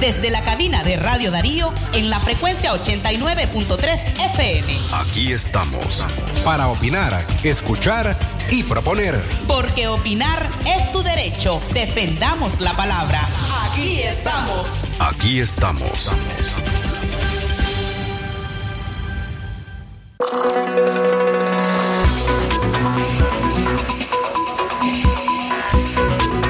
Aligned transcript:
Desde 0.00 0.30
la 0.30 0.44
cabina 0.44 0.84
de 0.84 0.96
Radio 0.96 1.32
Darío 1.32 1.72
en 1.92 2.08
la 2.08 2.20
frecuencia 2.20 2.72
89.3 2.72 4.30
FM. 4.32 4.76
Aquí 4.92 5.32
estamos. 5.32 6.06
Para 6.44 6.68
opinar, 6.68 7.26
escuchar 7.42 8.16
y 8.48 8.62
proponer. 8.62 9.20
Porque 9.48 9.88
opinar 9.88 10.48
es 10.66 10.92
tu 10.92 11.02
derecho. 11.02 11.60
Defendamos 11.74 12.60
la 12.60 12.74
palabra. 12.74 13.20
Aquí 13.66 14.00
estamos. 14.02 14.84
Aquí 15.00 15.40
estamos. 15.40 16.12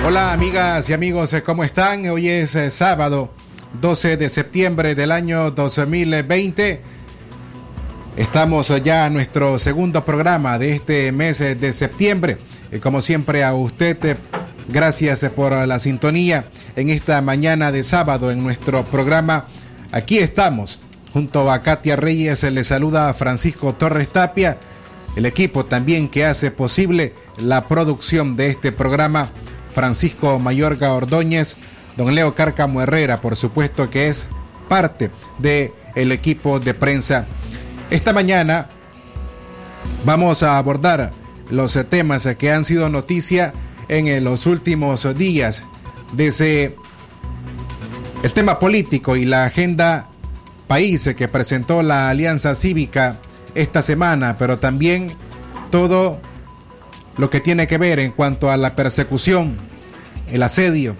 Hola 0.04 0.32
amigas 0.32 0.88
y 0.88 0.92
amigos, 0.92 1.34
¿cómo 1.44 1.64
están? 1.64 2.08
Hoy 2.08 2.28
es 2.28 2.54
eh, 2.56 2.70
sábado 2.70 3.37
12 3.80 4.16
de 4.16 4.28
septiembre 4.28 4.94
del 4.94 5.12
año 5.12 5.50
2020. 5.50 6.80
Estamos 8.16 8.72
ya 8.82 9.06
en 9.06 9.14
nuestro 9.14 9.58
segundo 9.58 10.04
programa 10.04 10.58
de 10.58 10.72
este 10.72 11.12
mes 11.12 11.38
de 11.38 11.72
septiembre. 11.72 12.38
Como 12.82 13.00
siempre 13.00 13.44
a 13.44 13.54
usted, 13.54 14.04
eh, 14.04 14.16
gracias 14.68 15.24
por 15.34 15.52
la 15.52 15.78
sintonía 15.78 16.46
en 16.76 16.90
esta 16.90 17.20
mañana 17.22 17.70
de 17.70 17.84
sábado 17.84 18.30
en 18.30 18.42
nuestro 18.42 18.84
programa. 18.84 19.46
Aquí 19.92 20.18
estamos. 20.18 20.80
Junto 21.12 21.50
a 21.50 21.62
Katia 21.62 21.96
Reyes 21.96 22.42
le 22.42 22.64
saluda 22.64 23.08
a 23.08 23.14
Francisco 23.14 23.74
Torres 23.74 24.08
Tapia, 24.08 24.58
el 25.16 25.24
equipo 25.24 25.64
también 25.64 26.08
que 26.08 26.26
hace 26.26 26.50
posible 26.50 27.14
la 27.38 27.66
producción 27.66 28.36
de 28.36 28.48
este 28.48 28.72
programa 28.72 29.30
Francisco 29.72 30.38
Mayorga 30.38 30.92
Ordóñez, 30.92 31.56
don 31.98 32.14
Leo 32.14 32.32
Cárcamo 32.36 32.80
Herrera, 32.80 33.20
por 33.20 33.34
supuesto 33.34 33.90
que 33.90 34.06
es 34.06 34.28
parte 34.68 35.10
del 35.38 35.72
el 35.96 36.12
equipo 36.12 36.60
de 36.60 36.72
prensa. 36.72 37.26
Esta 37.90 38.12
mañana 38.12 38.68
vamos 40.04 40.44
a 40.44 40.58
abordar 40.58 41.10
los 41.50 41.76
temas 41.90 42.28
que 42.38 42.52
han 42.52 42.62
sido 42.62 42.88
noticia 42.88 43.52
en 43.88 44.22
los 44.22 44.46
últimos 44.46 45.12
días, 45.18 45.64
desde 46.12 46.76
el 48.22 48.32
tema 48.32 48.60
político 48.60 49.16
y 49.16 49.24
la 49.24 49.44
agenda 49.44 50.08
país 50.68 51.10
que 51.16 51.26
presentó 51.26 51.82
la 51.82 52.10
Alianza 52.10 52.54
Cívica 52.54 53.16
esta 53.56 53.82
semana, 53.82 54.36
pero 54.38 54.60
también 54.60 55.10
todo 55.72 56.20
lo 57.16 57.28
que 57.28 57.40
tiene 57.40 57.66
que 57.66 57.76
ver 57.76 57.98
en 57.98 58.12
cuanto 58.12 58.52
a 58.52 58.56
la 58.56 58.76
persecución 58.76 59.56
el 60.30 60.44
asedio, 60.44 60.94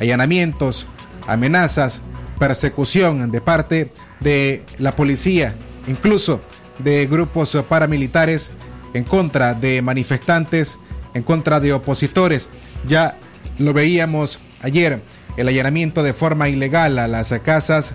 allanamientos, 0.00 0.86
amenazas, 1.26 2.02
persecución 2.38 3.30
de 3.30 3.40
parte 3.40 3.92
de 4.20 4.64
la 4.78 4.96
policía, 4.96 5.54
incluso 5.86 6.40
de 6.78 7.06
grupos 7.06 7.56
paramilitares 7.68 8.50
en 8.94 9.04
contra 9.04 9.54
de 9.54 9.82
manifestantes, 9.82 10.78
en 11.14 11.22
contra 11.22 11.60
de 11.60 11.72
opositores. 11.72 12.48
Ya 12.86 13.18
lo 13.58 13.72
veíamos 13.72 14.40
ayer, 14.62 15.02
el 15.36 15.48
allanamiento 15.48 16.02
de 16.02 16.14
forma 16.14 16.48
ilegal 16.48 16.98
a 16.98 17.06
las 17.06 17.32
casas 17.44 17.94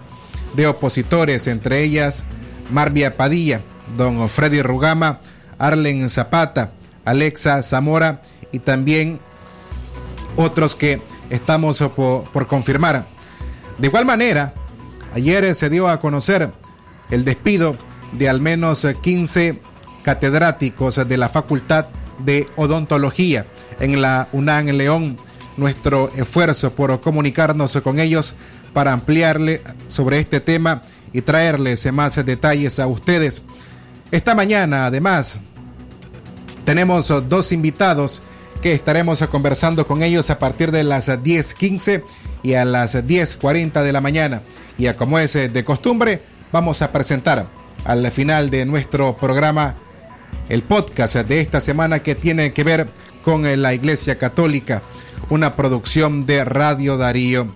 de 0.56 0.68
opositores, 0.68 1.48
entre 1.48 1.84
ellas 1.84 2.24
Marvia 2.72 3.18
Padilla, 3.18 3.62
don 3.98 4.30
Freddy 4.30 4.62
Rugama, 4.62 5.22
Arlen 5.58 6.08
Zapata, 6.10 6.72
Alexa 7.04 7.62
Zamora 7.64 8.22
y 8.52 8.60
también 8.60 9.20
otros 10.36 10.76
que 10.76 11.02
estamos 11.30 11.84
por, 11.96 12.48
confirmar. 12.48 13.08
De 13.78 13.88
igual 13.88 14.06
manera, 14.06 14.54
ayer 15.14 15.54
se 15.56 15.70
dio 15.70 15.88
a 15.88 16.00
conocer 16.00 16.52
el 17.10 17.26
despido 17.26 17.76
de 18.14 18.30
al 18.30 18.42
menos 18.42 18.88
15 19.02 19.62
catedráticos 20.04 21.08
de 21.08 21.18
la 21.18 21.30
Facultad 21.30 21.88
de 22.20 22.48
Odontología 22.56 23.46
en 23.80 24.02
la 24.02 24.28
UNAM 24.32 24.68
León. 24.68 25.18
Nuestro 25.58 26.12
esfuerzo 26.16 26.74
por 26.74 27.00
comunicarnos 27.00 27.80
con 27.82 28.00
ellos 28.00 28.36
para 28.74 28.92
ampliarle 28.92 29.62
sobre 29.88 30.20
este 30.20 30.42
tema 30.42 30.82
y 31.14 31.22
traerles 31.22 31.90
más 31.94 32.16
detalles 32.26 32.78
a 32.78 32.88
ustedes. 32.88 33.42
Esta 34.12 34.36
mañana, 34.36 34.86
además, 34.86 35.40
tenemos 36.66 37.08
dos 37.30 37.54
invitados 37.54 38.22
que 38.62 38.74
estaremos 38.74 39.26
conversando 39.28 39.88
con 39.88 40.04
ellos 40.04 40.30
a 40.30 40.40
partir 40.40 40.72
de 40.72 40.84
las 40.84 41.10
10.15 41.10 42.04
y 42.44 42.54
a 42.54 42.66
las 42.66 42.96
10.40 42.96 43.84
de 43.84 43.92
la 43.92 44.02
mañana. 44.02 44.42
Y 44.78 44.92
como 44.94 45.20
es 45.20 45.34
de 45.34 45.64
costumbre, 45.64 46.22
vamos 46.52 46.82
a 46.82 46.92
presentar 46.92 47.48
al 47.84 48.12
final 48.12 48.50
de 48.50 48.66
nuestro 48.66 49.16
programa 49.18 49.76
el 50.50 50.64
podcast 50.64 51.16
de 51.16 51.40
esta 51.42 51.62
semana 51.62 52.00
que 52.00 52.16
tiene 52.16 52.54
que 52.54 52.64
ver 52.64 52.88
con 53.24 53.44
la 53.62 53.74
Iglesia 53.74 54.18
Católica, 54.18 54.82
una 55.30 55.56
producción 55.56 56.26
de 56.26 56.46
Radio 56.46 56.98
Darío. 56.98 57.48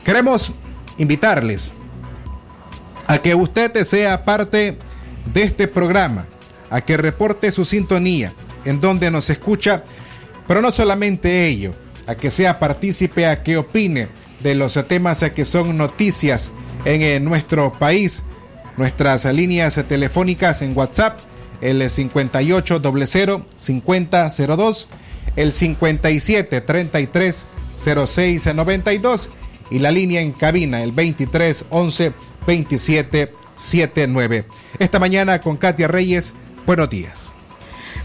Queremos 0.03 0.53
invitarles 0.97 1.73
a 3.07 3.17
que 3.17 3.33
usted 3.33 3.83
sea 3.83 4.25
parte 4.25 4.77
de 5.33 5.43
este 5.43 5.67
programa, 5.67 6.27
a 6.69 6.81
que 6.81 6.97
reporte 6.97 7.51
su 7.51 7.65
sintonía 7.65 8.33
en 8.65 8.79
donde 8.79 9.09
nos 9.09 9.29
escucha, 9.29 9.83
pero 10.47 10.61
no 10.61 10.71
solamente 10.71 11.47
ello, 11.47 11.73
a 12.07 12.15
que 12.15 12.31
sea 12.31 12.59
partícipe, 12.59 13.25
a 13.25 13.43
que 13.43 13.57
opine 13.57 14.09
de 14.41 14.55
los 14.55 14.73
temas 14.88 15.23
que 15.35 15.45
son 15.45 15.77
noticias 15.77 16.51
en 16.85 17.23
nuestro 17.23 17.73
país, 17.73 18.23
nuestras 18.77 19.25
líneas 19.25 19.83
telefónicas 19.88 20.61
en 20.61 20.77
WhatsApp 20.77 21.19
el 21.61 21.89
58 21.89 22.81
00 22.81 23.45
5002, 23.55 24.87
el 25.35 25.53
57 25.53 26.61
33 26.61 27.45
06 27.75 28.55
92 28.55 29.29
y 29.71 29.79
la 29.79 29.91
línea 29.91 30.21
en 30.21 30.31
cabina 30.31 30.83
el 30.83 30.91
23 30.91 31.65
11 31.69 32.13
27 32.45 33.33
79. 33.55 34.45
Esta 34.79 34.99
mañana 34.99 35.41
con 35.41 35.57
Katia 35.57 35.87
Reyes, 35.87 36.33
buenos 36.65 36.89
días. 36.89 37.33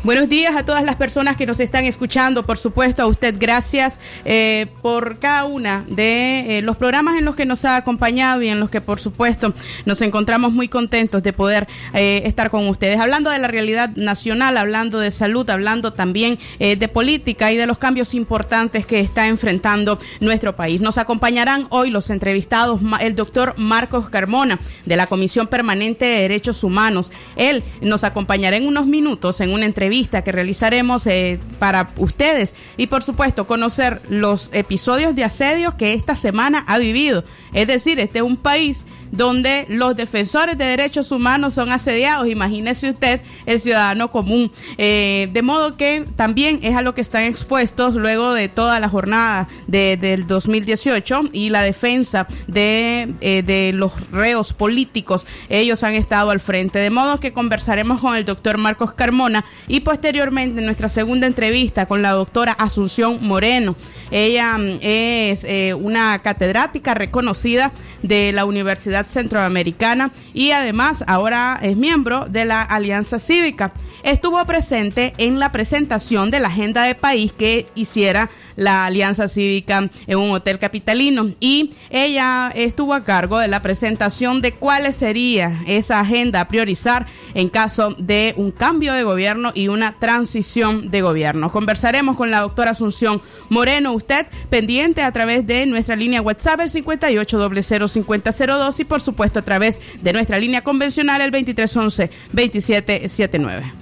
Buenos 0.04 0.28
días 0.28 0.54
a 0.54 0.66
todas 0.66 0.84
las 0.84 0.96
personas 0.96 1.34
que 1.34 1.46
nos 1.46 1.60
están 1.60 1.86
escuchando. 1.86 2.44
Por 2.44 2.58
supuesto, 2.58 3.00
a 3.00 3.06
usted 3.06 3.36
gracias 3.38 3.98
eh, 4.26 4.66
por 4.82 5.18
cada 5.18 5.46
una 5.46 5.86
de 5.88 6.58
eh, 6.58 6.62
los 6.62 6.76
programas 6.76 7.16
en 7.16 7.24
los 7.24 7.34
que 7.34 7.46
nos 7.46 7.64
ha 7.64 7.76
acompañado 7.76 8.42
y 8.42 8.48
en 8.48 8.60
los 8.60 8.68
que, 8.68 8.82
por 8.82 9.00
supuesto, 9.00 9.54
nos 9.86 10.02
encontramos 10.02 10.52
muy 10.52 10.68
contentos 10.68 11.22
de 11.22 11.32
poder 11.32 11.66
eh, 11.94 12.20
estar 12.26 12.50
con 12.50 12.68
ustedes. 12.68 13.00
Hablando 13.00 13.30
de 13.30 13.38
la 13.38 13.48
realidad 13.48 13.96
nacional, 13.96 14.58
hablando 14.58 15.00
de 15.00 15.10
salud, 15.10 15.48
hablando 15.48 15.94
también 15.94 16.38
de 16.58 16.88
política 16.88 17.50
y 17.50 17.56
de 17.56 17.66
los 17.66 17.78
cambios 17.78 18.12
importantes 18.12 18.84
que 18.84 19.00
está 19.00 19.26
enfrentando 19.28 19.98
nuestro 20.20 20.54
país. 20.54 20.82
Nos 20.82 20.98
acompañarán 20.98 21.66
hoy 21.70 21.88
los 21.88 22.10
entrevistados, 22.10 22.78
el 23.00 23.14
doctor 23.14 23.54
Marcos 23.56 24.10
Carmona, 24.10 24.58
de 24.84 24.96
la 24.96 25.06
Comisión 25.06 25.46
Permanente 25.46 26.04
de 26.04 26.20
Derechos 26.20 26.62
Humanos. 26.62 27.10
Él 27.36 27.62
nos 27.80 28.04
acompañará 28.04 28.58
en 28.58 28.66
unos 28.66 28.86
minutos 28.86 29.40
en 29.40 29.50
una 29.50 29.64
entrevista 29.64 29.93
que 30.02 30.32
realizaremos 30.32 31.06
eh, 31.06 31.38
para 31.58 31.90
ustedes 31.98 32.54
y 32.76 32.88
por 32.88 33.02
supuesto 33.02 33.46
conocer 33.46 34.02
los 34.08 34.50
episodios 34.52 35.14
de 35.14 35.24
asedio 35.24 35.76
que 35.76 35.94
esta 35.94 36.16
semana 36.16 36.64
ha 36.66 36.78
vivido. 36.78 37.24
Es 37.52 37.68
decir, 37.68 38.00
este 38.00 38.18
es 38.18 38.24
un 38.24 38.36
país 38.36 38.84
donde 39.16 39.66
los 39.68 39.96
defensores 39.96 40.58
de 40.58 40.64
derechos 40.64 41.12
humanos 41.12 41.54
son 41.54 41.70
asediados. 41.70 42.28
Imagínese 42.28 42.90
usted 42.90 43.20
el 43.46 43.60
ciudadano 43.60 44.10
común. 44.10 44.52
Eh, 44.78 45.28
de 45.32 45.42
modo 45.42 45.76
que 45.76 46.04
también 46.16 46.60
es 46.62 46.76
a 46.76 46.82
lo 46.82 46.94
que 46.94 47.00
están 47.00 47.22
expuestos 47.22 47.94
luego 47.94 48.34
de 48.34 48.48
toda 48.48 48.80
la 48.80 48.88
jornada 48.88 49.48
de, 49.66 49.96
del 49.96 50.26
2018 50.26 51.30
y 51.32 51.50
la 51.50 51.62
defensa 51.62 52.26
de, 52.46 53.14
eh, 53.20 53.42
de 53.42 53.72
los 53.72 53.92
reos 54.10 54.52
políticos. 54.52 55.26
Ellos 55.48 55.82
han 55.82 55.94
estado 55.94 56.30
al 56.30 56.40
frente. 56.40 56.78
De 56.78 56.90
modo 56.90 57.20
que 57.20 57.32
conversaremos 57.32 58.00
con 58.00 58.16
el 58.16 58.24
doctor 58.24 58.58
Marcos 58.58 58.92
Carmona 58.92 59.44
y 59.68 59.80
posteriormente 59.80 60.60
en 60.60 60.66
nuestra 60.66 60.88
segunda 60.88 61.26
entrevista 61.26 61.86
con 61.86 62.02
la 62.02 62.10
doctora 62.10 62.52
Asunción 62.52 63.18
Moreno. 63.20 63.76
Ella 64.10 64.58
mm, 64.58 64.78
es 64.80 65.44
eh, 65.44 65.74
una 65.74 66.18
catedrática 66.20 66.94
reconocida 66.94 67.72
de 68.02 68.32
la 68.32 68.44
Universidad 68.44 69.03
Centroamericana 69.08 70.12
y 70.32 70.50
además 70.50 71.04
ahora 71.06 71.58
es 71.62 71.76
miembro 71.76 72.26
de 72.28 72.44
la 72.44 72.62
Alianza 72.62 73.18
Cívica. 73.18 73.72
Estuvo 74.02 74.44
presente 74.44 75.12
en 75.18 75.38
la 75.38 75.52
presentación 75.52 76.30
de 76.30 76.40
la 76.40 76.48
agenda 76.48 76.84
de 76.84 76.94
país 76.94 77.32
que 77.32 77.66
hiciera 77.74 78.30
la 78.56 78.86
Alianza 78.86 79.28
Cívica 79.28 79.90
en 80.06 80.18
un 80.18 80.30
hotel 80.30 80.58
capitalino 80.58 81.30
y 81.40 81.72
ella 81.90 82.50
estuvo 82.54 82.94
a 82.94 83.04
cargo 83.04 83.38
de 83.38 83.48
la 83.48 83.62
presentación 83.62 84.42
de 84.42 84.52
cuál 84.52 84.92
sería 84.92 85.62
esa 85.66 86.00
agenda 86.00 86.40
a 86.40 86.48
priorizar 86.48 87.06
en 87.34 87.48
caso 87.48 87.94
de 87.98 88.34
un 88.36 88.50
cambio 88.50 88.92
de 88.92 89.02
gobierno 89.02 89.52
y 89.54 89.68
una 89.68 89.98
transición 89.98 90.90
de 90.90 91.00
gobierno. 91.00 91.50
Conversaremos 91.50 92.16
con 92.16 92.30
la 92.30 92.40
doctora 92.40 92.72
Asunción 92.72 93.22
Moreno, 93.48 93.92
usted 93.92 94.26
pendiente 94.50 95.02
a 95.02 95.12
través 95.12 95.46
de 95.46 95.66
nuestra 95.66 95.96
línea 95.96 96.22
WhatsApp 96.22 96.60
el 96.60 96.70
58005002 96.70 98.80
y 98.80 98.84
por 98.84 98.93
supuesto 99.00 99.38
a 99.38 99.42
través 99.42 99.80
de 100.00 100.12
nuestra 100.12 100.38
línea 100.38 100.62
convencional 100.62 101.20
el 101.20 101.30
2311 101.30 102.10
2779. 102.32 103.72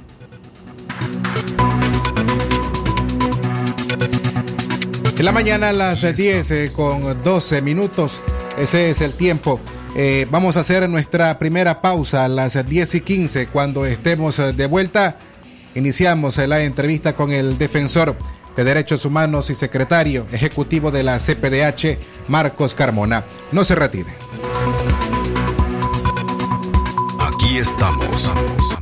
En 5.18 5.24
la 5.24 5.32
mañana 5.32 5.68
a 5.68 5.72
las 5.72 6.16
10 6.16 6.50
eh, 6.50 6.72
con 6.74 7.22
12 7.22 7.62
minutos, 7.62 8.20
ese 8.58 8.90
es 8.90 9.00
el 9.00 9.14
tiempo. 9.14 9.60
Eh, 9.94 10.26
vamos 10.30 10.56
a 10.56 10.60
hacer 10.60 10.88
nuestra 10.88 11.38
primera 11.38 11.82
pausa 11.82 12.24
a 12.24 12.28
las 12.28 12.66
10 12.66 12.94
y 12.94 13.00
15. 13.02 13.48
Cuando 13.48 13.84
estemos 13.84 14.38
eh, 14.38 14.52
de 14.52 14.66
vuelta, 14.66 15.16
iniciamos 15.74 16.38
eh, 16.38 16.48
la 16.48 16.62
entrevista 16.62 17.14
con 17.14 17.30
el 17.32 17.58
defensor 17.58 18.16
de 18.56 18.64
Derechos 18.64 19.04
Humanos 19.04 19.50
y 19.50 19.54
secretario 19.54 20.26
ejecutivo 20.32 20.90
de 20.90 21.02
la 21.02 21.18
CPDH, 21.18 21.98
Marcos 22.28 22.74
Carmona. 22.74 23.24
No 23.52 23.64
se 23.64 23.74
retire. 23.74 24.10
Estamos. 27.58 28.81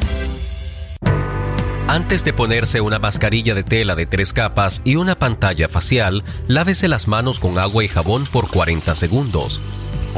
Antes 1.86 2.24
de 2.24 2.34
ponerse 2.34 2.82
una 2.82 2.98
mascarilla 2.98 3.54
de 3.54 3.62
tela 3.62 3.94
de 3.94 4.04
tres 4.04 4.34
capas 4.34 4.82
y 4.84 4.96
una 4.96 5.18
pantalla 5.18 5.70
facial, 5.70 6.24
lávese 6.46 6.88
las 6.88 7.08
manos 7.08 7.40
con 7.40 7.58
agua 7.58 7.82
y 7.82 7.88
jabón 7.88 8.24
por 8.30 8.50
40 8.50 8.94
segundos. 8.94 9.62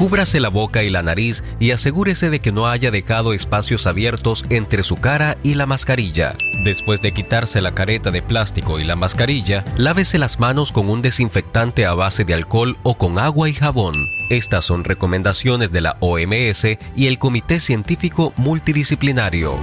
Cúbrase 0.00 0.41
la 0.41 0.49
boca 0.49 0.82
y 0.82 0.88
la 0.88 1.02
nariz 1.02 1.44
y 1.58 1.73
asegúrese 1.73 2.31
de 2.31 2.41
que 2.41 2.52
no 2.52 2.67
haya 2.67 2.91
dejado 2.91 3.35
espacios 3.35 3.87
abiertos 3.87 4.47
entre 4.49 4.82
su 4.82 4.97
cara 4.97 5.37
y 5.43 5.52
la 5.56 5.67
mascarilla. 5.67 6.37
Después 6.64 7.02
de 7.02 7.12
quitarse 7.12 7.61
la 7.61 7.75
careta 7.75 8.11
de 8.11 8.23
plástico 8.23 8.81
y 8.81 8.85
la 8.85 8.97
mascarilla, 8.97 9.62
lávese 9.76 10.17
las 10.17 10.41
manos 10.41 10.73
con 10.73 10.88
un 10.88 11.02
desinfectante 11.02 11.85
a 11.85 11.93
base 11.93 12.25
de 12.25 12.32
alcohol 12.32 12.79
o 12.82 12.97
con 12.97 13.19
agua 13.19 13.50
y 13.50 13.52
jabón. 13.52 13.93
Estas 14.31 14.64
son 14.64 14.85
recomendaciones 14.85 15.70
de 15.70 15.82
la 15.82 15.99
OMS 16.00 16.64
y 16.96 17.06
el 17.06 17.19
Comité 17.19 17.61
Científico 17.61 18.32
Multidisciplinario. 18.38 19.58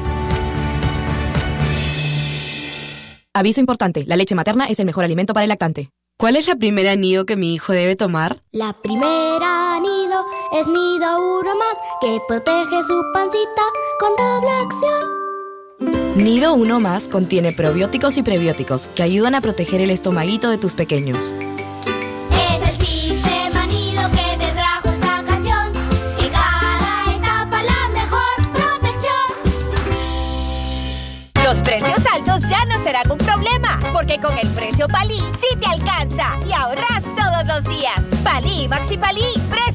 Aviso 3.34 3.60
importante, 3.60 4.04
la 4.06 4.16
leche 4.16 4.36
materna 4.36 4.66
es 4.66 4.80
el 4.80 4.86
mejor 4.86 5.04
alimento 5.04 5.34
para 5.34 5.46
el 5.46 5.50
lactante. 5.50 5.90
¿Cuál 6.20 6.36
es 6.36 6.48
la 6.48 6.56
primera 6.56 6.96
nido 6.96 7.28
que 7.28 7.36
mi 7.36 7.54
hijo 7.54 7.74
debe 7.74 7.96
tomar? 7.96 8.42
La 8.52 8.74
primera 8.74 9.80
nido 9.80 10.26
es 10.60 10.68
nido 10.68 11.40
uno 11.40 11.56
más 11.56 11.78
que 12.02 12.20
protege 12.28 12.82
su 12.82 13.00
pancita 13.14 13.62
con 14.00 14.16
doble 14.16 14.50
acción. 14.50 16.16
Nido 16.16 16.56
uno 16.56 16.80
más 16.80 17.08
contiene 17.08 17.52
probióticos 17.52 18.18
y 18.18 18.24
prebióticos 18.24 18.88
que 18.96 19.04
ayudan 19.04 19.36
a 19.36 19.42
proteger 19.42 19.80
el 19.84 19.92
estomaguito 19.92 20.50
de 20.50 20.58
tus 20.58 20.74
pequeños. 20.74 21.20
Es 21.20 22.68
el 22.68 22.78
sistema 22.84 23.68
nido 23.68 24.10
que 24.10 24.38
te 24.44 24.52
trajo 24.54 24.90
esta 24.90 25.24
canción. 25.24 25.72
En 26.20 26.32
cada 26.32 27.16
etapa 27.16 27.62
la 27.62 27.90
mejor 27.94 28.36
protección. 28.54 29.14
Los 31.44 31.62
precios 31.62 32.04
altos 32.12 32.42
ya 32.50 32.66
no 32.66 32.84
serán 32.84 33.12
un 33.12 33.20
problema, 33.20 33.37
porque 34.08 34.22
con 34.22 34.38
el 34.38 34.48
precio 34.50 34.88
Palí 34.88 35.18
sí 35.18 35.58
te 35.60 35.68
alcanza 35.68 36.30
y 36.48 36.54
ahorras 36.54 37.04
todos 37.18 37.46
los 37.46 37.64
días. 37.76 38.00
Palí 38.24 38.68
Maxi 38.68 38.98
Palí, 38.98 39.34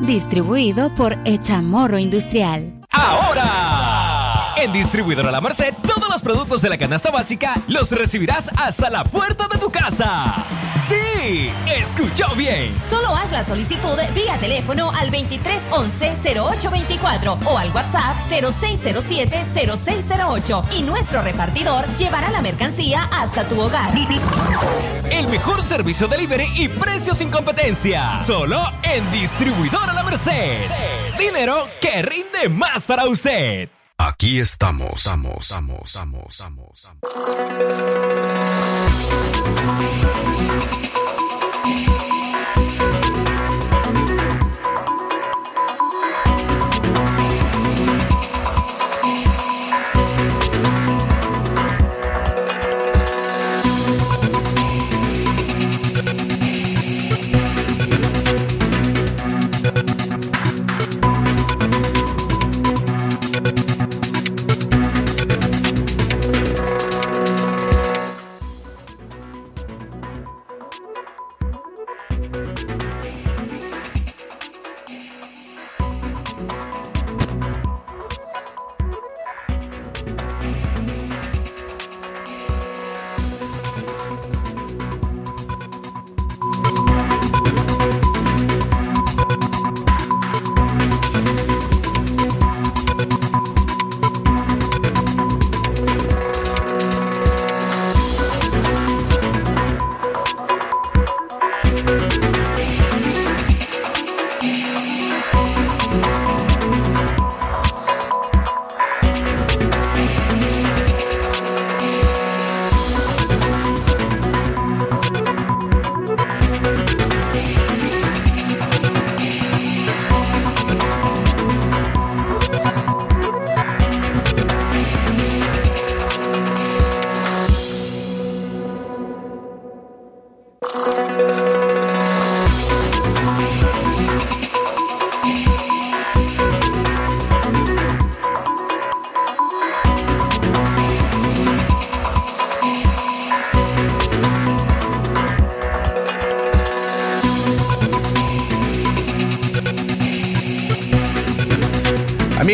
Distribuido 0.00 0.94
por 0.94 1.16
Echamorro 1.24 1.98
Industrial. 1.98 2.72
Ahora, 2.90 4.09
en 4.62 4.72
Distribuidora 4.72 5.30
La 5.30 5.40
Merced, 5.40 5.72
todos 5.86 6.08
los 6.10 6.22
productos 6.22 6.60
de 6.60 6.68
la 6.68 6.76
canasta 6.76 7.10
básica 7.10 7.54
los 7.66 7.90
recibirás 7.92 8.50
hasta 8.58 8.90
la 8.90 9.04
puerta 9.04 9.48
de 9.48 9.56
tu 9.58 9.70
casa. 9.70 10.44
Sí, 10.86 11.50
escuchó 11.66 12.34
bien. 12.36 12.78
Solo 12.78 13.16
haz 13.16 13.32
la 13.32 13.42
solicitud 13.42 13.98
vía 14.14 14.36
teléfono 14.38 14.90
al 14.90 15.10
2311-0824 15.10 17.38
o 17.46 17.56
al 17.56 17.70
WhatsApp 17.70 18.18
0607-0608 18.28 20.64
y 20.76 20.82
nuestro 20.82 21.22
repartidor 21.22 21.90
llevará 21.94 22.30
la 22.30 22.42
mercancía 22.42 23.08
hasta 23.12 23.48
tu 23.48 23.58
hogar. 23.60 23.94
El 25.10 25.28
mejor 25.28 25.62
servicio 25.62 26.06
delivery 26.06 26.52
y 26.56 26.68
precios 26.68 27.16
sin 27.18 27.30
competencia. 27.30 28.22
Solo 28.22 28.62
en 28.82 29.10
Distribuidora 29.10 29.94
La 29.94 30.02
Merced. 30.02 30.70
Dinero 31.18 31.66
que 31.80 32.02
rinde 32.02 32.50
más 32.50 32.84
para 32.84 33.06
usted. 33.06 33.70
Aquí 34.02 34.38
estamos. 34.38 34.96
Estamos, 34.96 35.42
estamos, 35.42 35.84
estamos, 35.84 36.24
estamos. 36.30 36.90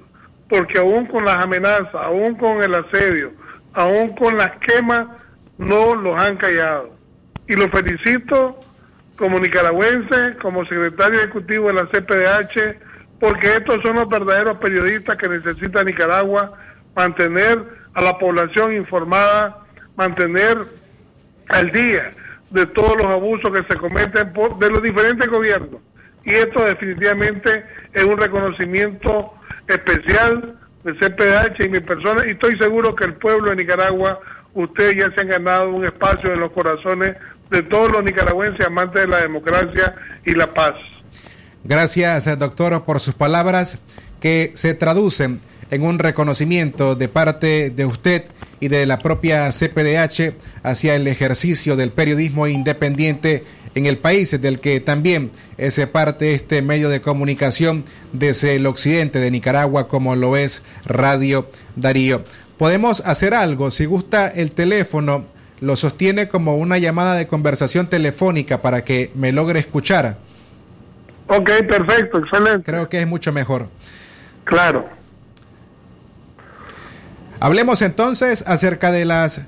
porque 0.49 0.79
aún 0.79 1.07
con 1.07 1.25
las 1.25 1.37
amenazas, 1.37 1.95
aún 1.95 2.35
con 2.37 2.63
el 2.63 2.75
asedio, 2.75 3.33
aún 3.75 4.17
con 4.17 4.37
las 4.37 4.53
quemas, 4.59 5.07
no 5.59 5.95
los 5.95 6.17
han 6.21 6.37
callado. 6.37 6.91
Y 7.47 7.55
los 7.55 7.71
felicito 7.71 8.59
como 9.21 9.39
nicaragüense, 9.39 10.39
como 10.41 10.65
secretario 10.65 11.21
ejecutivo 11.21 11.69
de 11.69 11.75
la 11.75 11.87
CPDH, 11.89 13.21
porque 13.21 13.49
estos 13.49 13.83
son 13.83 13.97
los 13.97 14.09
verdaderos 14.09 14.57
periodistas 14.57 15.19
que 15.19 15.29
necesita 15.29 15.85
Nicaragua 15.85 16.55
mantener 16.97 17.63
a 17.93 18.01
la 18.03 18.17
población 18.17 18.73
informada, 18.73 19.59
mantener 19.95 20.57
al 21.51 21.71
día 21.71 22.13
de 22.51 22.65
todos 22.65 22.97
los 22.97 23.07
abusos 23.09 23.51
que 23.53 23.63
se 23.71 23.79
cometen 23.79 24.33
por, 24.33 24.59
de 24.59 24.71
los 24.71 24.83
diferentes 24.83 25.29
gobiernos. 25.29 25.83
Y 26.25 26.31
esto 26.31 26.65
definitivamente 26.65 27.67
es 27.93 28.05
un 28.05 28.17
reconocimiento 28.17 29.35
especial 29.69 30.57
de 30.83 30.95
CPDH 30.95 31.67
y 31.67 31.69
mi 31.69 31.81
persona, 31.81 32.27
y 32.27 32.31
estoy 32.31 32.57
seguro 32.57 32.95
que 32.95 33.05
el 33.05 33.15
pueblo 33.15 33.51
de 33.51 33.57
Nicaragua, 33.57 34.19
ustedes 34.55 34.97
ya 34.97 35.15
se 35.15 35.21
han 35.21 35.29
ganado 35.29 35.69
un 35.69 35.85
espacio 35.85 36.33
en 36.33 36.41
los 36.41 36.53
corazones 36.53 37.17
de 37.51 37.63
todos 37.63 37.91
los 37.91 38.05
nicaragüenses 38.05 38.65
amantes 38.65 39.03
de 39.03 39.09
la 39.09 39.21
democracia 39.21 39.95
y 40.25 40.33
la 40.33 40.53
paz. 40.53 40.75
Gracias, 41.65 42.39
doctor, 42.39 42.85
por 42.85 43.01
sus 43.01 43.15
palabras 43.15 43.79
que 44.21 44.53
se 44.55 44.75
traducen 44.75 45.41
en 45.71 45.83
un 45.83 45.99
reconocimiento 45.99 46.95
de 46.95 47.09
parte 47.09 47.71
de 47.71 47.85
usted 47.85 48.25
y 48.61 48.69
de 48.69 48.87
la 48.87 48.99
propia 48.99 49.51
CPDH 49.51 50.35
hacia 50.63 50.97
el 50.97 51.07
ejercicio 51.07 51.77
del 51.77 51.93
periodismo 51.93 52.47
independiente 52.47 53.45
en 53.75 53.87
el 53.87 53.99
país, 53.99 54.39
del 54.41 54.61
que 54.61 54.81
también 54.81 55.31
es 55.57 55.79
parte 55.87 56.33
este 56.33 56.61
medio 56.61 56.89
de 56.89 57.01
comunicación 57.01 57.85
desde 58.13 58.57
el 58.57 58.67
occidente 58.67 59.21
de 59.21 59.31
Nicaragua, 59.31 59.87
como 59.87 60.17
lo 60.17 60.37
es 60.37 60.63
Radio 60.85 61.49
Darío. 61.77 62.25
Podemos 62.59 63.01
hacer 63.07 63.33
algo, 63.33 63.71
si 63.71 63.85
gusta 63.85 64.29
el 64.29 64.51
teléfono 64.53 65.25
lo 65.61 65.77
sostiene 65.77 66.29
como 66.29 66.57
una 66.57 66.79
llamada 66.79 67.15
de 67.15 67.27
conversación 67.27 67.89
telefónica 67.89 68.63
para 68.63 68.85
que 68.85 69.11
me 69.15 69.33
logre 69.33 69.61
escuchar. 69.61 70.19
Ok, 71.27 71.51
perfecto, 71.69 72.19
excelente. 72.19 72.71
Creo 72.71 72.89
que 72.89 73.01
es 73.01 73.07
mucho 73.07 73.33
mejor. 73.33 73.69
Claro. 74.45 74.89
Hablemos 77.39 77.83
entonces 77.83 78.43
acerca 78.47 78.91
de 78.91 79.05
las 79.05 79.43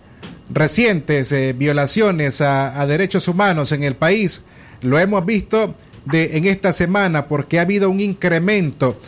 recientes 0.48 1.32
eh, 1.32 1.54
violaciones 1.54 2.40
a, 2.40 2.86
derechos 2.86 3.26
humanos 3.28 3.72
en 3.72 3.82
el 3.82 3.96
país. 3.96 4.42
Lo 4.80 4.98
hemos 4.98 5.24
visto 5.26 5.74
de, 6.04 6.36
en 6.36 6.44
esta 6.44 6.72
semana 6.72 7.26
porque 7.26 7.58
ha 7.58 7.62
habido 7.62 7.90
un 7.90 8.00
incremento 8.00 8.98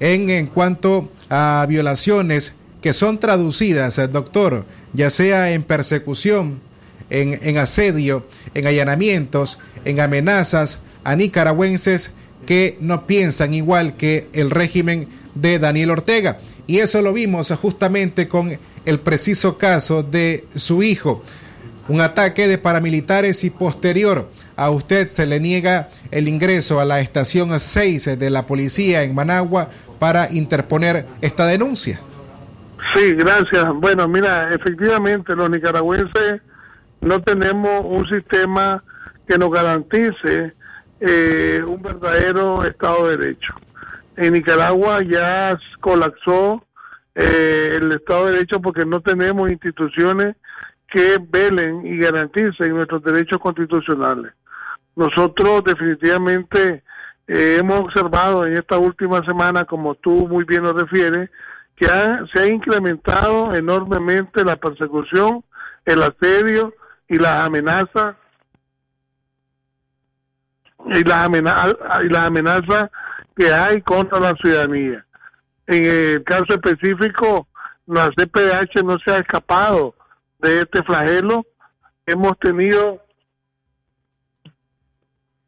en, 0.00 0.30
en 0.30 0.46
cuanto 0.46 1.10
a 1.28 1.64
violaciones 1.68 2.54
que 2.82 2.92
son 2.92 3.18
traducidas, 3.18 3.98
eh, 3.98 4.08
doctor, 4.08 4.66
ya 4.92 5.08
sea 5.08 5.52
en 5.52 5.62
persecución, 5.62 6.60
en, 7.08 7.58
asedio, 7.58 8.26
en 8.54 8.66
allanamientos, 8.66 9.58
en 9.84 10.00
amenazas 10.00 10.80
a 11.04 11.14
nicaragüenses 11.14 12.12
que 12.46 12.78
no 12.80 13.06
piensan 13.06 13.54
igual 13.54 13.96
que 13.96 14.28
el 14.32 14.50
régimen 14.50 15.08
de 15.34 15.58
Daniel 15.58 15.90
Ortega. 15.90 16.40
Y 16.66 16.78
eso 16.78 17.02
lo 17.02 17.12
vimos 17.12 17.50
justamente 17.60 18.28
con 18.28 18.58
el 18.84 18.98
preciso 18.98 19.58
caso 19.58 20.02
de 20.02 20.46
su 20.54 20.82
hijo. 20.82 21.22
Un 21.88 22.00
ataque 22.00 22.48
de 22.48 22.58
paramilitares 22.58 23.44
y 23.44 23.50
posterior 23.50 24.30
a 24.56 24.70
usted 24.70 25.10
se 25.10 25.26
le 25.26 25.38
niega 25.38 25.90
el 26.10 26.28
ingreso 26.28 26.80
a 26.80 26.84
la 26.84 27.00
estación 27.00 27.58
6 27.58 28.18
de 28.18 28.30
la 28.30 28.46
policía 28.46 29.02
en 29.02 29.14
Managua 29.14 29.68
para 29.98 30.32
interponer 30.32 31.06
esta 31.20 31.46
denuncia. 31.46 32.00
Sí, 32.94 33.12
gracias. 33.14 33.66
Bueno, 33.74 34.08
mira, 34.08 34.52
efectivamente 34.52 35.34
los 35.34 35.48
nicaragüenses 35.48 36.42
no 37.00 37.20
tenemos 37.22 37.82
un 37.84 38.06
sistema 38.08 38.82
que 39.26 39.38
nos 39.38 39.50
garantice 39.50 40.54
eh, 41.00 41.62
un 41.66 41.82
verdadero 41.82 42.64
Estado 42.64 43.08
de 43.08 43.16
Derecho. 43.16 43.54
En 44.16 44.34
Nicaragua 44.34 45.00
ya 45.02 45.58
colapsó 45.80 46.64
eh, 47.14 47.78
el 47.80 47.92
Estado 47.92 48.26
de 48.26 48.32
Derecho 48.32 48.60
porque 48.60 48.84
no 48.84 49.00
tenemos 49.00 49.50
instituciones 49.50 50.36
que 50.88 51.18
velen 51.28 51.86
y 51.86 51.96
garanticen 51.98 52.74
nuestros 52.74 53.02
derechos 53.02 53.38
constitucionales. 53.38 54.32
Nosotros 54.94 55.64
definitivamente 55.64 56.82
eh, 57.26 57.56
hemos 57.58 57.80
observado 57.80 58.46
en 58.46 58.54
esta 58.54 58.76
última 58.76 59.24
semana, 59.24 59.64
como 59.64 59.94
tú 59.94 60.28
muy 60.28 60.44
bien 60.44 60.64
lo 60.64 60.72
refieres, 60.72 61.30
que 61.82 61.88
se 62.32 62.42
ha 62.42 62.46
incrementado 62.46 63.54
enormemente 63.54 64.44
la 64.44 64.54
persecución, 64.54 65.44
el 65.84 66.00
asedio 66.02 66.72
y 67.08 67.16
las 67.16 67.44
amenazas 67.44 68.14
y 70.86 71.02
las 71.02 71.24
amenazas 71.24 71.74
y 72.04 72.08
las 72.08 72.26
amenazas 72.26 72.90
que 73.34 73.52
hay 73.52 73.82
contra 73.82 74.20
la 74.20 74.34
ciudadanía. 74.34 75.04
En 75.66 75.84
el 75.84 76.24
caso 76.24 76.54
específico, 76.54 77.48
la 77.86 78.10
CPH 78.10 78.84
no 78.84 78.96
se 79.04 79.10
ha 79.10 79.18
escapado 79.18 79.96
de 80.38 80.60
este 80.60 80.84
flagelo. 80.84 81.44
Hemos 82.06 82.38
tenido 82.38 83.02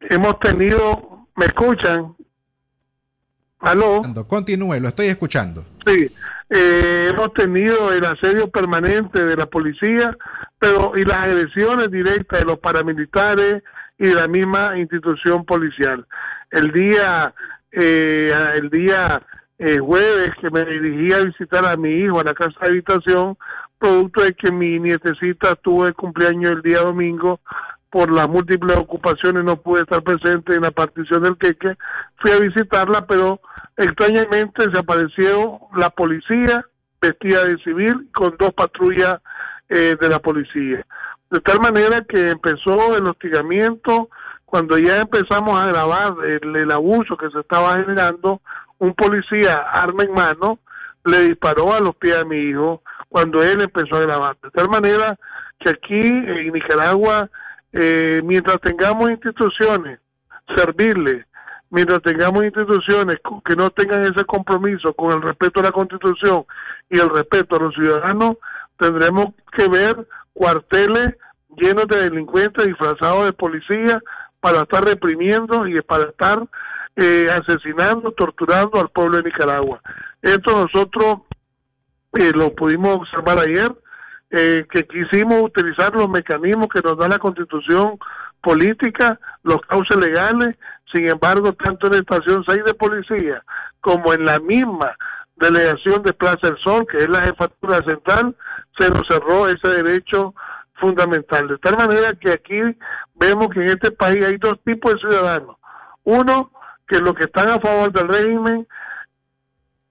hemos 0.00 0.38
tenido, 0.40 1.28
¿me 1.36 1.46
escuchan? 1.46 2.16
¿Aló? 3.64 4.02
Continúe, 4.28 4.78
lo 4.78 4.88
estoy 4.88 5.06
escuchando. 5.06 5.64
Sí, 5.86 6.10
eh, 6.50 7.08
hemos 7.10 7.32
tenido 7.32 7.92
el 7.92 8.04
asedio 8.04 8.50
permanente 8.50 9.24
de 9.24 9.36
la 9.36 9.46
policía, 9.46 10.14
pero 10.58 10.92
y 10.96 11.04
las 11.04 11.24
agresiones 11.24 11.90
directas 11.90 12.40
de 12.40 12.44
los 12.44 12.58
paramilitares 12.58 13.62
y 13.98 14.08
de 14.08 14.14
la 14.14 14.28
misma 14.28 14.78
institución 14.78 15.46
policial. 15.46 16.06
El 16.50 16.72
día, 16.72 17.34
eh, 17.72 18.32
el 18.54 18.68
día 18.68 19.22
eh, 19.58 19.78
jueves 19.78 20.30
que 20.42 20.50
me 20.50 20.64
dirigí 20.64 21.14
a 21.14 21.24
visitar 21.24 21.64
a 21.64 21.76
mi 21.78 21.90
hijo 21.90 22.20
a 22.20 22.24
la 22.24 22.34
casa 22.34 22.58
de 22.60 22.68
habitación, 22.68 23.38
producto 23.78 24.24
de 24.24 24.34
que 24.34 24.52
mi 24.52 24.78
nietecita 24.78 25.54
tuvo 25.56 25.86
el 25.86 25.94
cumpleaños 25.94 26.52
el 26.52 26.62
día 26.62 26.80
domingo 26.80 27.40
por 27.94 28.10
las 28.10 28.28
múltiples 28.28 28.76
ocupaciones 28.76 29.44
no 29.44 29.54
pude 29.54 29.82
estar 29.82 30.02
presente 30.02 30.52
en 30.52 30.62
la 30.62 30.72
partición 30.72 31.22
del 31.22 31.38
queque, 31.38 31.76
fui 32.16 32.32
a 32.32 32.40
visitarla, 32.40 33.06
pero 33.06 33.40
extrañamente 33.76 34.64
se 34.64 34.76
apareció 34.76 35.60
la 35.76 35.90
policía 35.90 36.66
vestida 37.00 37.44
de 37.44 37.56
civil 37.58 38.10
con 38.12 38.34
dos 38.36 38.52
patrullas 38.52 39.18
eh, 39.68 39.94
de 40.00 40.08
la 40.08 40.18
policía. 40.18 40.84
De 41.30 41.38
tal 41.38 41.60
manera 41.60 42.00
que 42.00 42.30
empezó 42.30 42.96
el 42.96 43.06
hostigamiento, 43.06 44.08
cuando 44.44 44.76
ya 44.76 45.02
empezamos 45.02 45.56
a 45.56 45.68
grabar 45.68 46.14
el, 46.24 46.56
el 46.56 46.72
abuso 46.72 47.16
que 47.16 47.30
se 47.30 47.38
estaba 47.38 47.74
generando, 47.74 48.40
un 48.78 48.92
policía 48.94 49.58
arma 49.72 50.02
en 50.02 50.14
mano 50.14 50.58
le 51.04 51.28
disparó 51.28 51.72
a 51.72 51.78
los 51.78 51.94
pies 51.94 52.16
a 52.16 52.24
mi 52.24 52.38
hijo 52.38 52.82
cuando 53.08 53.40
él 53.40 53.60
empezó 53.60 53.94
a 53.94 54.00
grabar. 54.00 54.36
De 54.42 54.50
tal 54.50 54.68
manera 54.68 55.16
que 55.60 55.70
aquí 55.70 56.00
en 56.08 56.52
Nicaragua, 56.52 57.30
eh, 57.74 58.22
mientras 58.24 58.60
tengamos 58.60 59.10
instituciones 59.10 59.98
servirle, 60.56 61.26
mientras 61.70 62.00
tengamos 62.02 62.44
instituciones 62.44 63.16
que 63.44 63.56
no 63.56 63.68
tengan 63.70 64.02
ese 64.02 64.24
compromiso 64.24 64.94
con 64.94 65.12
el 65.12 65.22
respeto 65.22 65.58
a 65.58 65.64
la 65.64 65.72
Constitución 65.72 66.44
y 66.88 67.00
el 67.00 67.08
respeto 67.08 67.56
a 67.56 67.64
los 67.64 67.74
ciudadanos, 67.74 68.36
tendremos 68.78 69.26
que 69.56 69.68
ver 69.68 70.06
cuarteles 70.32 71.14
llenos 71.56 71.88
de 71.88 72.08
delincuentes 72.08 72.64
disfrazados 72.64 73.26
de 73.26 73.32
policía 73.32 74.00
para 74.38 74.62
estar 74.62 74.84
reprimiendo 74.84 75.66
y 75.66 75.80
para 75.80 76.04
estar 76.04 76.46
eh, 76.94 77.26
asesinando, 77.28 78.12
torturando 78.12 78.80
al 78.80 78.90
pueblo 78.90 79.16
de 79.16 79.24
Nicaragua. 79.24 79.80
Esto 80.22 80.64
nosotros 80.64 81.22
eh, 82.12 82.30
lo 82.32 82.54
pudimos 82.54 82.98
observar 82.98 83.38
ayer, 83.40 83.74
eh, 84.36 84.66
que 84.68 84.84
quisimos 84.84 85.42
utilizar 85.42 85.94
los 85.94 86.08
mecanismos 86.08 86.66
que 86.66 86.80
nos 86.80 86.98
da 86.98 87.06
la 87.06 87.20
constitución 87.20 87.98
política, 88.40 89.20
los 89.44 89.60
cauces 89.62 89.96
legales, 89.96 90.56
sin 90.92 91.08
embargo, 91.08 91.52
tanto 91.52 91.86
en 91.86 91.92
la 91.92 91.98
estación 92.00 92.44
6 92.44 92.64
de 92.64 92.74
policía 92.74 93.44
como 93.80 94.12
en 94.12 94.24
la 94.24 94.40
misma 94.40 94.96
delegación 95.36 96.02
de 96.02 96.12
Plaza 96.12 96.48
del 96.48 96.58
Sol, 96.58 96.84
que 96.90 96.98
es 96.98 97.08
la 97.08 97.22
jefatura 97.22 97.76
central, 97.84 98.34
se 98.76 98.90
nos 98.90 99.06
cerró 99.06 99.46
ese 99.46 99.68
derecho 99.68 100.34
fundamental. 100.80 101.46
De 101.46 101.58
tal 101.58 101.76
manera 101.76 102.12
que 102.14 102.32
aquí 102.32 102.60
vemos 103.14 103.48
que 103.50 103.60
en 103.60 103.68
este 103.68 103.92
país 103.92 104.24
hay 104.24 104.36
dos 104.38 104.58
tipos 104.64 104.94
de 104.94 104.98
ciudadanos. 104.98 105.56
Uno, 106.02 106.50
que 106.88 106.98
los 106.98 107.14
que 107.14 107.26
están 107.26 107.50
a 107.50 107.60
favor 107.60 107.92
del 107.92 108.08
régimen 108.08 108.66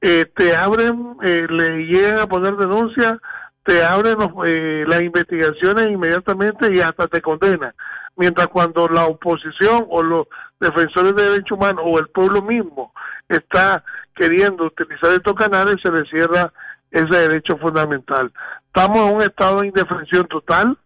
eh, 0.01 0.25
te 0.35 0.53
abren, 0.53 1.15
le 1.21 1.85
llegan 1.85 2.19
a 2.19 2.27
poner 2.27 2.57
denuncia, 2.57 3.17
te 3.63 3.83
abren 3.83 4.17
los, 4.17 4.31
eh, 4.45 4.83
las 4.87 5.01
investigaciones 5.01 5.87
inmediatamente 5.87 6.73
y 6.73 6.81
hasta 6.81 7.07
te 7.07 7.21
condenan. 7.21 7.73
Mientras 8.15 8.47
cuando 8.47 8.87
la 8.87 9.05
oposición 9.05 9.87
o 9.89 10.03
los 10.03 10.27
defensores 10.59 11.15
de 11.15 11.29
derechos 11.29 11.57
humanos 11.57 11.83
o 11.85 11.99
el 11.99 12.07
pueblo 12.09 12.41
mismo 12.41 12.93
está 13.27 13.83
queriendo 14.15 14.65
utilizar 14.65 15.11
estos 15.11 15.33
canales, 15.33 15.77
se 15.81 15.91
le 15.91 16.05
cierra 16.05 16.51
ese 16.91 17.17
derecho 17.17 17.57
fundamental. 17.57 18.31
Estamos 18.67 19.09
en 19.09 19.15
un 19.15 19.21
estado 19.21 19.61
de 19.61 19.67
indefensión 19.67 20.27
total. 20.27 20.77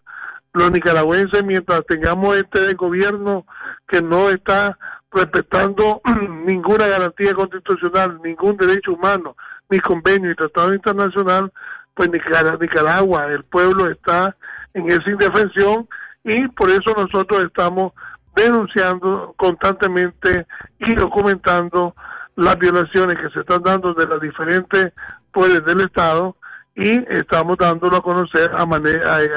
Los 0.53 0.71
nicaragüenses, 0.71 1.43
mientras 1.43 1.85
tengamos 1.85 2.37
este 2.37 2.73
gobierno 2.73 3.45
que 3.87 4.01
no 4.01 4.29
está 4.29 4.77
respetando 5.11 6.01
ninguna 6.45 6.87
garantía 6.87 7.33
constitucional, 7.33 8.19
ningún 8.23 8.55
derecho 8.57 8.93
humano, 8.93 9.35
ni 9.69 9.79
convenio 9.79 10.29
ni 10.29 10.35
tratado 10.35 10.73
internacional, 10.73 11.51
pues 11.97 12.09
Nicara- 12.09 12.57
Nicaragua, 12.61 13.25
el 13.25 13.43
pueblo 13.43 13.89
está 13.89 14.35
en 14.73 14.87
esa 14.89 15.09
indefensión 15.09 15.89
y 16.23 16.47
por 16.49 16.69
eso 16.69 16.93
nosotros 16.95 17.43
estamos 17.43 17.91
denunciando 18.35 19.33
constantemente 19.35 20.45
y 20.79 20.93
documentando 20.95 21.95
las 22.35 22.57
violaciones 22.59 23.17
que 23.17 23.29
se 23.31 23.39
están 23.39 23.63
dando 23.63 23.93
de 23.95 24.07
las 24.07 24.21
diferentes 24.21 24.93
poderes 25.33 25.65
del 25.65 25.81
Estado 25.81 26.35
y 26.75 27.03
estamos 27.11 27.57
dándolo 27.57 27.97
a 27.97 28.01
conocer 28.03 28.51
a, 28.53 28.61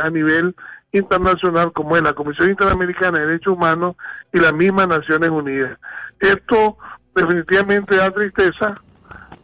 a 0.05 0.11
nivel 0.11 0.55
internacional 0.93 1.73
como 1.73 1.97
es 1.97 2.03
la 2.03 2.13
Comisión 2.13 2.51
Interamericana 2.51 3.19
de 3.19 3.27
Derechos 3.27 3.55
Humanos 3.55 3.97
y 4.35 4.39
las 4.39 4.53
mismas 4.53 4.89
Naciones 4.89 5.31
Unidas. 5.31 5.79
Esto 6.19 6.77
definitivamente 7.15 7.97
da 7.97 8.11
tristeza 8.11 8.79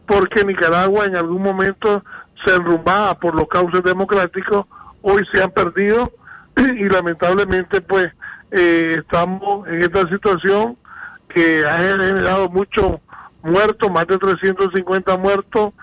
porque 0.05 0.45
Nicaragua 0.45 1.05
en 1.05 1.15
algún 1.15 1.41
momento 1.41 2.03
se 2.45 2.55
enrumbaba 2.55 3.15
por 3.15 3.35
los 3.35 3.47
cauces 3.47 3.83
democráticos, 3.83 4.65
hoy 5.01 5.25
se 5.31 5.41
han 5.41 5.51
perdido 5.51 6.11
y 6.55 6.89
lamentablemente 6.89 7.81
pues 7.81 8.07
eh, 8.51 8.95
estamos 8.99 9.67
en 9.67 9.81
esta 9.81 10.07
situación 10.09 10.77
que 11.29 11.65
ha 11.65 11.77
generado 11.77 12.49
muchos 12.49 12.99
muertos, 13.43 13.91
más 13.91 14.07
de 14.07 14.17
350 14.17 15.17
muertos, 15.17 15.73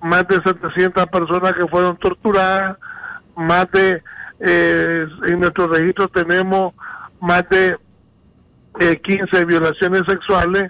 más 0.00 0.26
de 0.28 0.36
700 0.42 1.06
personas 1.06 1.52
que 1.54 1.66
fueron 1.66 1.96
torturadas, 1.96 2.76
más 3.36 3.70
de, 3.72 4.02
eh, 4.40 5.06
en 5.26 5.40
nuestro 5.40 5.68
registro 5.68 6.08
tenemos 6.08 6.74
más 7.20 7.48
de 7.48 7.76
eh, 8.80 9.00
15 9.02 9.44
violaciones 9.44 10.02
sexuales 10.06 10.68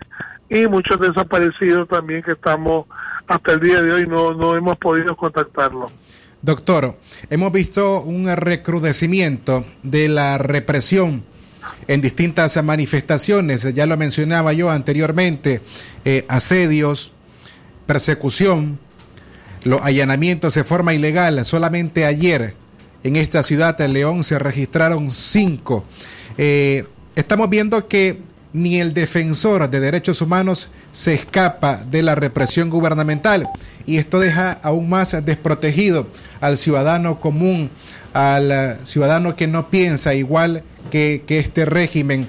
y 0.49 0.67
muchos 0.67 1.01
desaparecidos 1.01 1.89
también 1.89 2.23
que 2.23 2.33
estamos 2.33 2.87
hasta 3.27 3.53
el 3.53 3.61
día 3.61 3.83
de 3.83 3.93
hoy 3.93 4.07
no, 4.07 4.33
no 4.33 4.57
hemos 4.57 4.79
podido 4.79 5.17
contactarlos. 5.17 5.93
Doctor, 6.43 6.99
hemos 7.31 7.53
visto 7.53 8.03
un 8.03 8.29
recrudecimiento 8.37 9.65
de 9.83 10.09
la 10.09 10.37
represión 10.37 11.25
en 11.89 12.01
distintas 12.01 12.63
manifestaciones, 12.63 13.75
ya 13.75 13.87
lo 13.87 13.97
mencionaba 13.97 14.53
yo 14.53 14.71
anteriormente, 14.71 15.63
eh, 16.05 16.25
asedios, 16.29 17.13
persecución, 17.87 18.79
los 19.65 19.81
allanamientos 19.83 20.55
de 20.55 20.65
forma 20.65 20.95
ilegal. 20.95 21.43
Solamente 21.45 22.05
ayer 22.05 22.55
en 23.03 23.17
esta 23.17 23.43
ciudad 23.43 23.77
de 23.77 23.89
León 23.89 24.25
se 24.25 24.39
registraron 24.39 25.11
cinco. 25.11 25.85
Eh, 26.37 26.85
estamos 27.17 27.49
viendo 27.49 27.89
que 27.89 28.21
ni 28.55 28.81
el 28.81 28.95
defensor 28.95 29.69
de 29.69 29.81
derechos 29.81 30.23
humanos 30.23 30.69
se 30.93 31.13
escapa 31.13 31.83
de 31.91 32.05
la 32.05 32.15
represión 32.15 32.71
gubernamental 32.71 33.49
y 33.85 33.99
esto 33.99 34.21
deja 34.21 34.53
aún 34.53 34.89
más 34.89 35.17
desprotegido 35.27 36.07
al 36.41 36.57
ciudadano 36.57 37.21
común, 37.21 37.69
al 38.13 38.53
eh, 38.53 38.77
ciudadano 38.85 39.35
que 39.35 39.49
no 39.49 39.71
piensa 39.71 40.15
igual 40.15 40.63
que, 40.93 41.25
este 41.29 41.65
régimen. 41.65 42.29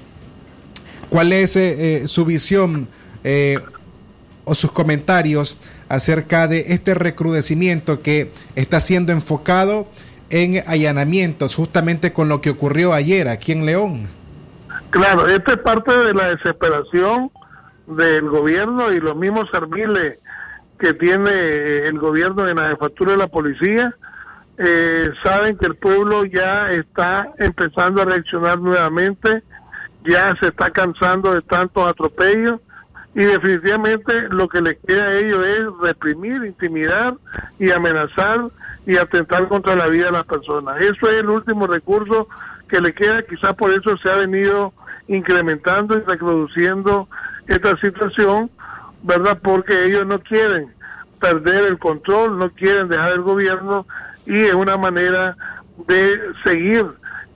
¿Cuál 1.10 1.32
es 1.32 1.54
eh, 1.54 2.02
eh, 2.02 2.06
su 2.08 2.24
visión 2.24 2.88
o 4.44 4.54
sus 4.54 4.70
comentarios 4.70 5.56
acerca 5.88 6.46
de 6.46 6.66
este 6.68 6.94
recrudecimiento 6.94 8.00
que 8.00 8.30
está 8.54 8.78
siendo 8.78 9.12
enfocado 9.12 9.88
en 10.30 10.62
allanamientos, 10.66 11.56
justamente 11.56 12.12
con 12.12 12.28
lo 12.28 12.40
que 12.40 12.50
ocurrió 12.50 12.92
ayer 12.92 13.26
aquí 13.28 13.50
en 13.50 13.66
León? 13.66 14.15
Claro, 14.96 15.26
esta 15.26 15.52
es 15.52 15.58
parte 15.58 15.92
de 15.94 16.14
la 16.14 16.34
desesperación 16.34 17.30
del 17.86 18.30
gobierno 18.30 18.90
y 18.90 18.98
los 18.98 19.14
mismos 19.14 19.44
serviles 19.52 20.18
que 20.78 20.94
tiene 20.94 21.80
el 21.86 21.98
gobierno 21.98 22.48
en 22.48 22.56
la 22.56 22.70
jefatura 22.70 23.12
de 23.12 23.18
la 23.18 23.26
policía. 23.26 23.94
Eh, 24.56 25.10
saben 25.22 25.58
que 25.58 25.66
el 25.66 25.76
pueblo 25.76 26.24
ya 26.24 26.70
está 26.70 27.28
empezando 27.36 28.00
a 28.00 28.04
reaccionar 28.06 28.58
nuevamente, 28.58 29.42
ya 30.08 30.34
se 30.40 30.46
está 30.46 30.70
cansando 30.70 31.34
de 31.34 31.42
tantos 31.42 31.86
atropellos 31.86 32.58
y 33.14 33.20
definitivamente 33.20 34.30
lo 34.30 34.48
que 34.48 34.62
les 34.62 34.78
queda 34.78 35.08
a 35.08 35.12
ellos 35.12 35.46
es 35.46 35.62
reprimir, 35.82 36.42
intimidar 36.42 37.16
y 37.58 37.70
amenazar 37.70 38.48
y 38.86 38.96
atentar 38.96 39.46
contra 39.48 39.76
la 39.76 39.88
vida 39.88 40.06
de 40.06 40.12
las 40.12 40.24
personas. 40.24 40.80
Eso 40.80 41.10
es 41.10 41.20
el 41.20 41.28
último 41.28 41.66
recurso 41.66 42.28
que 42.70 42.80
le 42.80 42.94
queda, 42.94 43.20
quizás 43.24 43.52
por 43.56 43.70
eso 43.72 43.94
se 43.98 44.10
ha 44.10 44.16
venido 44.16 44.72
incrementando 45.08 45.96
y 45.96 46.00
reproduciendo 46.00 47.08
esta 47.46 47.76
situación, 47.78 48.50
¿verdad? 49.02 49.38
Porque 49.42 49.84
ellos 49.84 50.06
no 50.06 50.18
quieren 50.20 50.74
perder 51.20 51.66
el 51.66 51.78
control, 51.78 52.38
no 52.38 52.50
quieren 52.50 52.88
dejar 52.88 53.12
el 53.12 53.22
gobierno 53.22 53.86
y 54.26 54.38
es 54.38 54.54
una 54.54 54.76
manera 54.76 55.36
de 55.86 56.20
seguir 56.44 56.86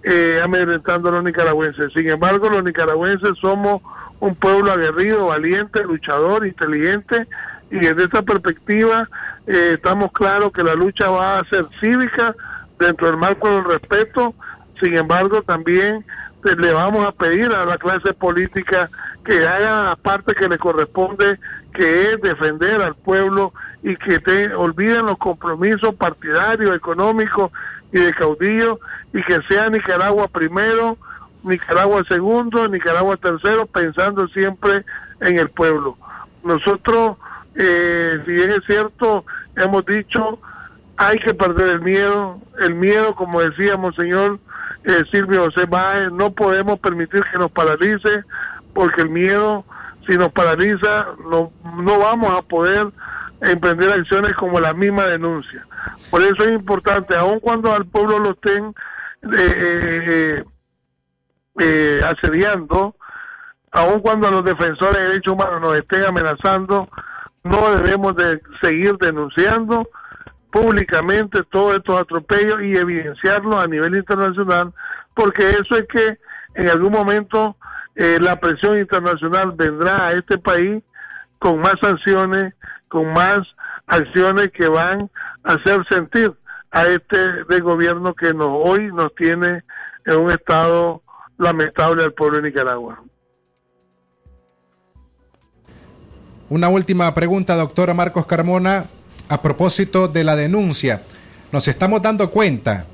eh, 0.02 0.40
amedrentando 0.42 1.08
a 1.08 1.12
los 1.12 1.24
nicaragüenses. 1.24 1.92
Sin 1.94 2.08
embargo, 2.08 2.48
los 2.48 2.64
nicaragüenses 2.64 3.32
somos 3.40 3.82
un 4.18 4.34
pueblo 4.34 4.72
aguerrido, 4.72 5.26
valiente, 5.26 5.82
luchador, 5.84 6.46
inteligente 6.46 7.26
y 7.70 7.78
desde 7.78 8.04
esta 8.04 8.22
perspectiva 8.22 9.08
eh, 9.46 9.72
estamos 9.74 10.12
claros 10.12 10.52
que 10.52 10.62
la 10.62 10.74
lucha 10.74 11.08
va 11.08 11.38
a 11.38 11.44
ser 11.44 11.66
cívica 11.78 12.34
dentro 12.78 13.06
del 13.08 13.16
marco 13.16 13.48
del 13.48 13.64
respeto 13.64 14.34
Sin 14.82 14.96
embargo, 14.96 15.42
también 15.42 16.04
le 16.42 16.72
vamos 16.72 17.06
a 17.06 17.12
pedir 17.12 17.52
a 17.52 17.64
la 17.64 17.76
clase 17.76 18.12
política 18.14 18.90
que 19.24 19.46
haga 19.46 19.84
la 19.84 19.96
parte 19.96 20.34
que 20.34 20.48
le 20.48 20.58
corresponde, 20.58 21.38
que 21.74 22.10
es 22.10 22.20
defender 22.20 22.80
al 22.82 22.94
pueblo 22.94 23.52
y 23.82 23.96
que 23.96 24.18
te 24.18 24.54
olviden 24.54 25.06
los 25.06 25.18
compromisos 25.18 25.94
partidarios, 25.94 26.74
económicos 26.74 27.50
y 27.92 28.00
de 28.00 28.12
caudillo 28.14 28.80
y 29.12 29.22
que 29.24 29.40
sea 29.48 29.68
Nicaragua 29.68 30.28
primero, 30.28 30.96
Nicaragua 31.42 32.02
segundo, 32.08 32.68
Nicaragua 32.68 33.16
tercero, 33.16 33.66
pensando 33.66 34.28
siempre 34.28 34.84
en 35.20 35.38
el 35.38 35.50
pueblo. 35.50 35.96
Nosotros, 36.42 37.16
eh, 37.54 38.20
si 38.24 38.34
es 38.34 38.60
cierto, 38.66 39.24
hemos 39.56 39.84
dicho, 39.84 40.38
hay 40.96 41.18
que 41.18 41.34
perder 41.34 41.74
el 41.74 41.80
miedo, 41.80 42.38
el 42.60 42.74
miedo, 42.74 43.14
como 43.14 43.40
decíamos, 43.40 43.94
señor 43.96 44.38
eh, 44.84 45.04
Silvio 45.12 45.44
José 45.44 45.66
Báez, 45.66 46.10
no 46.12 46.32
podemos 46.32 46.78
permitir 46.78 47.22
que 47.30 47.38
nos 47.38 47.50
paralice, 47.50 48.24
porque 48.74 49.02
el 49.02 49.10
miedo, 49.10 49.64
si 50.08 50.16
nos 50.16 50.32
paraliza, 50.32 51.08
no, 51.30 51.52
no 51.76 51.98
vamos 51.98 52.36
a 52.36 52.42
poder 52.42 52.88
emprender 53.42 53.92
acciones 53.92 54.34
como 54.34 54.60
la 54.60 54.74
misma 54.74 55.04
denuncia. 55.06 55.66
Por 56.10 56.22
eso 56.22 56.44
es 56.44 56.52
importante, 56.52 57.16
aun 57.16 57.40
cuando 57.40 57.72
al 57.74 57.86
pueblo 57.86 58.18
lo 58.18 58.30
estén 58.30 58.74
eh, 59.22 60.04
eh, 60.10 60.44
eh, 61.58 62.00
asediando, 62.04 62.96
aun 63.72 64.00
cuando 64.00 64.30
los 64.30 64.44
defensores 64.44 64.98
de 64.98 65.08
derechos 65.08 65.34
humanos 65.34 65.60
nos 65.60 65.76
estén 65.76 66.04
amenazando, 66.04 66.88
no 67.44 67.76
debemos 67.76 68.16
de 68.16 68.40
seguir 68.60 68.96
denunciando 68.98 69.88
públicamente 70.50 71.42
todos 71.50 71.76
estos 71.76 72.00
atropellos 72.00 72.62
y 72.62 72.76
evidenciarlos 72.76 73.56
a 73.56 73.66
nivel 73.66 73.96
internacional, 73.96 74.72
porque 75.14 75.50
eso 75.50 75.76
es 75.76 75.86
que 75.86 76.18
en 76.54 76.68
algún 76.68 76.92
momento 76.92 77.56
eh, 77.94 78.18
la 78.20 78.38
presión 78.38 78.78
internacional 78.78 79.52
vendrá 79.52 80.08
a 80.08 80.12
este 80.12 80.38
país 80.38 80.82
con 81.38 81.60
más 81.60 81.74
sanciones, 81.80 82.54
con 82.88 83.12
más 83.12 83.40
acciones 83.86 84.50
que 84.52 84.68
van 84.68 85.10
a 85.44 85.54
hacer 85.54 85.84
sentir 85.88 86.32
a 86.70 86.86
este 86.86 87.44
de 87.44 87.60
gobierno 87.60 88.14
que 88.14 88.32
hoy 88.36 88.92
nos 88.92 89.14
tiene 89.14 89.64
en 90.06 90.20
un 90.20 90.30
estado 90.30 91.02
lamentable 91.38 92.04
al 92.04 92.12
pueblo 92.12 92.38
de 92.38 92.44
Nicaragua. 92.44 93.02
Una 96.48 96.68
última 96.68 97.12
pregunta, 97.14 97.54
doctora 97.54 97.94
Marcos 97.94 98.26
Carmona, 98.26 98.86
a 99.30 99.40
propósito 99.40 100.08
de 100.08 100.24
la 100.24 100.36
denuncia. 100.36 101.02
Nos 101.52 101.68
estamos 101.68 102.02
dando 102.02 102.30
cuenta 102.30 102.86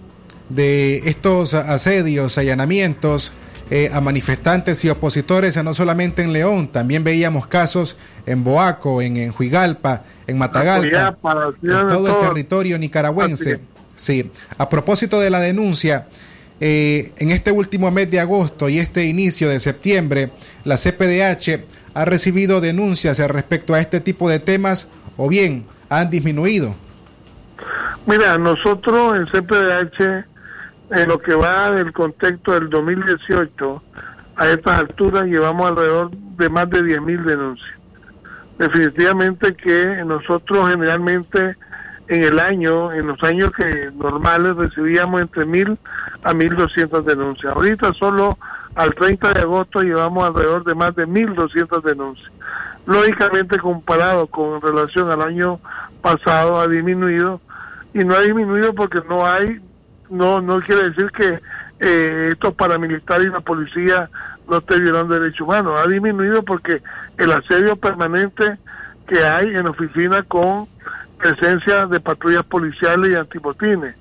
de 0.51 0.99
estos 1.09 1.55
asedios, 1.55 2.37
allanamientos 2.37 3.33
eh, 3.71 3.91
a 3.93 4.01
manifestantes 4.03 4.85
y 4.85 4.91
opositores, 4.91 5.61
no 5.65 5.75
solamente 5.75 6.23
en 6.23 6.35
León, 6.35 6.69
también 6.69 7.03
veíamos 7.03 7.47
casos 7.47 7.97
en 8.27 8.45
Boaco, 8.45 9.01
en, 9.01 9.17
en 9.17 9.35
Huigalpa, 9.37 10.05
en 10.27 10.37
Matagalpa, 10.37 11.17
en 11.63 11.89
todo 11.89 12.07
el 12.07 12.29
territorio 12.29 12.79
nicaragüense. 12.79 13.61
Sí, 13.97 14.31
a 14.59 14.69
propósito 14.69 15.19
de 15.19 15.31
la 15.31 15.41
denuncia, 15.41 16.07
eh, 16.61 17.13
en 17.17 17.31
este 17.31 17.51
último 17.51 17.91
mes 17.91 18.11
de 18.11 18.21
agosto 18.21 18.69
y 18.69 18.79
este 18.79 19.07
inicio 19.07 19.49
de 19.49 19.59
septiembre, 19.59 20.33
la 20.65 20.77
CPDH 20.77 21.65
ha 21.95 22.05
recibido 22.05 22.61
denuncias 22.61 23.19
respecto 23.19 23.73
a 23.73 23.81
este 23.81 24.01
tipo 24.01 24.29
de 24.29 24.39
temas 24.39 24.89
o 25.17 25.29
bien 25.29 25.65
han 25.89 26.11
disminuido. 26.11 26.75
Mira, 28.07 28.39
nosotros 28.39 29.17
en 29.17 29.27
CPDH, 29.27 30.25
en 30.91 31.09
lo 31.09 31.19
que 31.19 31.35
va 31.35 31.73
del 31.73 31.93
contexto 31.93 32.53
del 32.53 32.71
2018, 32.71 33.83
a 34.37 34.49
estas 34.49 34.79
alturas 34.79 35.25
llevamos 35.25 35.71
alrededor 35.71 36.11
de 36.11 36.49
más 36.49 36.71
de 36.71 36.83
10.000 36.83 37.25
denuncias. 37.25 37.71
Definitivamente 38.59 39.55
que 39.55 40.03
nosotros 40.05 40.71
generalmente 40.71 41.57
en 42.09 42.23
el 42.23 42.39
año, 42.39 42.93
en 42.93 43.09
los 43.09 43.23
años 43.23 43.51
que 43.57 43.91
normales 43.95 44.55
recibíamos 44.57 45.21
entre 45.21 45.45
1.000 45.45 45.77
a 46.23 46.33
1.200 46.33 47.03
denuncias. 47.05 47.53
Ahorita 47.55 47.93
solo 47.95 48.39
al 48.75 48.95
30 48.95 49.35
de 49.35 49.41
agosto 49.41 49.83
llevamos 49.83 50.25
alrededor 50.25 50.65
de 50.65 50.75
más 50.75 50.95
de 50.95 51.07
1.200 51.07 51.83
denuncias. 51.83 52.31
Lógicamente 52.87 53.59
comparado 53.59 54.29
con 54.29 54.61
relación 54.63 55.11
al 55.11 55.23
año 55.23 55.61
pasado 56.03 56.61
ha 56.61 56.69
disminuido 56.69 57.41
y 57.93 57.99
no 57.99 58.15
ha 58.15 58.21
disminuido 58.21 58.75
porque 58.75 59.01
no 59.09 59.27
hay, 59.27 59.61
no 60.09 60.41
no 60.41 60.61
quiere 60.61 60.91
decir 60.91 61.11
que 61.11 61.41
eh, 61.81 62.29
estos 62.33 62.55
paramilitares 62.55 63.27
y 63.27 63.31
la 63.31 63.41
policía 63.41 64.09
no 64.49 64.59
estén 64.59 64.85
violando 64.85 65.19
derechos 65.19 65.41
humanos, 65.41 65.81
ha 65.81 65.89
disminuido 65.89 66.43
porque 66.45 66.81
el 67.19 67.33
asedio 67.33 67.77
permanente 67.77 68.59
que 69.09 69.23
hay 69.23 69.49
en 69.49 69.67
oficina 69.67 70.23
con 70.23 70.69
presencia 71.19 71.87
de 71.87 72.01
patrullas 72.01 72.45
policiales 72.45 73.11
y 73.11 73.15
antipotines. 73.15 73.95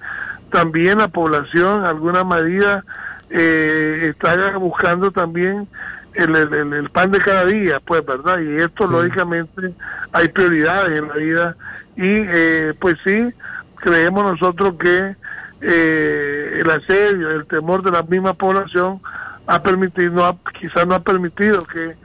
También 0.51 0.99
la 0.99 1.07
población, 1.07 1.85
alguna 1.85 2.23
medida, 2.23 2.83
eh, 3.29 4.07
está 4.09 4.57
buscando 4.57 5.11
también 5.11 5.67
el, 6.15 6.35
el, 6.35 6.73
el, 6.73 6.89
pan 6.89 7.11
de 7.11 7.19
cada 7.19 7.45
día, 7.45 7.79
pues, 7.79 8.05
¿verdad? 8.05 8.39
Y 8.39 8.57
esto, 8.57 8.85
lógicamente, 8.85 9.73
hay 10.11 10.27
prioridades 10.29 10.97
en 10.97 11.07
la 11.07 11.13
vida. 11.15 11.55
Y, 11.95 12.03
eh, 12.03 12.73
pues 12.79 12.95
sí, 13.05 13.33
creemos 13.75 14.23
nosotros 14.23 14.75
que 14.79 15.15
eh, 15.61 16.59
el 16.61 16.69
asedio, 16.69 17.29
el 17.29 17.45
temor 17.45 17.83
de 17.83 17.91
la 17.91 18.03
misma 18.03 18.33
población 18.33 19.01
ha 19.47 19.61
permitido, 19.61 20.11
no 20.11 20.25
ha, 20.25 20.37
quizás 20.59 20.87
no 20.87 20.95
ha 20.95 20.99
permitido 20.99 21.63
que 21.65 21.95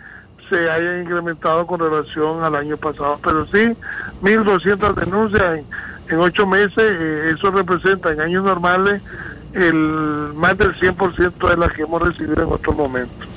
se 0.48 0.70
haya 0.70 1.00
incrementado 1.00 1.66
con 1.66 1.80
relación 1.80 2.42
al 2.42 2.54
año 2.54 2.76
pasado. 2.76 3.18
Pero 3.22 3.46
sí, 3.46 3.76
1.200 4.22 4.94
denuncias 4.94 5.58
en, 5.58 5.66
en 6.08 6.18
ocho 6.18 6.46
meses, 6.46 6.78
eh, 6.78 7.32
eso 7.34 7.50
representa 7.50 8.12
en 8.12 8.20
años 8.20 8.44
normales 8.44 9.00
el 9.52 10.32
más 10.34 10.56
del 10.58 10.74
100% 10.74 11.48
de 11.48 11.56
las 11.56 11.72
que 11.72 11.82
hemos 11.82 12.02
recibido 12.02 12.42
en 12.42 12.52
otros 12.52 12.76
momentos. 12.76 13.29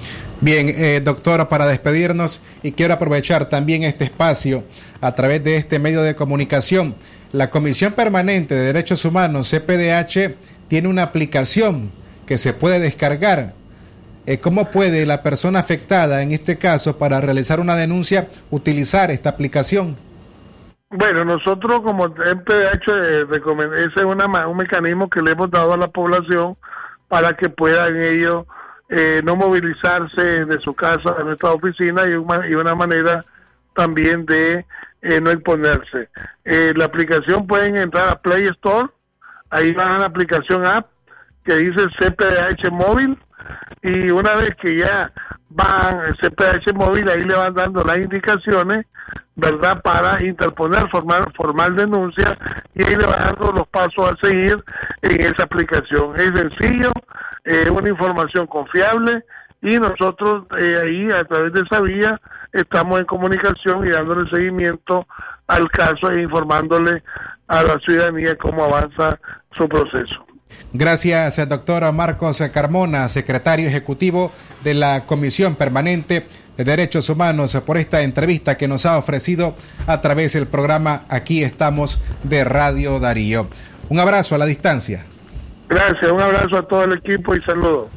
Bien, 0.44 0.68
eh, 0.68 1.00
doctora, 1.02 1.48
para 1.48 1.66
despedirnos 1.68 2.44
y 2.64 2.74
quiero 2.74 2.96
aprovechar 2.96 3.48
también 3.48 3.84
este 3.84 4.04
espacio 4.04 4.66
a 5.00 5.16
través 5.16 5.42
de 5.42 5.56
este 5.56 5.80
medio 5.80 6.02
de 6.02 6.18
comunicación. 6.18 6.96
La 7.32 7.50
Comisión 7.50 7.94
Permanente 7.94 8.54
de 8.54 8.66
Derechos 8.66 9.06
Humanos, 9.06 9.50
CPDH, 9.50 10.36
tiene 10.68 10.90
una 10.90 11.04
aplicación 11.04 11.92
que 12.26 12.38
se 12.38 12.52
puede 12.52 12.82
descargar. 12.82 13.54
Eh, 14.26 14.40
¿Cómo 14.40 14.70
puede 14.70 15.06
la 15.06 15.24
persona 15.24 15.60
afectada, 15.60 16.22
en 16.22 16.34
este 16.34 16.58
caso, 16.58 16.98
para 16.98 17.22
realizar 17.22 17.62
una 17.62 17.78
denuncia, 17.78 18.28
utilizar 18.52 19.12
esta 19.12 19.30
aplicación? 19.30 19.96
Bueno, 20.90 21.24
nosotros 21.24 21.80
como 21.86 22.08
MPDH, 22.08 22.90
eh, 22.90 23.26
ese 23.78 24.00
es 24.02 24.06
una, 24.06 24.26
un 24.46 24.58
mecanismo 24.58 25.10
que 25.10 25.22
le 25.22 25.32
hemos 25.32 25.50
dado 25.50 25.72
a 25.72 25.78
la 25.78 25.88
población 25.88 26.58
para 27.08 27.32
que 27.32 27.48
puedan 27.48 27.96
ellos 28.04 28.46
eh, 28.96 29.22
no 29.24 29.36
movilizarse 29.36 30.46
de 30.46 30.60
su 30.60 30.74
casa 30.76 31.16
a 31.18 31.24
nuestra 31.24 31.52
oficina 31.52 32.04
y 32.08 32.14
una, 32.14 32.48
y 32.48 32.54
una 32.54 32.76
manera 32.76 33.26
también 33.74 34.24
de 34.26 34.66
eh, 35.02 35.20
no 35.20 35.32
imponerse. 35.32 36.10
Eh, 36.46 36.74
la 36.76 36.86
aplicación 36.86 37.48
pueden 37.48 37.76
entrar 37.76 38.10
a 38.10 38.22
Play 38.22 38.44
Store, 38.44 38.90
ahí 39.50 39.72
van 39.72 39.94
a 39.94 40.00
la 40.00 40.06
aplicación 40.06 40.66
app 40.66 40.92
que 41.44 41.56
dice 41.56 41.88
CPDH 42.00 42.72
móvil 42.72 43.18
y 43.82 44.12
una 44.12 44.36
vez 44.36 44.52
que 44.62 44.78
ya 44.78 45.12
van 45.50 46.00
el 46.02 46.16
CPDH 46.18 46.74
móvil 46.76 47.10
ahí 47.10 47.24
le 47.24 47.34
van 47.34 47.54
dando 47.54 47.84
las 47.84 47.98
indicaciones 47.98 48.86
verdad 49.36 49.82
para 49.82 50.24
interponer 50.24 50.88
formal 50.90 51.26
formal 51.36 51.76
denuncia 51.76 52.38
y 52.74 52.84
ahí 52.86 52.96
le 52.96 53.06
van 53.06 53.26
dando 53.26 53.52
los 53.52 53.68
pasos 53.68 54.12
a 54.12 54.26
seguir 54.26 54.64
en 55.02 55.22
esa 55.22 55.44
aplicación 55.44 56.16
es 56.16 56.32
sencillo 56.34 56.92
es 57.44 57.70
una 57.70 57.90
información 57.90 58.48
confiable 58.48 59.24
y 59.62 59.78
nosotros 59.80 60.46
eh, 60.60 60.78
ahí 60.84 61.08
a 61.12 61.24
través 61.24 61.54
de 61.54 61.62
esa 61.62 61.82
vía 61.82 62.20
estamos 62.52 63.00
en 63.00 63.06
comunicación 63.06 63.88
y 63.88 63.92
dándole 63.92 64.30
seguimiento 64.30 65.08
al 65.48 65.70
caso 65.72 66.12
e 66.12 66.22
informándole 66.22 67.04
a 67.48 67.64
la 67.64 67.80
ciudadanía 67.80 68.38
cómo 68.38 68.64
avanza 68.64 69.20
su 69.58 69.68
proceso. 69.68 70.26
Gracias, 70.72 71.48
doctor 71.50 71.92
Marcos 71.94 72.42
Carmona, 72.54 73.10
secretario 73.10 73.68
ejecutivo 73.68 74.32
de 74.64 74.74
la 74.74 75.06
Comisión 75.06 75.56
Permanente 75.56 76.28
de 76.58 76.64
Derechos 76.64 77.10
Humanos, 77.10 77.56
por 77.66 77.78
esta 77.78 78.02
entrevista 78.02 78.58
que 78.58 78.68
nos 78.68 78.86
ha 78.86 78.98
ofrecido 78.98 79.56
a 79.88 80.02
través 80.02 80.34
del 80.34 80.48
programa 80.48 81.04
Aquí 81.10 81.44
estamos 81.44 82.00
de 82.24 82.44
Radio 82.44 83.00
Darío. 83.00 83.48
Un 83.90 84.00
abrazo 84.00 84.36
a 84.36 84.38
la 84.38 84.46
distancia. 84.46 85.06
Gracias, 85.70 86.12
un 86.12 86.22
abrazo 86.22 86.58
a 86.58 86.68
todo 86.68 86.84
el 86.84 86.94
equipo 86.94 87.36
y 87.36 87.42
saludos. 87.42 87.88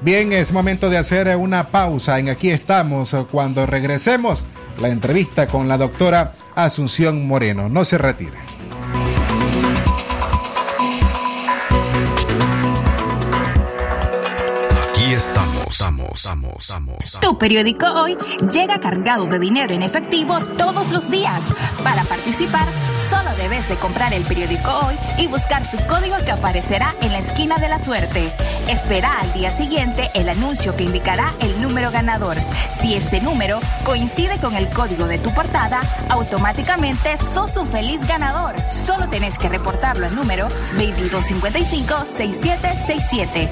Bien, 0.00 0.32
es 0.32 0.52
momento 0.52 0.90
de 0.90 0.96
hacer 0.96 1.34
una 1.36 1.68
pausa 1.68 2.18
en 2.18 2.28
Aquí 2.28 2.50
estamos. 2.50 3.16
Cuando 3.30 3.66
regresemos, 3.66 4.46
la 4.80 4.88
entrevista 4.88 5.48
con 5.48 5.68
la 5.68 5.76
doctora 5.76 6.34
Asunción 6.54 7.26
Moreno. 7.26 7.68
No 7.68 7.84
se 7.84 7.98
retire. 7.98 8.38
Amos, 15.68 16.24
amos, 16.24 16.70
amos. 16.70 17.20
Tu 17.20 17.36
periódico 17.36 17.84
hoy 17.92 18.16
llega 18.50 18.80
cargado 18.80 19.26
de 19.26 19.38
dinero 19.38 19.74
en 19.74 19.82
efectivo 19.82 20.40
todos 20.56 20.92
los 20.92 21.10
días. 21.10 21.42
Para 21.84 22.04
participar, 22.04 22.66
solo 23.10 23.28
debes 23.36 23.68
de 23.68 23.74
comprar 23.76 24.14
el 24.14 24.24
periódico 24.24 24.70
hoy 24.86 24.94
y 25.18 25.26
buscar 25.26 25.70
tu 25.70 25.76
código 25.86 26.16
que 26.24 26.32
aparecerá 26.32 26.94
en 27.02 27.12
la 27.12 27.18
esquina 27.18 27.58
de 27.58 27.68
la 27.68 27.84
suerte. 27.84 28.34
Espera 28.66 29.20
al 29.20 29.30
día 29.34 29.50
siguiente 29.50 30.08
el 30.14 30.30
anuncio 30.30 30.74
que 30.74 30.84
indicará 30.84 31.34
el 31.40 31.60
número 31.60 31.90
ganador. 31.90 32.38
Si 32.80 32.94
este 32.94 33.20
número 33.20 33.60
coincide 33.84 34.38
con 34.38 34.54
el 34.54 34.70
código 34.70 35.06
de 35.06 35.18
tu 35.18 35.34
portada, 35.34 35.82
automáticamente 36.08 37.18
sos 37.18 37.58
un 37.58 37.66
feliz 37.66 38.00
ganador. 38.08 38.54
Solo 38.86 39.06
tenés 39.08 39.36
que 39.36 39.50
reportarlo 39.50 40.06
al 40.06 40.14
número 40.14 40.48
2255-6767. 40.76 43.50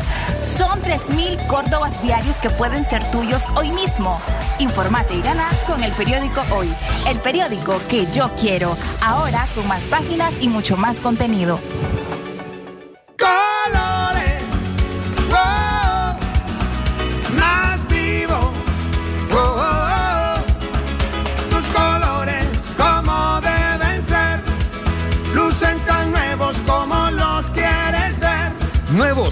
Son 0.57 0.81
3.000 0.83 1.47
córdobas 1.47 2.06
diarios 2.07 2.37
que 2.37 2.51
pueden 2.51 2.85
ser 2.85 3.03
tuyos 3.11 3.43
hoy 3.57 3.73
mismo. 3.73 4.21
Informate 4.61 5.15
y 5.15 5.23
gana 5.23 5.49
con 5.67 5.83
el 5.83 5.91
periódico 5.93 6.41
Hoy. 6.55 6.73
El 7.09 7.21
periódico 7.21 7.81
que 7.89 8.07
yo 8.13 8.31
quiero. 8.41 8.77
Ahora 9.03 9.45
con 9.57 9.67
más 9.67 9.83
páginas 9.85 10.33
y 10.41 10.49
mucho 10.49 10.77
más 10.77 11.01
contenido. 11.01 11.59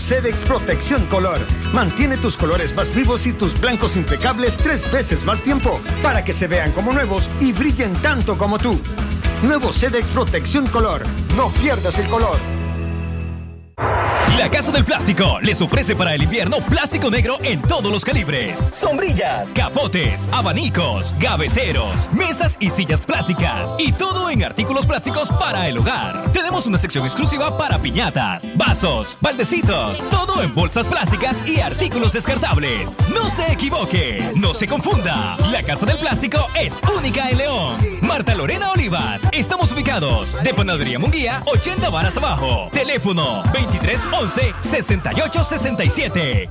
Sedex 0.05 0.45
Protección 0.45 1.07
Color. 1.07 1.38
Mantiene 1.73 2.19
tus 2.19 2.37
colores 2.37 2.75
más 2.75 2.95
vivos 2.95 3.27
y 3.27 3.33
tus 3.33 3.59
blancos 3.59 3.97
impecables 3.97 4.59
tres 4.59 4.90
veces 4.93 5.25
más 5.25 5.40
tiempo 5.40 5.81
para 6.03 6.23
que 6.23 6.35
se 6.35 6.47
vean 6.47 6.73
como 6.73 6.93
nuevos 6.93 7.31
y 7.40 7.53
brillen 7.55 7.95
tanto 8.03 8.37
como 8.37 8.59
tú. 8.59 8.79
Nuevo 9.43 9.73
Sedex 9.73 10.11
Protección 10.11 10.67
Color. 10.67 11.05
No 11.38 11.49
pierdas 11.49 11.99
el 11.99 12.07
color. 12.09 12.54
La 14.45 14.51
Casa 14.51 14.71
del 14.71 14.85
Plástico 14.85 15.39
les 15.41 15.63
ofrece 15.63 15.97
para 15.97 16.15
el 16.15 16.23
invierno 16.23 16.59
plástico 16.59 17.11
negro 17.11 17.39
en 17.43 17.63
todos 17.63 17.91
los 17.91 18.05
calibres. 18.05 18.61
Sombrillas, 18.73 19.49
capotes, 19.53 20.29
abanicos, 20.33 21.15
gaveteros, 21.19 22.11
mesas 22.13 22.59
y 22.61 22.69
sillas 22.69 23.07
plásticas. 23.07 23.75
Y 23.79 23.93
todo 23.93 24.29
en 24.29 24.45
artículos 24.45 24.87
plásticos 24.87 25.31
para 25.31 25.67
el 25.67 25.79
hogar. 25.79 26.31
Tenemos 26.35 26.67
una 26.67 26.77
sección 26.77 27.07
exclusiva 27.07 27.57
para 27.57 27.79
piñatas, 27.79 28.55
vasos, 28.55 29.17
baldecitos. 29.23 30.07
Todo 30.11 30.43
en 30.43 30.55
bolsas 30.55 30.89
plásticas 30.89 31.43
y 31.49 31.61
artículos 31.61 32.13
descartables. 32.13 32.99
No 33.15 33.31
se 33.31 33.51
equivoque, 33.51 34.31
no 34.35 34.53
se 34.53 34.69
confunda. 34.69 35.39
La 35.53 35.63
Casa 35.63 35.87
del 35.87 35.97
Plástico 35.97 36.47
es 36.55 36.83
única 36.99 37.31
en 37.31 37.39
León. 37.39 37.99
Marta 38.03 38.35
Lorena 38.35 38.71
Olivas. 38.73 39.27
Estamos 39.33 39.73
ubicados 39.73 40.37
de 40.45 40.53
Panadería 40.53 40.99
Munguía, 40.99 41.43
80 41.47 41.89
varas 41.89 42.19
abajo. 42.19 42.69
Teléfono 42.75 43.43
2311 43.55 44.34
6867. 44.35 46.51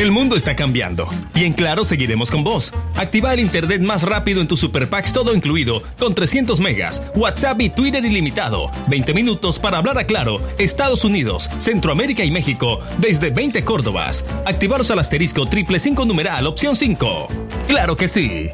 El 0.00 0.12
mundo 0.12 0.34
está 0.34 0.56
cambiando 0.56 1.10
y 1.34 1.44
en 1.44 1.52
Claro 1.52 1.84
seguiremos 1.84 2.30
con 2.30 2.42
vos. 2.42 2.72
Activa 2.96 3.34
el 3.34 3.40
internet 3.40 3.82
más 3.82 4.02
rápido 4.02 4.40
en 4.40 4.48
tu 4.48 4.56
Super 4.56 4.88
Packs 4.88 5.12
todo 5.12 5.34
incluido 5.34 5.82
con 5.98 6.14
300 6.14 6.58
megas, 6.58 7.02
WhatsApp 7.14 7.60
y 7.60 7.68
Twitter 7.68 8.02
ilimitado. 8.02 8.70
20 8.88 9.12
minutos 9.12 9.58
para 9.58 9.76
hablar 9.76 9.98
a 9.98 10.04
Claro, 10.04 10.40
Estados 10.56 11.04
Unidos, 11.04 11.50
Centroamérica 11.58 12.24
y 12.24 12.30
México 12.30 12.80
desde 12.96 13.28
20 13.28 13.62
Córdobas. 13.62 14.24
Activaros 14.46 14.90
al 14.90 15.00
asterisco 15.00 15.44
triple 15.44 15.78
5 15.78 16.06
numeral 16.06 16.46
opción 16.46 16.76
5. 16.76 17.28
Claro 17.68 17.94
que 17.94 18.08
sí. 18.08 18.48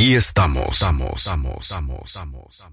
Aquí 0.00 0.14
estamos. 0.14 0.66
Estamos, 0.72 1.16
estamos, 1.18 1.60
estamos, 1.60 2.14
estamos. 2.14 2.70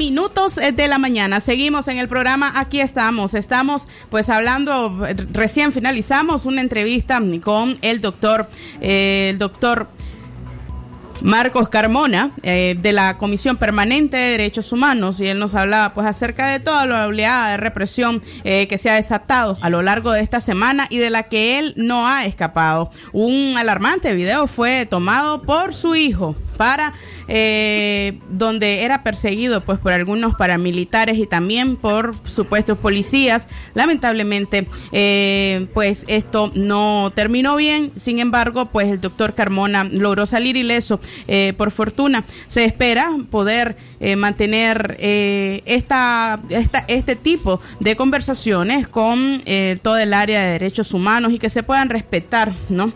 Minutos 0.00 0.56
eh, 0.56 0.72
de 0.72 0.88
la 0.88 0.96
mañana. 0.96 1.40
Seguimos 1.40 1.86
en 1.88 1.98
el 1.98 2.08
programa. 2.08 2.54
Aquí 2.56 2.80
estamos. 2.80 3.34
Estamos 3.34 3.86
pues 4.08 4.30
hablando, 4.30 4.98
recién 5.30 5.74
finalizamos 5.74 6.46
una 6.46 6.62
entrevista 6.62 7.20
con 7.42 7.76
el 7.82 8.00
doctor, 8.00 8.48
eh, 8.80 9.28
el 9.32 9.38
doctor 9.38 9.88
Marcos 11.22 11.68
Carmona, 11.68 12.32
eh, 12.42 12.76
de 12.80 12.92
la 12.94 13.18
Comisión 13.18 13.58
Permanente 13.58 14.16
de 14.16 14.30
Derechos 14.30 14.72
Humanos, 14.72 15.20
y 15.20 15.26
él 15.26 15.38
nos 15.38 15.54
hablaba 15.54 15.92
pues 15.92 16.06
acerca 16.06 16.48
de 16.48 16.60
toda 16.60 16.86
la 16.86 17.06
oleada 17.06 17.50
de 17.50 17.56
represión 17.58 18.22
eh, 18.44 18.66
que 18.68 18.78
se 18.78 18.88
ha 18.88 18.94
desatado 18.94 19.58
a 19.60 19.68
lo 19.68 19.82
largo 19.82 20.12
de 20.12 20.22
esta 20.22 20.40
semana 20.40 20.86
y 20.88 20.96
de 20.96 21.10
la 21.10 21.24
que 21.24 21.58
él 21.58 21.74
no 21.76 22.08
ha 22.08 22.24
escapado. 22.24 22.90
Un 23.12 23.54
alarmante 23.58 24.14
video 24.14 24.46
fue 24.46 24.86
tomado 24.86 25.42
por 25.42 25.74
su 25.74 25.94
hijo 25.94 26.36
para 26.60 26.92
eh, 27.26 28.18
donde 28.28 28.84
era 28.84 29.02
perseguido 29.02 29.62
pues 29.62 29.78
por 29.78 29.94
algunos 29.94 30.34
paramilitares 30.34 31.16
y 31.16 31.26
también 31.26 31.76
por 31.76 32.14
supuestos 32.24 32.76
policías. 32.76 33.48
Lamentablemente 33.72 34.68
eh, 34.92 35.68
pues 35.72 36.04
esto 36.06 36.52
no 36.54 37.12
terminó 37.14 37.56
bien, 37.56 37.92
sin 37.96 38.18
embargo 38.18 38.66
pues 38.66 38.90
el 38.90 39.00
doctor 39.00 39.32
Carmona 39.32 39.84
logró 39.84 40.26
salir 40.26 40.58
ileso 40.58 41.00
eh, 41.28 41.54
por 41.56 41.70
fortuna. 41.70 42.24
Se 42.46 42.66
espera 42.66 43.08
poder 43.30 43.78
eh, 43.98 44.16
mantener 44.16 44.98
eh, 45.00 45.62
esta, 45.64 46.40
esta, 46.50 46.84
este 46.88 47.16
tipo 47.16 47.58
de 47.78 47.96
conversaciones 47.96 48.86
con 48.86 49.40
todo 49.82 49.96
el 49.96 50.12
área 50.12 50.42
de 50.42 50.52
derechos 50.52 50.92
humanos 50.92 51.32
y 51.32 51.38
que 51.38 51.48
se 51.48 51.62
puedan 51.62 51.88
respetar, 51.88 52.52
¿no? 52.68 52.92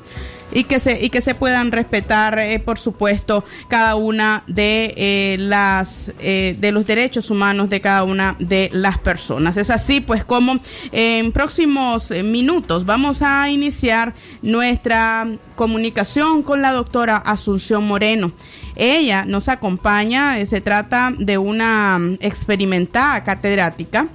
Y 0.55 0.65
que 0.65 0.81
se 0.81 1.05
y 1.05 1.11
que 1.11 1.21
se 1.21 1.35
puedan 1.35 1.73
respetar 1.73 2.39
eh, 2.39 2.59
por 2.61 2.79
supuesto 2.79 3.45
cada 3.69 3.97
una 3.97 4.45
de 4.47 4.95
eh, 4.97 5.37
las 5.39 6.15
eh, 6.21 6.57
de 6.59 6.73
los 6.73 6.87
derechos 6.87 7.31
humanos 7.31 7.69
de 7.69 7.81
cada 7.81 8.05
una 8.05 8.37
de 8.39 8.71
las 8.73 8.99
personas. 8.99 9.57
Es 9.57 9.69
así 9.69 10.01
pues 10.01 10.25
como 10.25 10.59
en 10.93 11.33
próximos 11.33 12.11
eh, 12.11 12.23
minutos 12.23 12.87
vamos 12.87 13.21
a 13.21 13.51
iniciar 13.51 14.15
nuestra 14.41 15.27
comunicación 15.57 16.43
con 16.43 16.63
la 16.63 16.73
doctora 16.73 17.17
Asunción 17.17 17.87
Moreno. 17.87 18.33
Ella 18.77 19.25
nos 19.25 19.49
acompaña 19.49 20.39
eh, 20.39 20.47
se 20.47 20.61
trata 20.61 21.13
de 21.19 21.39
una 21.39 21.99
mm, 21.99 22.19
experimentada 22.21 23.23
catedrática 23.25 24.09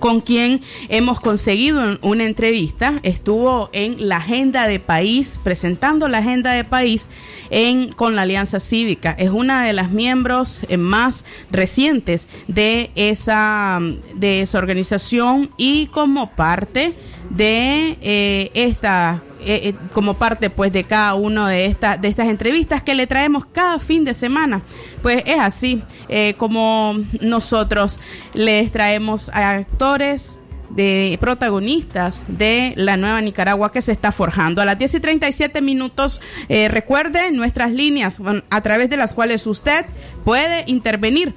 con 0.00 0.20
quien 0.20 0.60
hemos 0.88 1.20
conseguido 1.20 1.98
una 2.02 2.24
entrevista. 2.24 2.98
Estuvo 3.04 3.70
en 3.72 4.08
la 4.08 4.16
agenda 4.16 4.66
de 4.66 4.80
país, 4.80 5.38
presentando 5.44 6.08
la 6.08 6.18
agenda 6.18 6.52
de 6.52 6.64
país 6.64 7.08
en, 7.50 7.92
con 7.92 8.16
la 8.16 8.22
Alianza 8.22 8.58
Cívica. 8.58 9.14
Es 9.18 9.30
una 9.30 9.64
de 9.64 9.72
las 9.72 9.90
miembros 9.92 10.64
eh, 10.68 10.76
más 10.76 11.24
recientes 11.50 12.26
de 12.48 12.90
esa, 12.96 13.78
de 14.14 14.42
esa 14.42 14.58
organización 14.58 15.50
y 15.56 15.86
como 15.86 16.30
parte 16.30 16.92
de 17.30 17.96
eh, 18.00 18.50
esta 18.54 19.22
eh, 19.44 19.68
eh, 19.68 19.74
como 19.92 20.14
parte 20.14 20.50
pues 20.50 20.72
de 20.72 20.84
cada 20.84 21.14
uno 21.14 21.46
de 21.46 21.66
estas 21.66 22.00
de 22.00 22.08
estas 22.08 22.28
entrevistas 22.28 22.82
que 22.82 22.94
le 22.94 23.06
traemos 23.06 23.46
cada 23.46 23.78
fin 23.78 24.04
de 24.04 24.14
semana. 24.14 24.62
Pues 25.02 25.22
es 25.26 25.38
así 25.38 25.82
eh, 26.08 26.34
como 26.34 26.94
nosotros 27.20 28.00
les 28.34 28.70
traemos 28.70 29.28
a 29.30 29.50
actores 29.50 30.40
de 30.70 31.18
protagonistas 31.20 32.22
de 32.28 32.72
la 32.76 32.96
nueva 32.96 33.20
Nicaragua 33.20 33.72
que 33.72 33.82
se 33.82 33.90
está 33.92 34.12
forjando. 34.12 34.62
A 34.62 34.64
las 34.64 34.78
10 34.78 34.94
y 34.94 35.00
37 35.00 35.60
minutos, 35.60 36.20
eh, 36.48 36.68
recuerde 36.68 37.32
nuestras 37.32 37.72
líneas 37.72 38.22
a 38.50 38.60
través 38.62 38.88
de 38.90 38.96
las 38.96 39.12
cuales 39.12 39.44
usted 39.46 39.84
puede 40.24 40.64
intervenir 40.66 41.34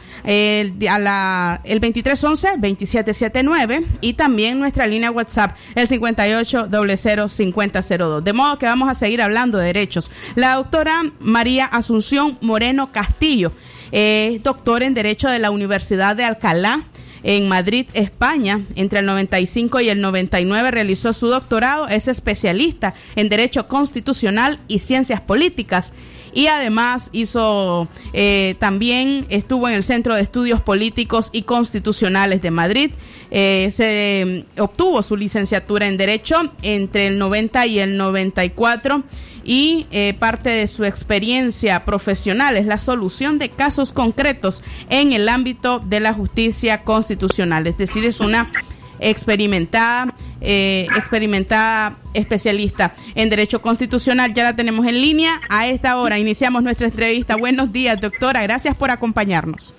a 0.90 1.00
la, 1.00 1.62
el 1.64 1.80
2311-2779 1.82 3.86
y 4.02 4.14
también 4.14 4.60
nuestra 4.60 4.86
línea 4.88 5.12
WhatsApp, 5.12 5.56
el 5.76 5.88
58005002. 5.88 8.22
De 8.22 8.34
modo 8.34 8.60
que 8.60 8.66
vamos 8.66 8.90
a 8.90 8.94
seguir 8.94 9.22
hablando 9.22 9.58
de 9.58 9.66
derechos. 9.66 10.12
La 10.36 10.56
doctora 10.56 11.02
María 11.20 11.66
Asunción 11.66 12.38
Moreno 12.42 12.92
Castillo, 12.92 13.54
eh, 13.92 14.40
doctor 14.44 14.84
en 14.84 14.94
Derecho 14.94 15.30
de 15.30 15.40
la 15.40 15.50
Universidad 15.52 16.16
de 16.16 16.24
Alcalá 16.24 16.84
en 17.24 17.48
Madrid, 17.48 17.88
España. 17.94 18.62
Entre 18.76 19.00
el 19.00 19.06
95 19.06 19.82
y 19.82 19.90
el 19.90 20.02
99 20.02 20.72
realizó 20.72 21.14
su 21.14 21.28
doctorado. 21.28 21.88
Es 21.88 22.08
especialista 22.08 22.94
en 23.16 23.30
Derecho 23.30 23.68
Constitucional 23.68 24.60
y 24.68 24.80
Ciencias 24.80 25.22
Políticas. 25.22 25.94
Y 26.36 26.48
además 26.48 27.10
hizo, 27.12 27.88
eh, 28.12 28.56
también 28.60 29.26
estuvo 29.30 29.70
en 29.70 29.76
el 29.76 29.84
Centro 29.84 30.16
de 30.16 30.22
Estudios 30.22 30.62
Políticos 30.62 31.30
y 31.32 31.44
Constitucionales 31.44 32.42
de 32.42 32.52
Madrid. 32.52 32.92
Eh, 33.30 33.72
se 33.76 34.46
obtuvo 34.60 35.02
su 35.04 35.16
licenciatura 35.16 35.88
en 35.88 35.98
Derecho 35.98 36.52
entre 36.64 37.08
el 37.08 37.20
90 37.20 37.68
y 37.68 37.80
el 37.80 37.98
94 37.98 39.04
y 39.44 39.88
eh, 39.92 40.14
parte 40.18 40.50
de 40.50 40.68
su 40.68 40.86
experiencia 40.86 41.86
profesional 41.86 42.58
es 42.58 42.66
la 42.66 42.78
solución 42.78 43.40
de 43.40 43.50
casos 43.50 43.92
concretos 43.92 44.64
en 44.90 45.14
el 45.14 45.30
ámbito 45.30 45.80
de 45.80 46.00
la 46.00 46.14
justicia 46.14 46.84
constitucional. 46.84 47.68
Es 47.68 47.78
decir, 47.78 48.06
es 48.06 48.20
una 48.20 48.52
experimentada, 49.00 50.14
eh, 50.42 50.88
experimentada 50.96 51.98
especialista 52.14 52.94
en 53.16 53.30
Derecho 53.30 53.62
Constitucional. 53.62 54.34
Ya 54.34 54.44
la 54.44 54.56
tenemos 54.56 54.86
en 54.86 55.02
línea. 55.02 55.42
A 55.50 55.68
esta 55.68 55.98
hora 55.98 56.18
iniciamos 56.18 56.64
nuestra 56.64 56.88
entrevista. 56.88 57.36
Buenos 57.36 57.72
días, 57.72 58.00
doctora. 58.00 58.42
Gracias 58.44 58.76
por 58.76 58.92
acompañarnos. 58.92 59.74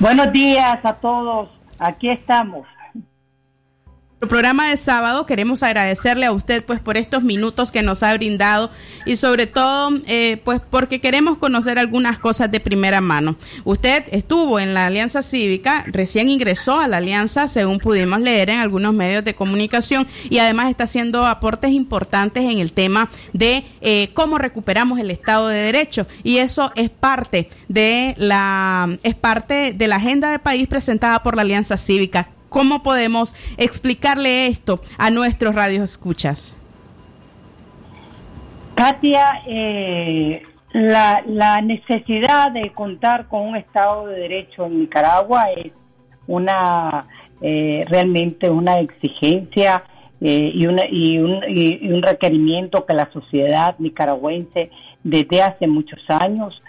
Buenos 0.00 0.32
días 0.32 0.78
a 0.84 0.94
todos. 0.94 1.48
Aquí 1.78 2.08
estamos 2.08 2.66
programa 4.28 4.68
de 4.68 4.76
sábado 4.76 5.26
queremos 5.26 5.62
agradecerle 5.62 6.26
a 6.26 6.32
usted 6.32 6.64
pues 6.64 6.80
por 6.80 6.96
estos 6.96 7.22
minutos 7.22 7.70
que 7.70 7.82
nos 7.82 8.02
ha 8.02 8.14
brindado 8.14 8.70
y 9.04 9.16
sobre 9.16 9.46
todo 9.46 9.90
eh, 10.06 10.40
pues 10.44 10.60
porque 10.70 11.00
queremos 11.00 11.38
conocer 11.38 11.78
algunas 11.78 12.18
cosas 12.18 12.50
de 12.50 12.60
primera 12.60 13.00
mano. 13.00 13.36
Usted 13.64 14.04
estuvo 14.12 14.60
en 14.60 14.74
la 14.74 14.86
Alianza 14.86 15.22
Cívica, 15.22 15.84
recién 15.86 16.28
ingresó 16.28 16.78
a 16.78 16.88
la 16.88 16.98
Alianza 16.98 17.48
según 17.48 17.78
pudimos 17.78 18.20
leer 18.20 18.50
en 18.50 18.60
algunos 18.60 18.94
medios 18.94 19.24
de 19.24 19.34
comunicación 19.34 20.06
y 20.30 20.38
además 20.38 20.70
está 20.70 20.84
haciendo 20.84 21.26
aportes 21.26 21.72
importantes 21.72 22.44
en 22.44 22.60
el 22.60 22.72
tema 22.72 23.10
de 23.32 23.64
eh, 23.80 24.10
cómo 24.14 24.38
recuperamos 24.38 24.98
el 25.00 25.10
Estado 25.10 25.48
de 25.48 25.58
Derecho 25.58 26.06
y 26.22 26.38
eso 26.38 26.72
es 26.76 26.90
parte 26.90 27.50
de 27.68 28.14
la 28.18 28.88
es 29.02 29.14
parte 29.14 29.72
de 29.72 29.88
la 29.88 29.96
agenda 29.96 30.30
de 30.30 30.38
país 30.38 30.68
presentada 30.68 31.22
por 31.22 31.34
la 31.34 31.42
Alianza 31.42 31.76
Cívica 31.76 32.28
¿Cómo 32.52 32.82
podemos 32.82 33.34
explicarle 33.56 34.46
esto 34.46 34.80
a 34.98 35.08
nuestros 35.08 35.54
radios 35.54 35.84
escuchas? 35.84 36.54
Katia, 38.74 39.42
eh, 39.46 40.42
la, 40.74 41.60
necesidad 41.62 42.52
de 42.52 42.70
contar 42.72 43.26
con 43.28 43.48
un 43.48 43.56
Estado 43.56 44.06
de 44.06 44.20
Derecho 44.20 44.66
en 44.66 44.80
Nicaragua 44.80 45.46
es 45.56 45.72
una 46.26 47.06
eh, 47.40 47.86
realmente 47.88 48.50
una 48.50 48.80
exigencia 48.80 49.84
eh, 50.20 50.52
y, 50.54 50.66
una, 50.66 50.82
y, 50.90 51.18
un, 51.18 51.42
y 51.48 51.90
un 51.90 52.02
requerimiento 52.02 52.84
que 52.84 52.92
la 52.92 53.10
sociedad 53.12 53.76
nicaragüense 53.78 54.70
desde 55.02 55.40
hace 55.40 55.66
muchos 55.66 56.00
años 56.08 56.62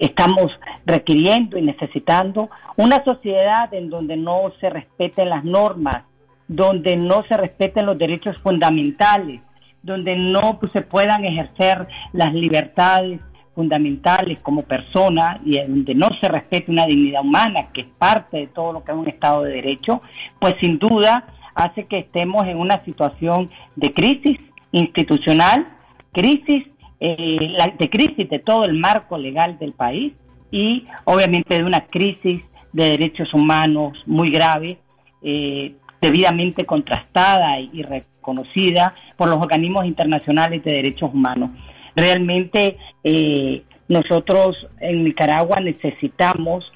estamos 0.00 0.58
requiriendo 0.84 1.58
y 1.58 1.62
necesitando 1.62 2.50
una 2.76 3.02
sociedad 3.04 3.72
en 3.72 3.88
donde 3.90 4.16
no 4.16 4.52
se 4.60 4.70
respeten 4.70 5.30
las 5.30 5.44
normas, 5.44 6.04
donde 6.48 6.96
no 6.96 7.22
se 7.22 7.36
respeten 7.36 7.86
los 7.86 7.98
derechos 7.98 8.36
fundamentales, 8.38 9.40
donde 9.82 10.16
no 10.16 10.58
se 10.72 10.82
puedan 10.82 11.24
ejercer 11.24 11.86
las 12.12 12.32
libertades 12.34 13.20
fundamentales 13.54 14.38
como 14.40 14.62
persona 14.62 15.40
y 15.44 15.58
donde 15.58 15.94
no 15.94 16.08
se 16.20 16.28
respete 16.28 16.70
una 16.70 16.86
dignidad 16.86 17.22
humana, 17.22 17.68
que 17.72 17.82
es 17.82 17.86
parte 17.98 18.38
de 18.38 18.46
todo 18.46 18.72
lo 18.72 18.84
que 18.84 18.92
es 18.92 18.98
un 18.98 19.08
Estado 19.08 19.42
de 19.42 19.54
Derecho, 19.54 20.02
pues 20.38 20.54
sin 20.60 20.78
duda 20.78 21.26
hace 21.54 21.84
que 21.84 21.98
estemos 21.98 22.46
en 22.46 22.58
una 22.58 22.82
situación 22.84 23.50
de 23.76 23.92
crisis 23.92 24.38
institucional, 24.72 25.68
crisis 26.12 26.64
eh, 27.04 27.48
la, 27.58 27.66
de 27.76 27.90
crisis 27.90 28.30
de 28.30 28.38
todo 28.38 28.64
el 28.64 28.74
marco 28.74 29.18
legal 29.18 29.58
del 29.58 29.72
país 29.72 30.12
y 30.52 30.86
obviamente 31.02 31.56
de 31.56 31.64
una 31.64 31.86
crisis 31.86 32.42
de 32.72 32.90
derechos 32.90 33.34
humanos 33.34 33.98
muy 34.06 34.30
grave, 34.30 34.78
eh, 35.20 35.74
debidamente 36.00 36.64
contrastada 36.64 37.58
y, 37.58 37.82
reconocida 37.82 38.94
por 39.16 39.28
los 39.28 39.38
organismos 39.38 39.84
internacionales 39.84 40.62
de 40.62 40.74
derechos 40.74 41.12
humanos. 41.12 41.50
Realmente 41.96 42.76
eh, 43.02 43.64
nosotros 43.88 44.68
en 44.78 45.02
Nicaragua 45.02 45.58
necesitamos 45.58 46.70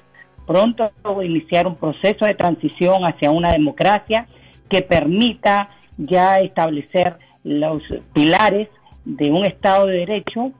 pronto 0.45 0.91
iniciar 1.23 1.67
un 1.67 1.77
proceso 1.77 2.25
de 2.25 2.35
transición 2.35 3.05
hacia 3.05 3.31
una 3.31 3.53
democracia 3.53 4.27
que 4.67 4.81
permita 4.81 5.69
ya 5.97 6.41
establecer 6.41 7.17
los 7.45 7.81
pilares 8.11 8.67
de 9.07 9.31
un 9.31 9.45
Estado 9.45 9.85
de 9.85 9.99
Derecho 9.99 10.51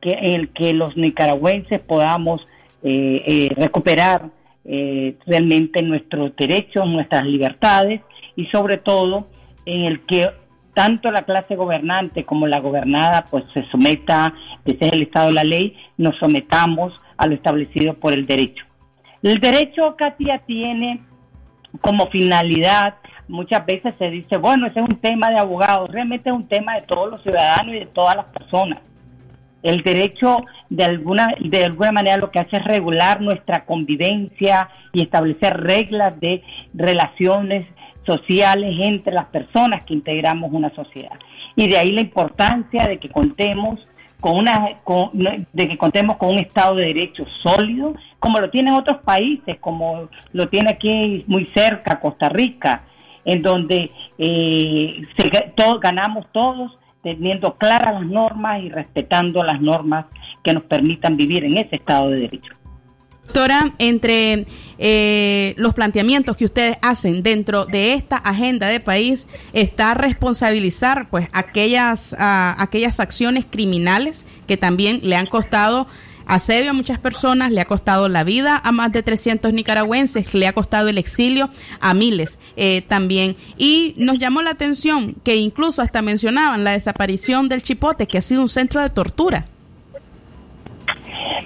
que, 0.00 0.10
en 0.10 0.40
el 0.40 0.48
que 0.50 0.72
los 0.72 0.96
nicaragüenses 0.96 1.80
podamos 1.80 2.40
eh, 2.82 3.22
eh, 3.26 3.48
recuperar 3.56 4.30
eh, 4.64 5.16
realmente 5.26 5.82
nuestros 5.82 6.34
derechos, 6.36 6.86
nuestras 6.86 7.26
libertades 7.26 8.00
y 8.36 8.46
sobre 8.46 8.78
todo 8.78 9.28
en 9.66 9.84
el 9.84 10.00
que 10.06 10.30
tanto 10.72 11.10
la 11.10 11.22
clase 11.22 11.56
gobernante 11.56 12.24
como 12.24 12.46
la 12.46 12.60
gobernada 12.60 13.26
pues 13.30 13.44
se 13.52 13.68
someta, 13.70 14.32
ese 14.64 14.86
es 14.86 14.92
el 14.92 15.02
Estado 15.02 15.26
de 15.26 15.34
la 15.34 15.44
ley, 15.44 15.76
nos 15.98 16.16
sometamos 16.16 16.94
a 17.18 17.26
lo 17.26 17.34
establecido 17.34 17.94
por 17.94 18.14
el 18.14 18.26
derecho. 18.26 18.64
El 19.22 19.38
derecho, 19.40 19.94
Katia, 19.98 20.38
tiene 20.46 21.02
como 21.82 22.06
finalidad 22.06 22.94
muchas 23.30 23.64
veces 23.64 23.94
se 23.98 24.10
dice, 24.10 24.36
bueno, 24.36 24.66
ese 24.66 24.80
es 24.80 24.88
un 24.88 24.96
tema 24.96 25.30
de 25.30 25.38
abogados, 25.38 25.90
realmente 25.90 26.28
es 26.28 26.36
un 26.36 26.48
tema 26.48 26.74
de 26.74 26.82
todos 26.82 27.10
los 27.10 27.22
ciudadanos 27.22 27.74
y 27.74 27.78
de 27.78 27.86
todas 27.86 28.16
las 28.16 28.26
personas. 28.26 28.80
El 29.62 29.82
derecho 29.82 30.38
de 30.68 30.84
alguna, 30.84 31.34
de 31.38 31.64
alguna 31.64 31.92
manera 31.92 32.16
lo 32.16 32.30
que 32.30 32.38
hace 32.38 32.56
es 32.56 32.64
regular 32.64 33.20
nuestra 33.20 33.64
convivencia 33.64 34.70
y 34.92 35.02
establecer 35.02 35.60
reglas 35.60 36.18
de 36.18 36.42
relaciones 36.74 37.66
sociales 38.06 38.74
entre 38.80 39.12
las 39.12 39.26
personas 39.26 39.84
que 39.84 39.94
integramos 39.94 40.50
una 40.52 40.74
sociedad. 40.74 41.18
Y 41.56 41.68
de 41.68 41.76
ahí 41.76 41.92
la 41.92 42.00
importancia 42.00 42.88
de 42.88 42.98
que 42.98 43.10
contemos 43.10 43.86
con 44.18 44.36
una 44.36 44.78
de 45.52 45.68
que 45.68 45.78
contemos 45.78 46.16
con 46.16 46.30
un 46.30 46.40
Estado 46.40 46.74
de 46.76 46.86
Derecho 46.86 47.24
sólido, 47.42 47.94
como 48.18 48.38
lo 48.38 48.50
tienen 48.50 48.74
otros 48.74 48.98
países, 49.02 49.58
como 49.60 50.08
lo 50.32 50.48
tiene 50.48 50.70
aquí 50.70 51.24
muy 51.26 51.46
cerca 51.54 52.00
Costa 52.00 52.28
Rica, 52.28 52.84
en 53.24 53.42
donde 53.42 53.90
eh, 54.18 55.02
ganamos 55.80 56.26
todos 56.32 56.72
teniendo 57.02 57.56
claras 57.56 57.94
las 57.94 58.06
normas 58.06 58.62
y 58.62 58.68
respetando 58.68 59.42
las 59.42 59.60
normas 59.60 60.06
que 60.42 60.52
nos 60.52 60.64
permitan 60.64 61.16
vivir 61.16 61.44
en 61.44 61.56
ese 61.56 61.76
Estado 61.76 62.10
de 62.10 62.20
Derecho. 62.20 62.54
Doctora, 63.26 63.72
entre 63.78 64.44
eh, 64.78 65.54
los 65.56 65.72
planteamientos 65.72 66.36
que 66.36 66.44
ustedes 66.44 66.76
hacen 66.82 67.22
dentro 67.22 67.64
de 67.64 67.94
esta 67.94 68.16
agenda 68.16 68.66
de 68.66 68.80
país 68.80 69.28
está 69.52 69.94
responsabilizar 69.94 71.08
pues 71.10 71.28
aquellas, 71.32 72.16
aquellas 72.18 72.98
acciones 72.98 73.46
criminales 73.48 74.26
que 74.48 74.56
también 74.56 74.98
le 75.04 75.14
han 75.14 75.26
costado 75.26 75.86
asedio 76.30 76.70
a 76.70 76.72
muchas 76.72 76.98
personas, 76.98 77.50
le 77.50 77.60
ha 77.60 77.64
costado 77.64 78.08
la 78.08 78.24
vida 78.24 78.60
a 78.62 78.72
más 78.72 78.92
de 78.92 79.02
300 79.02 79.52
nicaragüenses, 79.52 80.32
le 80.32 80.46
ha 80.46 80.52
costado 80.52 80.88
el 80.88 80.98
exilio 80.98 81.50
a 81.80 81.92
miles 81.92 82.38
eh, 82.56 82.82
también. 82.82 83.36
Y 83.58 83.94
nos 83.96 84.18
llamó 84.18 84.40
la 84.42 84.50
atención 84.50 85.16
que 85.24 85.36
incluso 85.36 85.82
hasta 85.82 86.02
mencionaban 86.02 86.64
la 86.64 86.72
desaparición 86.72 87.48
del 87.48 87.62
Chipote, 87.62 88.06
que 88.06 88.18
ha 88.18 88.22
sido 88.22 88.42
un 88.42 88.48
centro 88.48 88.80
de 88.80 88.90
tortura. 88.90 89.46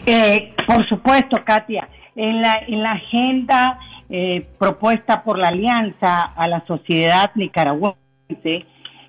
Eh, 0.07 0.53
por 0.66 0.87
supuesto, 0.89 1.43
Katia, 1.45 1.89
en 2.14 2.43
la, 2.43 2.59
en 2.66 2.82
la 2.82 2.93
agenda 2.93 3.78
eh, 4.11 4.47
propuesta 4.59 5.24
por 5.24 5.39
la 5.39 5.49
Alianza 5.49 6.22
a 6.22 6.47
la 6.47 6.64
Sociedad 6.66 7.30
Nicaragüense, 7.35 8.66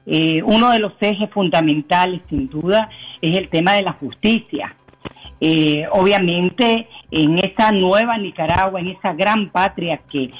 eh, 0.07 0.41
uno 0.43 0.71
de 0.71 0.79
los 0.79 0.93
ejes 1.01 1.29
fundamentales, 1.31 2.21
sin 2.29 2.47
duda, 2.47 2.89
es 3.21 3.35
el 3.35 3.49
tema 3.49 3.73
de 3.73 3.81
la 3.81 3.93
justicia. 3.93 4.75
Eh, 5.39 5.85
obviamente, 5.91 6.87
en 7.11 7.37
esa 7.39 7.71
nueva 7.71 8.17
Nicaragua, 8.17 8.79
en 8.79 8.87
esa 8.87 9.13
gran 9.13 9.49
patria 9.49 10.01
que 10.09 10.31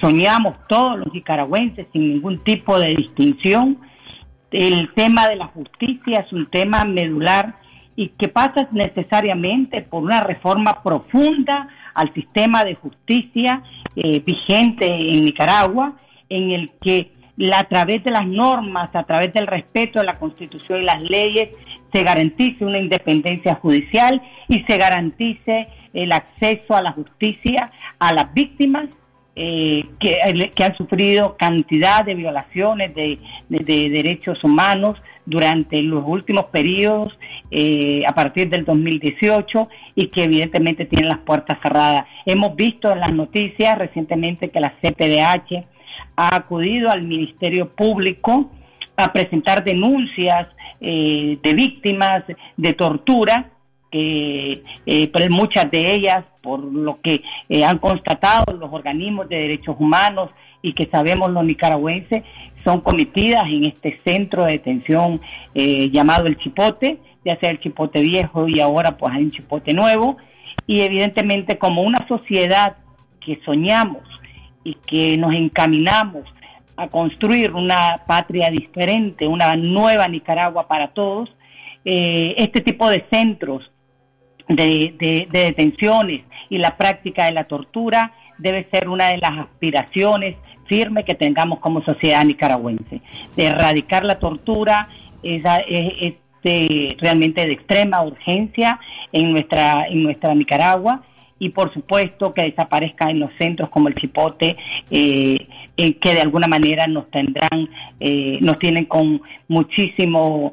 soñamos 0.00 0.56
todos 0.68 0.98
los 0.98 1.12
nicaragüenses 1.14 1.86
sin 1.92 2.14
ningún 2.14 2.42
tipo 2.42 2.78
de 2.78 2.88
distinción, 2.96 3.78
el 4.50 4.92
tema 4.94 5.28
de 5.28 5.36
la 5.36 5.46
justicia 5.46 6.24
es 6.26 6.32
un 6.32 6.46
tema 6.46 6.84
medular 6.84 7.54
y 7.96 8.08
que 8.08 8.28
pasa 8.28 8.68
necesariamente 8.72 9.82
por 9.82 10.02
una 10.02 10.22
reforma 10.22 10.82
profunda 10.82 11.68
al 11.94 12.12
sistema 12.14 12.64
de 12.64 12.74
justicia 12.74 13.62
eh, 13.94 14.20
vigente 14.20 14.86
en 14.86 15.22
Nicaragua, 15.24 15.94
en 16.28 16.50
el 16.50 16.70
que 16.80 17.12
a 17.52 17.64
través 17.64 18.02
de 18.04 18.10
las 18.10 18.26
normas, 18.26 18.94
a 18.94 19.04
través 19.04 19.32
del 19.32 19.46
respeto 19.46 19.98
de 19.98 20.06
la 20.06 20.18
Constitución 20.18 20.80
y 20.80 20.84
las 20.84 21.02
leyes, 21.02 21.50
se 21.92 22.02
garantice 22.02 22.64
una 22.64 22.78
independencia 22.78 23.54
judicial 23.56 24.22
y 24.48 24.62
se 24.64 24.76
garantice 24.76 25.68
el 25.92 26.12
acceso 26.12 26.74
a 26.74 26.82
la 26.82 26.92
justicia 26.92 27.70
a 27.98 28.12
las 28.12 28.32
víctimas 28.32 28.88
eh, 29.36 29.84
que, 30.00 30.50
que, 30.54 30.64
han 30.64 30.76
sufrido 30.76 31.36
cantidad 31.38 32.04
de 32.04 32.14
violaciones 32.14 32.94
de, 32.94 33.18
derechos 33.48 34.42
humanos 34.42 35.00
durante 35.24 35.80
los 35.82 36.04
últimos 36.06 36.46
periodos 36.46 37.16
eh, 37.50 38.02
a 38.06 38.12
partir 38.12 38.50
del 38.50 38.64
2018 38.64 39.68
y 39.94 40.08
que 40.08 40.24
evidentemente 40.24 40.84
tienen 40.84 41.08
las 41.08 41.20
puertas 41.20 41.58
cerradas. 41.62 42.06
Hemos 42.26 42.56
visto 42.56 42.90
en 42.90 43.00
las 43.00 43.12
noticias 43.12 43.78
recientemente 43.78 44.50
que 44.50 44.60
la 44.60 44.74
CPDH 44.82 45.64
ha 46.16 46.36
acudido 46.36 46.90
al 46.90 47.02
Ministerio 47.02 47.70
Público 47.70 48.50
a 49.00 49.12
presentar 49.12 49.64
denuncias 49.64 50.48
eh, 50.80 51.38
de 51.42 51.54
víctimas 51.54 52.24
de 52.56 52.72
tortura, 52.72 53.50
que 53.90 54.62
eh, 54.86 55.28
muchas 55.30 55.70
de 55.70 55.94
ellas, 55.94 56.24
por 56.42 56.60
lo 56.60 57.00
que 57.00 57.22
eh, 57.48 57.64
han 57.64 57.78
constatado 57.78 58.52
los 58.54 58.72
organismos 58.72 59.28
de 59.28 59.36
derechos 59.36 59.76
humanos 59.78 60.30
y 60.62 60.72
que 60.74 60.86
sabemos 60.86 61.30
los 61.30 61.44
nicaragüenses, 61.44 62.22
son 62.64 62.80
cometidas 62.82 63.44
en 63.44 63.64
este 63.64 64.00
centro 64.04 64.44
de 64.44 64.52
detención 64.52 65.20
llamado 65.54 66.26
el 66.26 66.36
Chipote, 66.36 66.98
ya 67.24 67.38
sea 67.40 67.50
el 67.50 67.58
Chipote 67.58 68.02
viejo 68.02 68.46
y 68.48 68.60
ahora 68.60 68.98
pues 68.98 69.14
hay 69.14 69.24
un 69.24 69.30
Chipote 69.30 69.72
nuevo, 69.72 70.18
y 70.66 70.80
evidentemente 70.80 71.58
como 71.58 71.82
una 71.82 72.06
sociedad 72.06 72.76
que 73.18 73.40
soñamos 73.44 74.02
y 74.62 74.74
que 74.74 75.16
nos 75.16 75.32
encaminamos 75.32 76.24
a 76.80 76.88
construir 76.88 77.52
una 77.52 78.02
patria 78.06 78.48
diferente, 78.50 79.26
una 79.26 79.54
nueva 79.54 80.08
Nicaragua 80.08 80.66
para 80.66 80.88
todos, 80.88 81.28
eh, 81.84 82.34
este 82.38 82.60
tipo 82.60 82.88
de 82.88 83.04
centros 83.10 83.70
de, 84.48 85.28
detenciones 85.30 86.22
y 86.48 86.58
la 86.58 86.76
práctica 86.76 87.26
de 87.26 87.32
la 87.32 87.44
tortura 87.44 88.12
debe 88.38 88.66
ser 88.70 88.88
una 88.88 89.08
de 89.08 89.18
las 89.18 89.38
aspiraciones 89.38 90.36
firmes 90.66 91.04
que 91.04 91.14
tengamos 91.14 91.58
como 91.58 91.82
sociedad 91.82 92.24
nicaragüense. 92.24 93.02
De 93.36 93.44
erradicar 93.44 94.04
la 94.04 94.18
tortura 94.18 94.88
es, 95.22 95.42
es, 95.68 96.14
realmente 96.98 97.44
de 97.44 97.52
extrema 97.52 98.02
urgencia 98.02 98.80
en 99.12 99.30
nuestra, 99.30 99.86
en 99.86 100.02
nuestra 100.02 100.34
Nicaragua 100.34 101.02
y 101.40 101.48
por 101.48 101.72
supuesto 101.72 102.32
que 102.34 102.42
desaparezca 102.42 103.10
en 103.10 103.18
los 103.18 103.30
centros 103.38 103.70
como 103.70 103.88
el 103.88 103.94
Chipote, 103.94 104.56
eh, 104.90 105.48
eh, 105.76 105.94
que 105.94 106.14
de 106.14 106.20
alguna 106.20 106.46
manera 106.46 106.86
nos 106.86 107.10
tendrán, 107.10 107.70
eh, 107.98 108.38
nos 108.42 108.58
tienen 108.58 108.84
con 108.84 109.22
muchísimo 109.48 110.52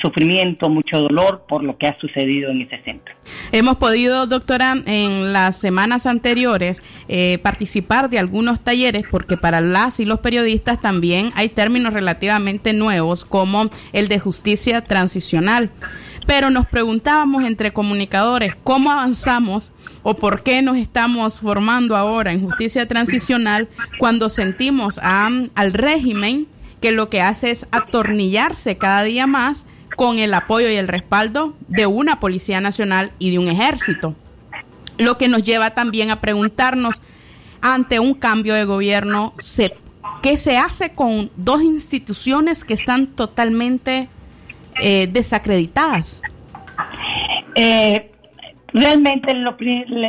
sufrimiento, 0.00 0.68
mucho 0.68 1.00
dolor 1.00 1.44
por 1.48 1.64
lo 1.64 1.76
que 1.76 1.88
ha 1.88 1.98
sucedido 1.98 2.50
en 2.52 2.62
ese 2.62 2.80
centro. 2.84 3.16
Hemos 3.50 3.78
podido, 3.78 4.28
doctora, 4.28 4.74
en 4.86 5.32
las 5.32 5.58
semanas 5.58 6.06
anteriores 6.06 6.82
participar 7.42 8.10
de 8.10 8.20
algunos 8.20 8.60
talleres 8.60 9.04
porque 9.10 9.36
para 9.36 9.60
las 9.60 9.98
y 9.98 10.04
los 10.04 10.20
periodistas 10.20 10.80
también 10.80 11.30
hay 11.34 11.48
términos 11.48 11.94
relativamente 11.94 12.74
nuevos 12.74 13.24
como 13.24 13.70
el 13.92 14.06
de 14.06 14.20
justicia 14.20 14.82
transicional 14.82 15.70
pero 16.26 16.50
nos 16.50 16.66
preguntábamos 16.66 17.44
entre 17.44 17.72
comunicadores 17.72 18.56
cómo 18.62 18.90
avanzamos 18.90 19.72
o 20.02 20.14
por 20.14 20.42
qué 20.42 20.62
nos 20.62 20.76
estamos 20.76 21.40
formando 21.40 21.96
ahora 21.96 22.32
en 22.32 22.42
justicia 22.42 22.88
transicional 22.88 23.68
cuando 23.98 24.28
sentimos 24.30 24.98
al 25.02 25.72
régimen 25.72 26.46
que 26.80 26.92
lo 26.92 27.08
que 27.08 27.22
hace 27.22 27.50
es 27.50 27.66
atornillarse 27.70 28.76
cada 28.76 29.02
día 29.02 29.26
más 29.26 29.66
con 29.96 30.18
el 30.18 30.34
apoyo 30.34 30.68
y 30.68 30.74
el 30.74 30.88
respaldo 30.88 31.54
de 31.68 31.86
una 31.86 32.20
Policía 32.20 32.60
Nacional 32.60 33.12
y 33.18 33.30
de 33.30 33.38
un 33.38 33.48
ejército. 33.48 34.14
Lo 34.98 35.16
que 35.16 35.28
nos 35.28 35.44
lleva 35.44 35.70
también 35.70 36.10
a 36.10 36.20
preguntarnos 36.20 37.00
ante 37.60 38.00
un 38.00 38.14
cambio 38.14 38.54
de 38.54 38.64
gobierno, 38.64 39.34
¿qué 40.22 40.36
se 40.36 40.58
hace 40.58 40.90
con 40.90 41.30
dos 41.36 41.62
instituciones 41.62 42.64
que 42.64 42.74
están 42.74 43.06
totalmente 43.06 44.08
eh, 44.80 45.06
desacreditadas? 45.06 46.22
Eh, 47.54 48.10
realmente 48.72 49.34
lo, 49.34 49.56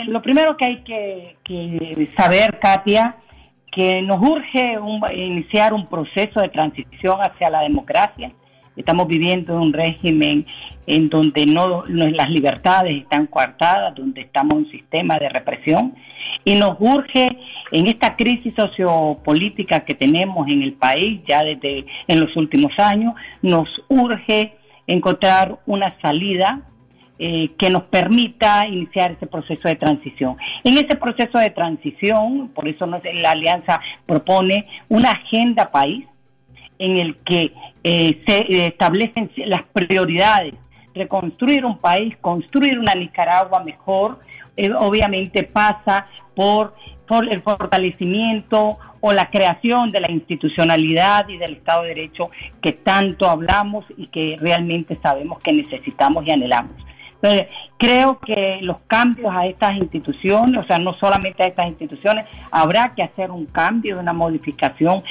lo, 0.08 0.22
primero 0.22 0.58
que 0.58 0.66
hay 0.66 0.84
que, 0.84 2.10
saber, 2.18 2.60
Katia, 2.60 3.18
que 3.72 4.02
nos 4.02 4.22
urge 4.22 4.78
iniciar 5.14 5.74
un 5.74 5.88
proceso 5.88 6.40
de 6.42 6.50
transición 6.50 7.20
hacia 7.20 7.50
la 7.50 7.62
democracia. 7.62 8.32
Estamos 8.76 9.08
viviendo 9.08 9.54
en 9.54 9.60
un 9.60 9.74
régimen 9.74 10.46
en 10.88 11.10
donde 11.10 11.46
no, 11.46 11.86
las 11.88 12.30
libertades 12.30 13.02
están 13.02 13.28
coartadas, 13.28 13.96
donde 13.96 14.22
estamos 14.22 14.54
en 14.54 14.60
un 14.60 14.72
sistema 14.72 15.18
de 15.18 15.30
represión 15.30 15.96
y 16.44 16.56
nos 16.56 16.78
urge 16.80 17.28
en 17.72 17.88
esta 17.88 18.16
crisis 18.16 18.54
sociopolítica 18.56 19.82
que 19.82 19.96
tenemos 19.96 20.48
en 20.48 20.62
el 20.62 20.74
país 20.74 21.22
ya 21.28 21.44
desde 21.44 21.86
en 22.08 22.20
los 22.20 22.36
últimos 22.36 22.72
años, 22.78 23.14
nos 23.42 23.68
urge 23.88 24.54
encontrar 24.88 25.58
una 25.66 25.96
salida 26.02 26.62
eh, 27.18 27.52
que 27.58 27.70
nos 27.70 27.84
permita 27.84 28.68
iniciar 28.68 29.14
ese 29.14 29.26
proceso 29.26 29.68
de 29.68 29.76
transición. 29.76 30.36
En 30.64 30.78
ese 30.78 30.96
proceso 30.98 31.40
de 31.40 31.50
transición, 31.50 32.50
por 32.50 32.68
eso 32.68 32.86
la 32.86 33.32
Alianza 33.32 33.80
propone 34.06 34.68
una 34.90 35.12
agenda 35.12 35.72
país 35.72 36.06
en 36.80 37.00
el 37.00 37.18
que 37.18 37.54
eh, 37.84 38.22
se 38.26 38.68
establecen 38.68 39.32
las 39.38 39.64
prioridades, 39.64 40.54
reconstruir 40.94 41.66
un 41.66 41.78
país, 41.78 42.16
construir 42.22 42.80
una 42.80 42.96
Nicaragua 42.96 43.64
mejor, 43.64 44.20
eh, 44.58 44.72
obviamente 44.74 45.44
pasa 45.44 46.08
por, 46.34 46.76
por 47.08 47.32
el 47.32 47.42
fortalecimiento 47.42 48.78
o 49.02 49.14
la 49.14 49.30
creación 49.30 49.92
de 49.92 50.00
la 50.00 50.12
institucionalidad 50.12 51.28
y 51.30 51.38
del 51.38 51.54
Estado 51.54 51.84
de 51.84 51.90
Derecho 51.90 52.30
que 52.62 52.72
tanto 52.72 53.30
hablamos 53.30 53.86
y 53.98 54.08
que 54.08 54.38
realmente 54.40 54.98
sabemos 55.04 55.40
que 55.44 55.54
necesitamos 55.54 56.26
y 56.26 56.32
anhelamos. 56.32 56.74
Entonces, 57.26 57.48
creo 57.78 58.20
que 58.20 58.60
los 58.62 58.78
cambios 58.86 59.36
a 59.36 59.48
estas 59.48 59.76
instituciones, 59.78 60.64
o 60.64 60.68
sea, 60.68 60.78
no 60.78 60.94
solamente 60.94 61.42
a 61.42 61.48
estas 61.48 61.68
instituciones, 61.68 62.26
habrá 62.52 62.94
que 62.94 63.02
hacer 63.02 63.32
un 63.32 63.48
cambio, 63.48 64.00
una 64.00 64.14
modificación 64.14 65.02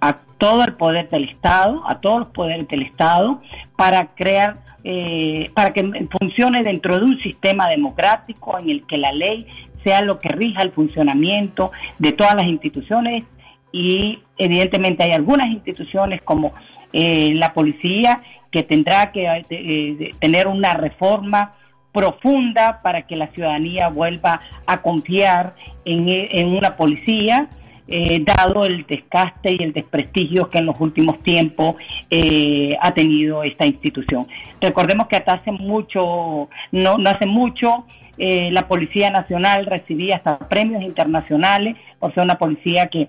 a 0.00 0.18
todo 0.38 0.64
el 0.64 0.74
poder 0.74 1.10
del 1.10 1.24
Estado, 1.24 1.82
a 1.88 2.00
todos 2.00 2.20
los 2.20 2.28
poderes 2.28 2.68
del 2.68 2.82
Estado, 2.82 3.40
para 3.74 4.06
crear 4.14 4.58
eh, 4.84 5.50
para 5.54 5.72
que 5.72 6.06
funcione 6.20 6.62
dentro 6.62 6.98
de 6.98 7.04
un 7.06 7.18
sistema 7.18 7.68
democrático 7.68 8.56
en 8.58 8.70
el 8.70 8.86
que 8.86 8.98
la 8.98 9.10
ley 9.12 9.46
sea 9.82 10.02
lo 10.02 10.20
que 10.20 10.28
rija 10.28 10.62
el 10.62 10.70
funcionamiento 10.70 11.72
de 11.98 12.12
todas 12.12 12.36
las 12.36 12.44
instituciones. 12.44 13.24
Y 13.72 14.20
evidentemente 14.38 15.02
hay 15.02 15.10
algunas 15.10 15.48
instituciones 15.48 16.22
como 16.22 16.52
eh, 16.92 17.32
la 17.34 17.52
policía 17.52 18.22
que 18.52 18.62
tendrá 18.62 19.10
que 19.10 19.26
eh, 19.50 20.10
tener 20.20 20.46
una 20.46 20.74
reforma 20.74 21.54
profunda 21.94 22.80
para 22.82 23.06
que 23.06 23.16
la 23.16 23.28
ciudadanía 23.28 23.88
vuelva 23.88 24.42
a 24.66 24.82
confiar 24.82 25.54
en, 25.86 26.08
en 26.08 26.48
una 26.48 26.76
policía 26.76 27.48
eh, 27.86 28.22
dado 28.24 28.64
el 28.64 28.84
desgaste 28.86 29.52
y 29.52 29.62
el 29.62 29.72
desprestigio 29.72 30.48
que 30.48 30.58
en 30.58 30.66
los 30.66 30.80
últimos 30.80 31.22
tiempos 31.22 31.76
eh, 32.10 32.76
ha 32.80 32.92
tenido 32.92 33.42
esta 33.42 33.66
institución. 33.66 34.26
Recordemos 34.60 35.06
que 35.06 35.16
hasta 35.16 35.34
hace 35.34 35.52
mucho, 35.52 36.48
no, 36.72 36.98
no 36.98 37.10
hace 37.10 37.26
mucho, 37.26 37.86
eh, 38.16 38.50
la 38.50 38.66
Policía 38.68 39.10
Nacional 39.10 39.66
recibía 39.66 40.16
hasta 40.16 40.38
premios 40.38 40.82
internacionales 40.82 41.76
por 41.98 42.14
ser 42.14 42.24
una 42.24 42.38
policía 42.38 42.86
que 42.86 43.08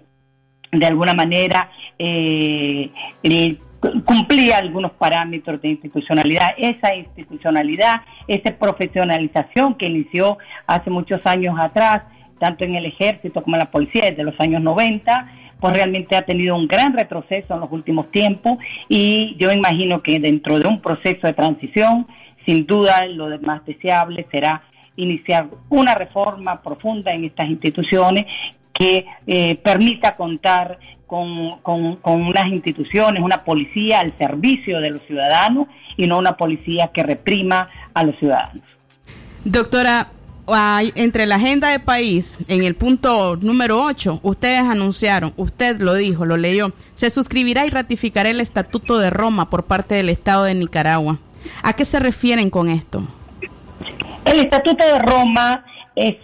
de 0.72 0.86
alguna 0.86 1.14
manera 1.14 1.70
eh, 1.98 2.90
eh, 3.24 3.56
cumplía 4.06 4.58
algunos 4.58 4.92
parámetros 4.94 5.62
de 5.62 5.70
institucionalidad. 5.70 6.50
Esa 6.58 6.96
institucionalidad, 6.96 8.02
esa 8.28 8.56
profesionalización 8.58 9.76
que 9.76 9.88
inició 9.88 10.38
hace 10.68 10.90
muchos 10.90 11.26
años 11.26 11.56
atrás, 11.60 12.04
tanto 12.40 12.64
en 12.64 12.76
el 12.76 12.86
ejército 12.86 13.44
como 13.44 13.56
en 13.56 13.62
la 13.62 13.72
policía 13.72 14.10
desde 14.10 14.24
los 14.24 14.40
años 14.40 14.62
90, 14.62 15.32
pues 15.60 15.74
realmente 15.74 16.16
ha 16.16 16.22
tenido 16.24 16.56
un 16.56 16.68
gran 16.68 16.94
retroceso 16.94 17.54
en 17.54 17.62
los 17.62 17.72
últimos 17.72 18.12
tiempos 18.12 18.58
y 18.90 19.36
yo 19.40 19.52
imagino 19.52 20.02
que 20.02 20.20
dentro 20.20 20.60
de 20.60 20.68
un 20.68 20.82
proceso 20.82 21.28
de 21.28 21.34
transición, 21.34 22.08
sin 22.46 22.66
duda 22.66 23.06
lo 23.08 23.40
más 23.40 23.66
deseable 23.66 24.28
será 24.32 24.64
iniciar 24.98 25.48
una 25.70 25.96
reforma 25.96 26.62
profunda 26.62 27.14
en 27.14 27.26
estas 27.26 27.50
instituciones 27.50 28.26
que 28.78 29.06
eh, 29.26 29.56
permita 29.64 30.16
contar 30.16 30.78
con, 31.08 31.60
con, 31.62 31.96
con 31.98 32.22
unas 32.24 32.48
instituciones, 32.48 33.24
una 33.24 33.44
policía 33.44 34.00
al 34.02 34.16
servicio 34.18 34.80
de 34.82 34.90
los 34.92 35.02
ciudadanos 35.08 35.68
y 35.98 36.08
no 36.08 36.18
una 36.20 36.36
policía 36.36 36.90
que 36.94 37.04
reprima 37.04 37.70
a 37.94 38.04
los 38.04 38.18
ciudadanos. 38.20 38.64
Doctora, 39.44 40.08
hay- 40.48 40.92
entre 40.96 41.26
la 41.26 41.36
agenda 41.36 41.70
de 41.70 41.80
país, 41.80 42.38
en 42.48 42.64
el 42.64 42.76
punto 42.76 43.36
número 43.38 43.82
8, 43.84 44.20
ustedes 44.24 44.62
anunciaron, 44.62 45.34
usted 45.38 45.80
lo 45.80 45.94
dijo, 45.94 46.26
lo 46.26 46.36
leyó, 46.38 46.74
se 46.96 47.10
suscribirá 47.10 47.66
y 47.66 47.70
ratificará 47.70 48.30
el 48.30 48.42
Estatuto 48.42 48.98
de 49.00 49.10
Roma 49.10 49.50
por 49.50 49.64
parte 49.66 49.96
del 49.96 50.10
Estado 50.10 50.44
de 50.44 50.56
Nicaragua. 50.56 51.18
¿A 51.64 51.74
qué 51.74 51.86
se 51.86 52.00
refieren 52.00 52.50
con 52.50 52.70
esto? 52.70 53.04
El 54.26 54.40
Estatuto 54.40 54.84
de 54.86 55.00
Roma 55.00 55.64
es 55.96 56.16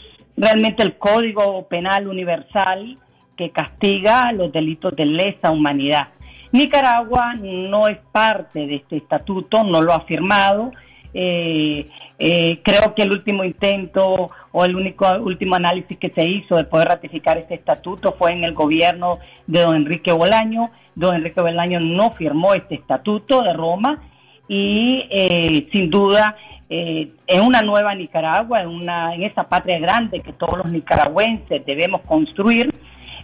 realmente 0.42 0.82
el 0.82 0.98
Código 0.98 1.68
Penal 1.68 2.08
Universal 2.08 2.98
que 3.38 3.52
castiga 3.52 4.32
los 4.32 4.52
delitos 4.52 4.96
de 4.96 5.06
lesa 5.06 5.52
humanidad. 5.52 6.08
Nicaragua 6.52 7.34
no 7.39 7.88
es 7.88 8.00
parte 8.12 8.66
de 8.66 8.76
este 8.78 8.98
estatuto, 8.98 9.64
no 9.64 9.84
lo 9.84 9.94
ha 9.94 10.02
firmado. 10.02 10.72
Eh, 11.14 11.88
eh, 12.18 12.60
creo 12.64 12.96
que 12.96 13.04
el 13.04 13.12
último 13.12 13.44
intento 13.44 14.32
o 14.52 14.66
el 14.66 14.76
único 14.76 15.08
último 15.20 15.56
análisis 15.56 15.98
que 15.98 16.10
se 16.10 16.28
hizo 16.28 16.56
de 16.56 16.64
poder 16.64 16.88
ratificar 16.88 17.38
este 17.38 17.54
estatuto 17.54 18.14
fue 18.14 18.34
en 18.34 18.44
el 18.44 18.54
gobierno 18.54 19.20
de 19.46 19.62
don 19.62 19.76
Enrique 19.76 20.12
Bolaño. 20.12 20.72
Don 20.96 21.16
Enrique 21.16 21.42
Bolaño 21.42 21.80
no 21.80 22.12
firmó 22.14 22.56
este 22.56 22.76
estatuto 22.76 23.44
de 23.44 23.54
Roma 23.54 24.02
y 24.48 25.08
eh, 25.12 25.70
sin 25.72 25.89
duda 25.89 26.36
eh, 26.74 27.11
en 27.28 27.41
una 27.41 27.61
nueva 27.61 27.93
Nicaragua, 27.93 28.61
en, 28.61 28.69
una, 28.69 29.13
en 29.13 29.24
esa 29.24 29.43
patria 29.43 29.78
grande 29.78 30.22
que 30.22 30.32
todos 30.32 30.57
los 30.57 30.72
nicaragüenses 30.72 31.65
debemos 31.65 31.99
construir, 32.03 32.74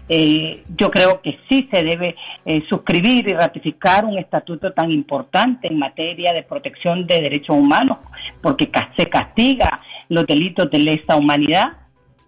eh, 0.09 0.65
yo 0.75 0.91
creo 0.91 1.21
que 1.21 1.39
sí 1.47 1.69
se 1.71 1.81
debe 1.81 2.17
eh, 2.43 2.61
suscribir 2.67 3.25
y 3.29 3.33
ratificar 3.33 4.03
un 4.03 4.17
estatuto 4.17 4.73
tan 4.73 4.91
importante 4.91 5.67
en 5.67 5.79
materia 5.79 6.33
de 6.33 6.43
protección 6.43 7.07
de 7.07 7.21
derechos 7.21 7.55
humanos, 7.55 7.99
porque 8.41 8.69
se 8.97 9.05
castiga 9.05 9.79
los 10.09 10.25
delitos 10.25 10.69
de 10.69 10.79
lesa 10.79 11.15
humanidad, 11.15 11.71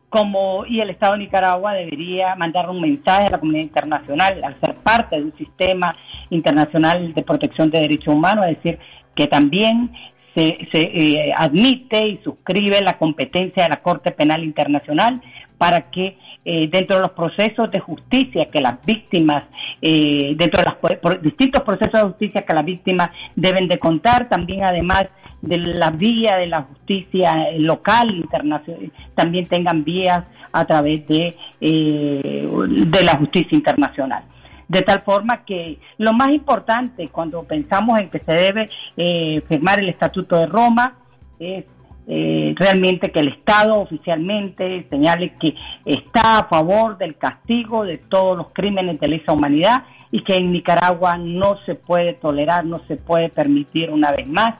como 0.07 0.65
y 0.65 0.79
el 0.79 0.89
Estado 0.89 1.13
de 1.13 1.19
Nicaragua 1.19 1.73
debería 1.73 2.33
mandar 2.35 2.69
un 2.69 2.79
mensaje 2.79 3.27
a 3.27 3.31
la 3.31 3.39
comunidad 3.39 3.65
internacional 3.65 4.41
al 4.41 4.57
ser 4.61 4.75
parte 4.75 5.17
de 5.17 5.23
un 5.23 5.37
sistema 5.37 5.97
internacional 6.29 7.13
de 7.13 7.23
protección 7.23 7.69
de 7.69 7.81
derechos 7.81 8.13
humanos, 8.13 8.47
es 8.47 8.55
decir, 8.55 8.79
que 9.19 9.27
también 9.27 9.91
se, 10.35 10.67
se, 10.71 10.81
eh, 10.81 11.33
admite 11.35 12.07
y 12.07 12.19
suscribe 12.23 12.81
la 12.81 12.97
competencia 12.97 13.63
de 13.63 13.69
la 13.69 13.81
Corte 13.81 14.11
Penal 14.11 14.43
Internacional 14.43 15.21
para 15.57 15.89
que 15.89 16.17
eh, 16.45 16.67
dentro 16.71 16.95
de 16.95 17.01
los 17.03 17.11
procesos 17.11 17.69
de 17.69 17.79
justicia 17.79 18.49
que 18.49 18.61
las 18.61 18.83
víctimas, 18.85 19.43
eh, 19.81 20.33
dentro 20.37 20.63
de 20.63 20.71
los 21.03 21.21
distintos 21.21 21.63
procesos 21.63 21.93
de 21.93 22.07
justicia 22.07 22.41
que 22.43 22.53
las 22.53 22.65
víctimas 22.65 23.09
deben 23.35 23.67
de 23.67 23.77
contar, 23.77 24.29
también 24.29 24.63
además 24.63 25.05
de 25.41 25.57
la 25.57 25.91
vía 25.91 26.37
de 26.37 26.47
la 26.47 26.63
justicia 26.63 27.49
eh, 27.49 27.59
local, 27.59 28.09
internacional, 28.15 28.91
también 29.15 29.45
tengan 29.45 29.83
vías 29.83 30.23
a 30.51 30.65
través 30.65 31.07
de, 31.07 31.35
eh, 31.61 32.49
de 32.87 33.03
la 33.03 33.15
justicia 33.17 33.55
internacional. 33.55 34.23
De 34.69 34.83
tal 34.83 35.01
forma 35.01 35.43
que 35.45 35.79
lo 35.97 36.13
más 36.13 36.29
importante 36.29 37.07
cuando 37.07 37.43
pensamos 37.43 37.99
en 37.99 38.09
que 38.09 38.19
se 38.19 38.31
debe 38.31 38.69
eh, 38.95 39.41
firmar 39.49 39.79
el 39.79 39.89
Estatuto 39.89 40.37
de 40.37 40.45
Roma 40.45 40.93
es 41.39 41.65
eh, 42.07 42.53
realmente 42.55 43.11
que 43.11 43.19
el 43.19 43.29
Estado 43.29 43.79
oficialmente 43.79 44.85
señale 44.89 45.33
que 45.39 45.55
está 45.85 46.37
a 46.37 46.47
favor 46.47 46.99
del 46.99 47.17
castigo 47.17 47.83
de 47.83 47.97
todos 47.97 48.37
los 48.37 48.47
crímenes 48.53 48.99
de 48.99 49.07
lesa 49.07 49.33
humanidad 49.33 49.85
y 50.11 50.23
que 50.23 50.35
en 50.35 50.51
Nicaragua 50.51 51.17
no 51.17 51.57
se 51.65 51.73
puede 51.73 52.13
tolerar, 52.13 52.63
no 52.63 52.81
se 52.87 52.95
puede 52.95 53.29
permitir 53.29 53.89
una 53.89 54.11
vez 54.11 54.27
más 54.27 54.55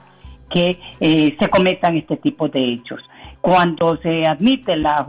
que 0.48 0.76
eh, 0.98 1.36
se 1.38 1.48
cometan 1.48 1.96
este 1.96 2.16
tipo 2.16 2.48
de 2.48 2.60
hechos. 2.60 3.08
Cuando 3.40 3.96
se 3.98 4.26
admite 4.26 4.76
la, 4.76 5.06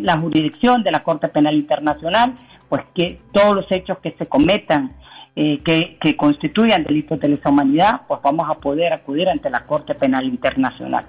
la 0.00 0.18
jurisdicción 0.18 0.84
de 0.84 0.92
la 0.92 1.02
Corte 1.02 1.28
Penal 1.28 1.56
Internacional, 1.56 2.34
pues 2.68 2.84
que 2.94 3.20
todos 3.32 3.56
los 3.56 3.70
hechos 3.70 3.98
que 3.98 4.12
se 4.12 4.26
cometan 4.26 4.96
eh, 5.36 5.60
que, 5.64 5.96
que 6.00 6.16
constituyan 6.16 6.84
delitos 6.84 7.20
de 7.20 7.28
lesa 7.28 7.50
humanidad, 7.50 8.00
pues 8.08 8.20
vamos 8.22 8.48
a 8.50 8.54
poder 8.54 8.92
acudir 8.92 9.28
ante 9.28 9.48
la 9.50 9.64
Corte 9.66 9.94
Penal 9.94 10.24
Internacional. 10.24 11.06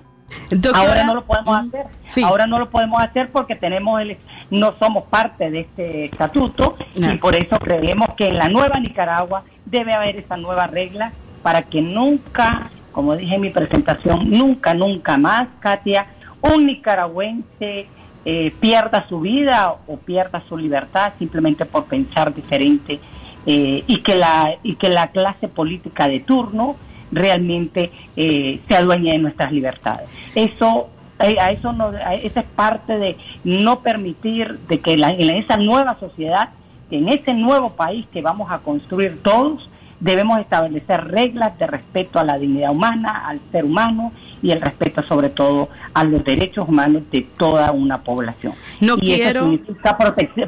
Ahora 0.73 1.03
no 1.03 1.15
lo 1.15 1.25
podemos 1.25 1.59
hacer. 1.59 1.87
Ahora 2.23 2.47
no 2.47 2.59
lo 2.59 2.69
podemos 2.69 3.01
hacer 3.01 3.29
porque 3.31 3.55
tenemos 3.55 3.99
el, 4.01 4.17
no 4.51 4.75
somos 4.79 5.05
parte 5.05 5.49
de 5.49 5.61
este 5.61 6.05
estatuto 6.05 6.75
y 6.95 7.17
por 7.17 7.35
eso 7.35 7.57
creemos 7.57 8.09
que 8.17 8.27
en 8.27 8.37
la 8.37 8.49
nueva 8.49 8.79
Nicaragua 8.79 9.43
debe 9.65 9.93
haber 9.93 10.17
esa 10.17 10.37
nueva 10.37 10.67
regla 10.67 11.11
para 11.41 11.63
que 11.63 11.81
nunca, 11.81 12.69
como 12.91 13.15
dije 13.15 13.35
en 13.35 13.41
mi 13.41 13.49
presentación, 13.49 14.29
nunca, 14.29 14.73
nunca 14.73 15.17
más, 15.17 15.47
Katia, 15.59 16.07
un 16.41 16.65
nicaragüense 16.65 17.87
eh, 18.25 18.51
pierda 18.59 19.07
su 19.07 19.21
vida 19.21 19.75
o 19.87 19.97
pierda 19.97 20.43
su 20.49 20.57
libertad 20.57 21.13
simplemente 21.17 21.65
por 21.65 21.85
pensar 21.85 22.33
diferente 22.33 22.99
eh, 23.45 23.83
y 23.87 24.01
que 24.01 24.15
la 24.15 24.55
y 24.63 24.75
que 24.75 24.89
la 24.89 25.07
clase 25.07 25.47
política 25.47 26.07
de 26.07 26.19
turno 26.19 26.75
realmente 27.11 27.91
eh, 28.15 28.59
se 28.67 28.75
adueñe 28.75 29.11
de 29.13 29.17
nuestras 29.17 29.51
libertades. 29.51 30.07
Eso 30.35 30.89
eh, 31.19 31.37
a 31.39 31.51
eso 31.51 31.73
no, 31.73 31.85
a- 31.87 32.15
es 32.15 32.31
parte 32.55 32.97
de 32.97 33.17
no 33.43 33.79
permitir 33.79 34.59
de 34.67 34.79
que 34.79 34.97
la- 34.97 35.11
en 35.11 35.29
esa 35.35 35.57
nueva 35.57 35.97
sociedad, 35.99 36.49
en 36.91 37.09
ese 37.09 37.33
nuevo 37.33 37.71
país 37.71 38.05
que 38.11 38.21
vamos 38.21 38.51
a 38.51 38.59
construir 38.59 39.21
todos, 39.23 39.69
debemos 39.99 40.39
establecer 40.39 41.05
reglas 41.07 41.57
de 41.59 41.67
respeto 41.67 42.19
a 42.19 42.23
la 42.23 42.37
dignidad 42.37 42.71
humana, 42.71 43.23
al 43.27 43.39
ser 43.51 43.65
humano 43.65 44.13
y 44.41 44.51
el 44.51 44.61
respeto 44.61 45.03
sobre 45.03 45.29
todo 45.29 45.69
a 45.93 46.03
los 46.03 46.23
derechos 46.23 46.67
humanos 46.67 47.03
de 47.11 47.21
toda 47.37 47.71
una 47.71 48.01
población. 48.01 48.53
No 48.79 48.95
y 49.01 49.13
eso 49.13 49.23
quiero- 49.23 49.59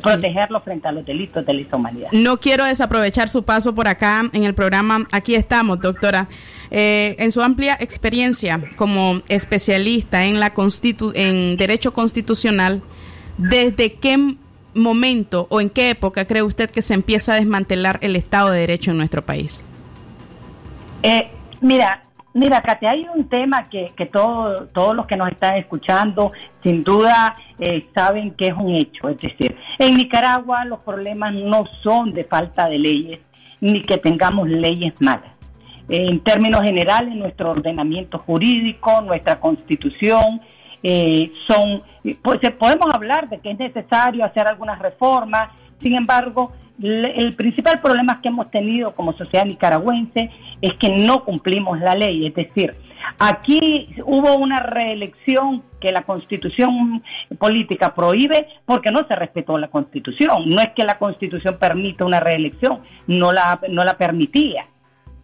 protegerlo 0.02 0.62
frente 0.62 0.88
a 0.88 0.92
los 0.92 1.06
delitos 1.06 1.46
de 1.46 1.54
lesa 1.54 1.76
humanidad. 1.76 2.10
No 2.12 2.38
quiero 2.38 2.66
desaprovechar 2.66 3.30
su 3.30 3.44
paso 3.44 3.74
por 3.76 3.88
acá 3.88 4.24
en 4.34 4.44
el 4.44 4.54
programa. 4.54 5.06
Aquí 5.12 5.36
estamos, 5.36 5.80
doctora. 5.80 6.28
Eh, 6.70 7.16
en 7.20 7.32
su 7.32 7.42
amplia 7.42 7.78
experiencia 7.80 8.62
como 8.78 9.22
especialista 9.28 10.26
en 10.26 10.40
la 10.40 10.54
constitu 10.54 11.12
en 11.16 11.58
derecho 11.58 11.92
constitucional, 11.94 12.82
¿desde 13.38 13.94
qué 13.94 14.36
momento 14.74 15.48
o 15.50 15.60
en 15.60 15.70
qué 15.70 15.90
época 15.90 16.26
cree 16.26 16.44
usted 16.44 16.70
que 16.70 16.82
se 16.82 16.94
empieza 16.94 17.34
a 17.34 17.36
desmantelar 17.36 18.00
el 18.02 18.16
Estado 18.16 18.52
de 18.52 18.62
Derecho 18.62 18.92
en 18.92 18.98
nuestro 18.98 19.22
país? 19.26 19.62
Eh, 21.04 21.30
mira, 21.60 22.04
mira, 22.34 22.62
Katia, 22.62 22.92
hay 22.92 23.06
un 23.14 23.28
tema 23.28 23.64
que, 23.70 23.92
que 23.96 24.06
todo- 24.06 24.68
todos 24.68 24.96
los 24.96 25.06
que 25.08 25.18
nos 25.18 25.30
están 25.30 25.58
escuchando 25.58 26.32
sin 26.64 26.84
duda 26.84 27.36
eh, 27.60 27.88
saben 27.94 28.32
que 28.32 28.48
es 28.48 28.54
un 28.54 28.76
hecho. 28.76 29.10
Es 29.10 29.18
decir, 29.18 29.56
en 29.80 29.96
Nicaragua 29.98 30.66
los 30.66 30.80
problemas 30.80 31.34
no 31.34 31.66
son 31.84 32.14
de 32.14 32.24
falta 32.24 32.68
de 32.68 32.80
leyes 32.80 33.20
ni 33.60 33.84
que 33.84 33.98
tengamos 33.98 34.48
leyes 34.50 34.94
malas. 35.00 35.32
Eh, 35.90 36.08
en 36.10 36.20
términos 36.22 36.62
generales, 36.62 37.14
nuestro 37.16 37.52
ordenamiento 37.52 38.20
jurídico, 38.20 39.02
nuestra 39.02 39.40
constitución, 39.40 40.42
eh, 40.84 41.32
son, 41.48 41.84
pues 42.24 42.40
eh, 42.44 42.50
podemos 42.52 42.88
hablar 42.94 43.30
de 43.30 43.40
que 43.40 43.52
es 43.52 43.60
necesario 43.60 44.26
hacer 44.26 44.48
algunas 44.48 44.80
reformas, 44.80 45.50
sin 45.80 45.94
embargo, 45.96 46.54
el 46.82 47.36
principal 47.36 47.80
problema 47.82 48.22
que 48.22 48.30
hemos 48.30 48.50
tenido 48.52 48.94
como 48.96 49.14
sociedad 49.14 49.46
nicaragüense 49.46 50.30
es 50.62 50.74
que 50.80 50.90
no 50.90 51.24
cumplimos 51.24 51.80
la 51.80 51.96
ley, 51.96 52.28
es 52.28 52.34
decir, 52.34 52.76
Aquí 53.20 53.90
hubo 54.06 54.36
una 54.36 54.58
reelección 54.58 55.64
que 55.80 55.92
la 55.92 56.04
constitución 56.04 57.04
política 57.38 57.94
prohíbe 57.94 58.48
porque 58.66 58.92
no 58.92 59.08
se 59.08 59.16
respetó 59.16 59.58
la 59.58 59.70
constitución. 59.70 60.50
No 60.50 60.62
es 60.62 60.70
que 60.76 60.84
la 60.84 60.98
constitución 60.98 61.58
permita 61.60 62.06
una 62.06 62.20
reelección, 62.20 62.82
no 63.08 63.32
la, 63.32 63.60
no 63.70 63.84
la 63.84 63.98
permitía. 63.98 64.68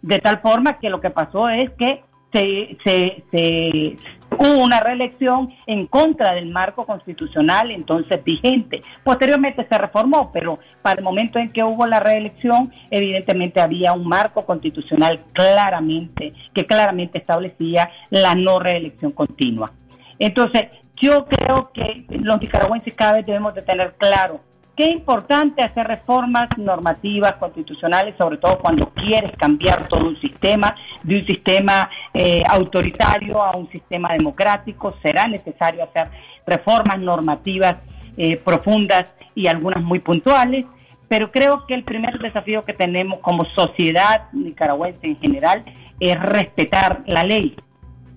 De 0.02 0.20
tal 0.20 0.40
forma 0.40 0.74
que 0.74 0.90
lo 0.90 1.02
que 1.02 1.10
pasó 1.10 1.50
es 1.50 1.72
que 1.72 2.04
se, 2.32 2.78
se, 2.84 3.24
se, 3.32 3.96
hubo 4.32 4.64
una 4.64 4.80
reelección 4.80 5.54
en 5.66 5.88
contra 5.88 6.34
del 6.34 6.48
marco 6.48 6.86
constitucional 6.86 7.72
entonces 7.72 8.24
vigente. 8.24 8.82
Posteriormente 9.04 9.66
se 9.70 9.78
reformó, 9.78 10.32
pero 10.32 10.60
para 10.82 11.00
el 11.00 11.04
momento 11.04 11.40
en 11.40 11.52
que 11.52 11.64
hubo 11.64 11.86
la 11.86 12.00
reelección, 12.00 12.72
evidentemente 12.92 13.62
había 13.62 13.94
un 13.94 14.08
marco 14.08 14.46
constitucional 14.46 15.22
claramente, 15.34 16.34
que 16.54 16.66
claramente 16.66 17.18
establecía 17.18 17.90
la 18.10 18.36
no 18.36 18.60
reelección 18.60 19.12
continua. 19.12 19.72
Entonces, 20.20 20.68
yo 20.96 21.26
creo 21.26 21.72
que 21.72 22.06
los 22.10 22.42
nicaragüenses 22.42 22.94
cada 22.96 23.14
vez 23.14 23.26
debemos 23.26 23.54
de 23.54 23.62
tener 23.62 23.96
claro 23.98 24.42
es 24.84 24.92
importante 24.92 25.64
hacer 25.64 25.88
reformas 25.88 26.50
normativas, 26.58 27.34
constitucionales, 27.38 28.16
sobre 28.18 28.38
todo 28.38 28.60
cuando 28.60 28.90
quieres 28.94 29.32
cambiar 29.38 29.88
todo 29.88 30.08
un 30.08 30.20
sistema, 30.22 30.76
de 31.04 31.16
un 31.16 31.26
sistema 31.26 31.90
eh, 32.14 32.44
autoritario 32.48 33.44
a 33.44 33.58
un 33.58 33.70
sistema 33.72 34.14
democrático. 34.14 34.96
Será 35.02 35.28
necesario 35.28 35.84
hacer 35.84 36.10
reformas 36.46 37.00
normativas 37.00 37.78
eh, 38.18 38.38
profundas 38.38 39.16
y 39.34 39.48
algunas 39.48 39.84
muy 39.84 40.00
puntuales, 40.00 40.66
pero 41.08 41.32
creo 41.32 41.66
que 41.66 41.74
el 41.74 41.84
primer 41.84 42.20
desafío 42.20 42.64
que 42.66 42.74
tenemos 42.74 43.20
como 43.20 43.46
sociedad 43.46 44.32
nicaragüense 44.34 45.08
en 45.08 45.20
general 45.20 45.64
es 46.00 46.20
respetar 46.20 47.02
la 47.08 47.24
ley 47.24 47.56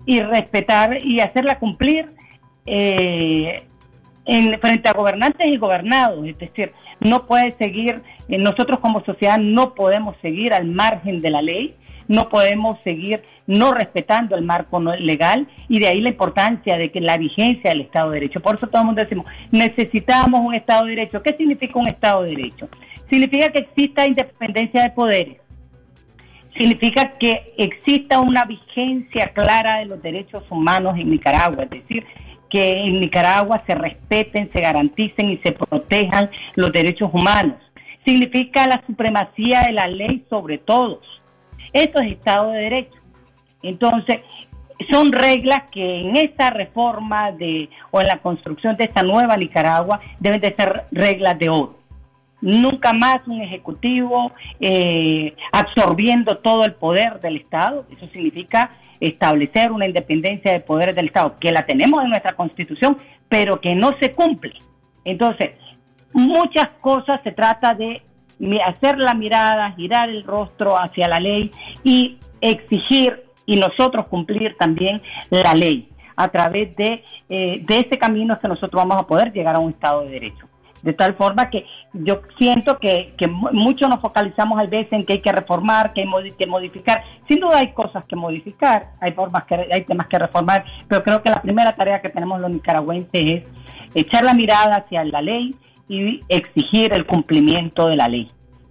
y 0.07 0.21
respetar 0.21 0.99
y 1.05 1.21
hacerla 1.21 1.59
cumplir 1.59 2.11
eh, 2.67 3.67
en, 4.31 4.61
frente 4.61 4.89
a 4.89 4.93
gobernantes 4.93 5.45
y 5.49 5.57
gobernados. 5.57 6.25
Es 6.25 6.39
decir, 6.39 6.73
no 7.01 7.27
puede 7.27 7.51
seguir, 7.53 8.01
eh, 8.29 8.39
nosotros 8.39 8.79
como 8.79 9.05
sociedad 9.05 9.39
no 9.39 9.75
podemos 9.75 10.17
seguir 10.23 10.55
al 10.55 10.67
margen 10.67 11.19
de 11.19 11.31
la 11.31 11.43
ley, 11.43 11.75
no 12.07 12.29
podemos 12.29 12.79
seguir 12.85 13.23
no 13.47 13.73
respetando 13.73 14.37
el 14.37 14.43
marco 14.43 14.81
legal 14.81 15.49
y 15.69 15.81
de 15.81 15.89
ahí 15.89 16.01
la 16.01 16.11
importancia 16.11 16.77
de 16.77 16.93
que 16.93 17.01
la 17.01 17.17
vigencia 17.17 17.71
del 17.71 17.81
Estado 17.81 18.11
de 18.11 18.21
Derecho. 18.21 18.41
Por 18.41 18.55
eso 18.55 18.69
todo 18.69 18.83
el 18.83 18.87
mundo 18.87 19.03
decimos, 19.03 19.27
necesitamos 19.51 20.45
un 20.45 20.55
Estado 20.55 20.85
de 20.85 20.91
Derecho. 20.91 21.23
¿Qué 21.23 21.35
significa 21.37 21.79
un 21.79 21.89
Estado 21.89 22.23
de 22.23 22.31
Derecho? 22.31 22.69
Significa 23.09 23.49
que 23.51 23.61
exista 23.61 24.07
independencia 24.07 24.83
de 24.83 24.91
poderes. 24.91 25.39
Significa 26.57 27.15
que 27.19 27.53
exista 27.59 28.21
una 28.21 28.45
vigencia 28.45 29.33
clara 29.33 29.79
de 29.79 29.87
los 29.87 30.01
derechos 30.01 30.45
humanos 30.51 30.97
en 30.99 31.11
Nicaragua, 31.11 31.65
es 31.65 31.71
decir, 31.71 32.05
que 32.51 32.73
en 32.73 33.01
Nicaragua 33.01 33.63
se 33.67 33.75
respeten, 33.75 34.51
se 34.53 34.61
garanticen 34.61 35.31
y 35.31 35.39
se 35.39 35.53
protejan 35.53 36.31
los 36.57 36.73
derechos 36.73 37.11
humanos. 37.13 37.57
Significa 38.05 38.67
la 38.67 38.83
supremacía 38.87 39.63
de 39.63 39.73
la 39.73 39.87
ley 39.87 40.25
sobre 40.29 40.59
todos. 40.59 40.99
Eso 41.73 42.01
es 42.01 42.13
Estado 42.13 42.51
de 42.51 42.59
Derecho. 42.59 42.99
Entonces, 43.63 44.19
son 44.91 45.13
reglas 45.13 45.71
que 45.71 46.01
en 46.01 46.17
esta 46.17 46.51
reforma 46.51 47.33
de 47.33 47.69
o 47.91 48.01
en 48.01 48.07
la 48.07 48.19
construcción 48.19 48.77
de 48.77 48.85
esta 48.85 49.03
nueva 49.03 49.37
Nicaragua 49.37 50.01
deben 50.19 50.41
de 50.41 50.55
ser 50.55 50.85
reglas 50.91 51.39
de 51.39 51.51
oro. 51.51 51.80
Nunca 52.41 52.93
más 52.93 53.27
un 53.27 53.43
ejecutivo 53.43 54.33
eh, 54.61 55.35
absorbiendo 55.53 56.39
todo 56.39 56.65
el 56.65 56.75
poder 56.75 57.21
del 57.21 57.37
Estado. 57.37 57.87
Eso 57.91 58.09
significa 58.13 58.71
establecer 59.01 59.73
una 59.73 59.87
independencia 59.87 60.53
de 60.53 60.61
poderes 60.61 60.95
del 60.95 61.07
Estado, 61.07 61.37
que 61.41 61.53
la 61.53 61.67
tenemos 61.67 62.03
en 62.03 62.11
nuestra 62.11 62.35
constitución, 62.35 62.99
pero 63.29 63.61
que 63.61 63.75
no 63.75 63.97
se 63.99 64.13
cumple. 64.13 64.55
Entonces, 65.05 65.53
muchas 66.13 66.69
cosas 66.81 67.21
se 67.25 67.33
trata 67.33 67.75
de 67.75 68.03
hacer 68.65 68.99
la 68.99 69.15
mirada, 69.15 69.73
girar 69.73 70.09
el 70.09 70.25
rostro 70.25 70.77
hacia 70.77 71.09
la 71.09 71.21
ley 71.21 71.51
y 71.85 72.19
exigir 72.41 73.25
y 73.47 73.57
nosotros 73.57 74.07
cumplir 74.07 74.57
también 74.57 75.03
la 75.31 75.55
ley. 75.55 75.89
A 76.17 76.29
través 76.29 76.77
de, 76.77 77.03
eh, 77.31 77.63
de 77.67 77.79
ese 77.79 77.99
camino 77.99 78.39
que 78.39 78.49
nosotros 78.49 78.73
vamos 78.75 78.99
a 79.03 79.07
poder 79.07 79.33
llegar 79.33 79.57
a 79.57 79.59
un 79.59 79.71
Estado 79.71 80.03
de 80.03 80.11
Derecho. 80.11 80.50
De 80.83 80.93
tal 80.93 81.15
forma 81.15 81.51
que 81.51 81.67
yo 81.93 82.23
siento 82.39 82.79
que, 82.79 83.15
que 83.19 83.27
mucho 83.29 83.89
nos 83.89 84.01
focalizamos 84.01 84.59
a 84.59 84.65
veces 84.65 84.93
en 84.93 85.05
que 85.05 85.15
hay 85.15 85.21
que 85.21 85.33
reformar, 85.33 85.93
que 85.93 86.03
hay 86.03 86.31
que 86.33 86.47
modificar. 86.47 87.05
Sin 87.29 87.41
duda 87.41 87.59
hay 87.59 87.73
cosas 87.73 88.05
que 88.05 88.17
modificar, 88.17 88.93
hay 89.01 89.13
formas 89.13 89.45
que 89.45 89.69
hay 89.71 89.85
temas 89.85 90.07
que 90.07 90.19
reformar, 90.19 90.65
pero 90.89 91.03
creo 91.03 91.23
que 91.23 91.31
la 91.31 91.43
primera 91.43 91.75
tarea 91.75 92.01
que 92.01 92.09
tenemos 92.09 92.41
los 92.41 92.51
nicaragüenses 92.51 93.11
es 93.13 93.45
echar 93.95 94.25
la 94.25 94.35
mirada 94.35 94.77
hacia 94.77 95.05
la 95.05 95.21
ley 95.21 95.55
y 95.89 96.23
exigir 96.29 96.93
el 96.93 97.05
cumplimiento 97.05 97.89
de 97.89 97.97
la 97.97 98.09
ley, 98.09 98.31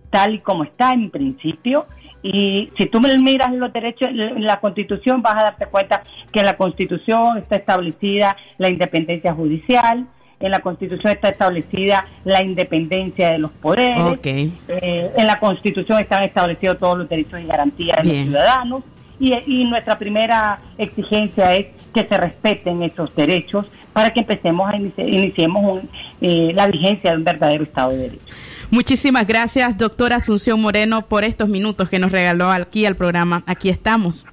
tal 0.09 0.35
y 0.35 0.39
como 0.39 0.63
está 0.63 0.93
en 0.93 1.09
principio. 1.09 1.85
Y 2.21 2.69
si 2.77 2.85
tú 2.87 2.99
miras 2.99 3.53
los 3.53 3.71
derechos 3.71 4.09
en 4.09 4.43
la 4.43 4.59
Constitución, 4.59 5.21
vas 5.21 5.35
a 5.35 5.43
darte 5.43 5.67
cuenta 5.67 6.01
que 6.31 6.39
en 6.39 6.45
la 6.45 6.57
Constitución 6.57 7.37
está 7.37 7.55
establecida 7.57 8.35
la 8.57 8.69
independencia 8.69 9.33
judicial, 9.33 10.05
en 10.39 10.51
la 10.51 10.59
Constitución 10.59 11.11
está 11.13 11.29
establecida 11.29 12.05
la 12.23 12.41
independencia 12.43 13.31
de 13.31 13.39
los 13.39 13.51
poderes, 13.51 14.19
eh, 14.23 15.11
en 15.15 15.27
la 15.27 15.39
Constitución 15.39 15.99
están 15.99 16.23
establecidos 16.23 16.77
todos 16.77 16.97
los 16.97 17.09
derechos 17.09 17.39
y 17.39 17.45
garantías 17.45 18.03
de 18.03 18.09
los 18.09 18.23
ciudadanos, 18.23 18.83
y, 19.19 19.65
nuestra 19.65 19.99
primera 19.99 20.59
exigencia 20.77 21.53
es 21.53 21.67
que 21.93 22.05
se 22.05 22.17
respeten 22.17 22.81
esos 22.83 23.13
derechos 23.15 23.65
para 23.91 24.13
que 24.13 24.21
empecemos 24.21 24.69
a 24.69 24.77
iniciemos 24.77 25.81
eh, 26.21 26.51
la 26.53 26.67
vigencia 26.67 27.11
de 27.11 27.17
un 27.17 27.25
verdadero 27.25 27.65
Estado 27.65 27.91
de 27.91 27.97
Derecho. 27.97 28.25
Muchísimas 28.71 29.27
gracias, 29.27 29.77
doctora 29.77 30.17
Asunción 30.17 30.61
Moreno, 30.61 31.01
por 31.01 31.25
estos 31.25 31.49
minutos 31.49 31.89
que 31.89 31.99
nos 31.99 32.13
regaló 32.13 32.49
aquí 32.49 32.85
al 32.85 32.95
programa. 32.95 33.43
Aquí 33.45 33.69
estamos. 33.69 34.25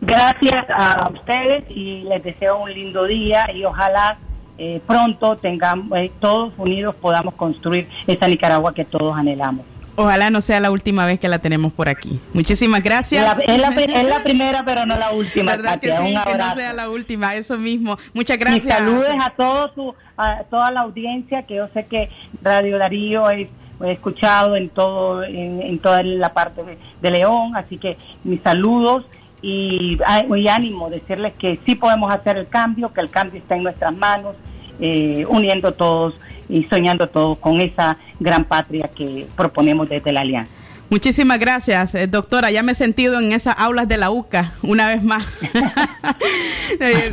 Gracias 0.00 0.66
a 0.68 1.08
ustedes 1.12 1.64
y 1.70 2.02
les 2.02 2.24
deseo 2.24 2.58
un 2.58 2.72
lindo 2.72 3.04
día 3.04 3.52
y 3.54 3.64
ojalá 3.64 4.18
eh, 4.58 4.80
pronto 4.86 5.36
tengamos, 5.36 5.98
eh, 5.98 6.10
todos 6.20 6.52
unidos 6.58 6.94
podamos 6.94 7.34
construir 7.34 7.88
esa 8.06 8.28
Nicaragua 8.28 8.72
que 8.72 8.84
todos 8.84 9.16
anhelamos. 9.16 9.66
Ojalá 9.94 10.30
no 10.30 10.40
sea 10.40 10.58
la 10.58 10.70
última 10.70 11.04
vez 11.04 11.20
que 11.20 11.28
la 11.28 11.38
tenemos 11.38 11.72
por 11.72 11.88
aquí. 11.88 12.18
Muchísimas 12.32 12.82
gracias. 12.82 13.38
es, 13.46 13.58
la, 13.58 13.70
primera, 14.24 14.64
pero 14.64 14.86
no 14.86 14.96
la 14.96 15.12
última. 15.12 15.52
¿Verdad 15.52 15.80
que 15.80 15.94
sí? 15.94 16.14
Que 16.14 16.38
no 16.38 16.54
sea 16.54 16.72
la 16.72 16.88
última, 16.88 17.34
eso 17.34 17.58
mismo. 17.58 17.98
Muchas 18.14 18.38
gracias. 18.38 18.64
Y 18.64 18.68
saludos 18.68 19.08
a, 19.20 19.30
todos 19.30 19.94
a 20.16 20.44
toda 20.44 20.70
la 20.70 20.80
audiencia, 20.80 21.42
que 21.42 21.56
yo 21.56 21.68
sé 21.74 21.84
que 21.84 22.08
Radio 22.42 22.78
Darío 22.78 23.28
es 23.28 23.48
he 23.84 23.92
escuchado 23.92 24.56
en 24.56 24.68
todo 24.68 25.24
en, 25.24 25.78
toda 25.80 26.02
la 26.02 26.32
parte 26.32 26.62
de, 27.00 27.10
León, 27.10 27.56
así 27.56 27.78
que 27.78 27.96
mis 28.24 28.40
saludos 28.40 29.04
y, 29.42 29.98
y 30.36 30.48
ánimo, 30.48 30.88
decirles 30.88 31.32
que 31.38 31.58
sí 31.66 31.74
podemos 31.74 32.12
hacer 32.12 32.38
el 32.38 32.48
cambio, 32.48 32.92
que 32.92 33.00
el 33.00 33.10
cambio 33.10 33.40
está 33.40 33.56
en 33.56 33.64
nuestras 33.64 33.94
manos 33.94 34.36
eh, 34.80 35.26
uniendo 35.28 35.72
todos 35.72 36.14
y 36.48 36.64
soñando 36.64 37.08
todos 37.08 37.38
con 37.38 37.60
esa 37.60 37.98
gran 38.20 38.44
patria 38.44 38.88
que 38.94 39.26
proponemos 39.36 39.88
desde 39.88 40.12
la 40.12 40.20
Alianza. 40.20 40.52
Muchísimas 40.92 41.38
gracias, 41.38 41.94
eh, 41.94 42.06
doctora. 42.06 42.50
Ya 42.50 42.62
me 42.62 42.72
he 42.72 42.74
sentido 42.74 43.18
en 43.18 43.32
esas 43.32 43.58
aulas 43.58 43.88
de 43.88 43.96
la 43.96 44.10
UCA 44.10 44.52
una 44.60 44.88
vez 44.88 45.02
más, 45.02 45.24
eh, 46.80 47.10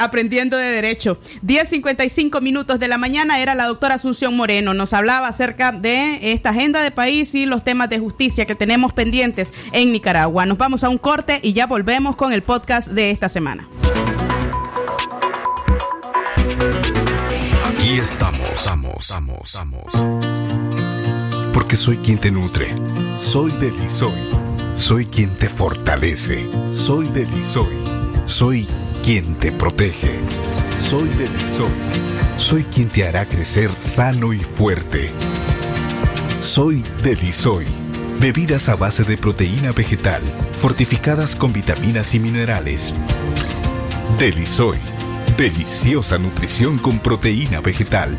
aprendiendo 0.00 0.56
de 0.56 0.68
derecho. 0.72 1.16
10.55 1.46 2.40
minutos 2.40 2.80
de 2.80 2.88
la 2.88 2.98
mañana 2.98 3.38
era 3.38 3.54
la 3.54 3.66
doctora 3.66 3.94
Asunción 3.94 4.36
Moreno. 4.36 4.74
Nos 4.74 4.94
hablaba 4.94 5.28
acerca 5.28 5.70
de 5.70 6.32
esta 6.32 6.50
agenda 6.50 6.82
de 6.82 6.90
país 6.90 7.32
y 7.36 7.46
los 7.46 7.62
temas 7.62 7.88
de 7.88 8.00
justicia 8.00 8.46
que 8.46 8.56
tenemos 8.56 8.92
pendientes 8.92 9.46
en 9.70 9.92
Nicaragua. 9.92 10.44
Nos 10.44 10.58
vamos 10.58 10.82
a 10.82 10.88
un 10.88 10.98
corte 10.98 11.38
y 11.40 11.52
ya 11.52 11.68
volvemos 11.68 12.16
con 12.16 12.32
el 12.32 12.42
podcast 12.42 12.88
de 12.88 13.12
esta 13.12 13.28
semana. 13.28 13.68
Aquí 17.64 17.92
estamos, 17.92 18.66
amos, 18.66 19.12
amos, 19.12 19.54
amos. 19.54 20.69
Porque 21.52 21.76
soy 21.76 21.96
quien 21.98 22.18
te 22.18 22.30
nutre. 22.30 22.74
Soy 23.18 23.50
de 23.52 23.70
Lisoy. 23.72 24.18
Soy 24.74 25.06
quien 25.06 25.34
te 25.36 25.48
fortalece. 25.48 26.48
Soy 26.72 27.06
de 27.08 27.26
Lisoy. 27.26 27.76
Soy 28.24 28.66
quien 29.02 29.34
te 29.36 29.52
protege. 29.52 30.20
Soy 30.78 31.08
de 31.10 31.28
Lisoy. 31.28 31.70
Soy 32.36 32.64
quien 32.64 32.88
te 32.88 33.06
hará 33.06 33.26
crecer 33.26 33.70
sano 33.70 34.32
y 34.32 34.40
fuerte. 34.40 35.10
Soy 36.40 36.84
de 37.02 37.16
Lisoy. 37.16 37.66
Bebidas 38.20 38.68
a 38.68 38.76
base 38.76 39.02
de 39.04 39.16
proteína 39.16 39.72
vegetal, 39.72 40.20
fortificadas 40.60 41.34
con 41.34 41.52
vitaminas 41.52 42.14
y 42.14 42.20
minerales. 42.20 42.92
Delisoy 44.18 44.78
Deliciosa 45.40 46.18
nutrición 46.18 46.76
con 46.76 46.98
proteína 46.98 47.62
vegetal. 47.62 48.18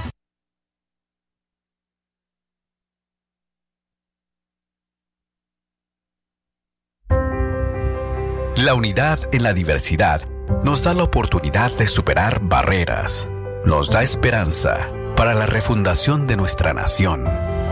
La 8.58 8.76
unidad 8.76 9.20
en 9.34 9.44
la 9.44 9.54
diversidad 9.54 10.28
nos 10.64 10.84
da 10.84 10.94
la 10.94 11.04
oportunidad 11.04 11.72
de 11.78 11.88
superar 11.88 12.42
barreras, 12.44 13.30
nos 13.66 13.90
da 13.90 14.04
esperanza 14.04 14.90
para 15.18 15.34
la 15.34 15.46
refundación 15.46 16.28
de 16.28 16.38
nuestra 16.38 16.74
nación, 16.74 17.26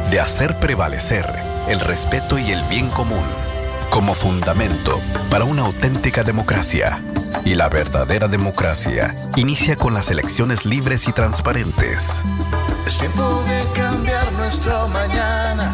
de 0.09 0.19
hacer 0.19 0.59
prevalecer 0.59 1.25
el 1.69 1.79
respeto 1.79 2.37
y 2.37 2.51
el 2.51 2.61
bien 2.63 2.89
común 2.89 3.23
como 3.91 4.15
fundamento 4.15 4.99
para 5.29 5.43
una 5.43 5.63
auténtica 5.63 6.23
democracia. 6.23 7.03
Y 7.45 7.55
la 7.55 7.69
verdadera 7.69 8.27
democracia 8.27 9.13
inicia 9.35 9.75
con 9.75 9.93
las 9.93 10.09
elecciones 10.09 10.65
libres 10.65 11.07
y 11.07 11.11
transparentes. 11.11 12.23
Es 12.87 12.97
tiempo 12.97 13.43
de 13.47 13.79
cambiar 13.79 14.31
nuestro 14.33 14.87
mañana. 14.87 15.73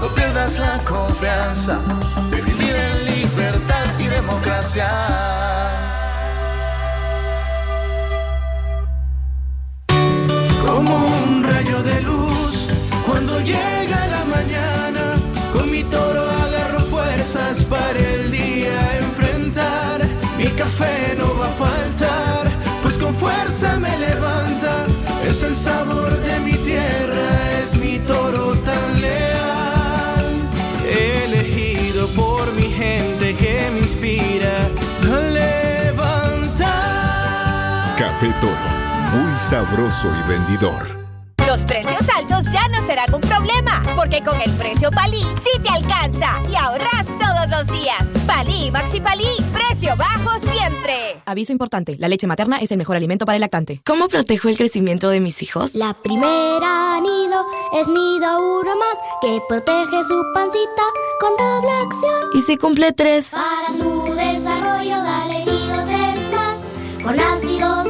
No 0.00 0.06
pierdas 0.14 0.58
la 0.58 0.78
confianza 0.84 1.78
de 2.30 2.40
vivir 2.42 2.74
en 2.76 3.04
libertad 3.04 3.86
y 3.98 4.04
democracia. 4.06 4.88
Como 10.64 10.96
un 10.96 11.44
rayo 11.44 11.82
de 11.82 12.00
luz 12.02 12.68
cuando 13.04 13.40
llega 13.40 14.06
la 14.06 14.24
mañana, 14.24 14.71
café 20.72 21.14
no 21.16 21.38
va 21.38 21.46
a 21.46 21.52
faltar, 21.52 22.50
pues 22.82 22.96
con 22.96 23.14
fuerza 23.14 23.76
me 23.76 23.98
levanta. 23.98 24.86
Es 25.26 25.42
el 25.42 25.54
sabor 25.54 26.16
de 26.18 26.40
mi 26.40 26.52
tierra, 26.52 27.60
es 27.62 27.74
mi 27.76 27.98
toro 28.00 28.54
tan 28.56 29.00
leal. 29.00 30.24
Elegido 30.84 32.08
por 32.08 32.52
mi 32.54 32.64
gente 32.64 33.34
que 33.34 33.70
me 33.72 33.80
inspira 33.80 34.68
a 35.02 35.20
levantar. 35.20 36.66
Café 37.96 38.32
Toro, 38.40 38.68
muy 39.12 39.36
sabroso 39.38 40.08
y 40.08 40.22
vendidor. 40.28 41.01
Los 41.52 41.66
precios 41.66 42.00
altos 42.16 42.50
ya 42.50 42.66
no 42.68 42.80
serán 42.86 43.12
un 43.12 43.20
problema, 43.20 43.82
porque 43.94 44.22
con 44.22 44.40
el 44.40 44.50
precio 44.52 44.90
Palí 44.90 45.20
sí 45.20 45.60
te 45.62 45.68
alcanza 45.68 46.40
y 46.50 46.54
ahorras 46.54 47.04
todos 47.20 47.46
los 47.50 47.78
días. 47.78 47.98
Palí 48.26 48.70
Maxi 48.70 49.02
Palí, 49.02 49.26
precio 49.52 49.94
bajo 49.94 50.30
siempre. 50.50 51.20
Aviso 51.26 51.52
importante, 51.52 51.96
la 51.98 52.08
leche 52.08 52.26
materna 52.26 52.56
es 52.56 52.72
el 52.72 52.78
mejor 52.78 52.96
alimento 52.96 53.26
para 53.26 53.36
el 53.36 53.42
lactante. 53.42 53.82
¿Cómo 53.84 54.08
protejo 54.08 54.48
el 54.48 54.56
crecimiento 54.56 55.10
de 55.10 55.20
mis 55.20 55.42
hijos? 55.42 55.74
La 55.74 55.92
primera 55.92 56.98
nido 57.02 57.44
es 57.74 57.86
nido 57.86 58.60
uno 58.62 58.74
más 58.74 58.96
que 59.20 59.38
protege 59.46 60.04
su 60.04 60.22
pancita 60.32 60.82
con 61.20 61.36
doble 61.36 61.70
acción. 61.82 62.30
¿Y 62.32 62.40
si 62.40 62.56
cumple 62.56 62.92
tres? 62.92 63.28
Para 63.28 63.70
su 63.70 64.04
desarrollo 64.14 64.96
dale 65.02 65.44
nido 65.44 65.84
tres 65.86 66.32
más 66.32 66.66
con 67.04 67.20
ácidos 67.20 67.81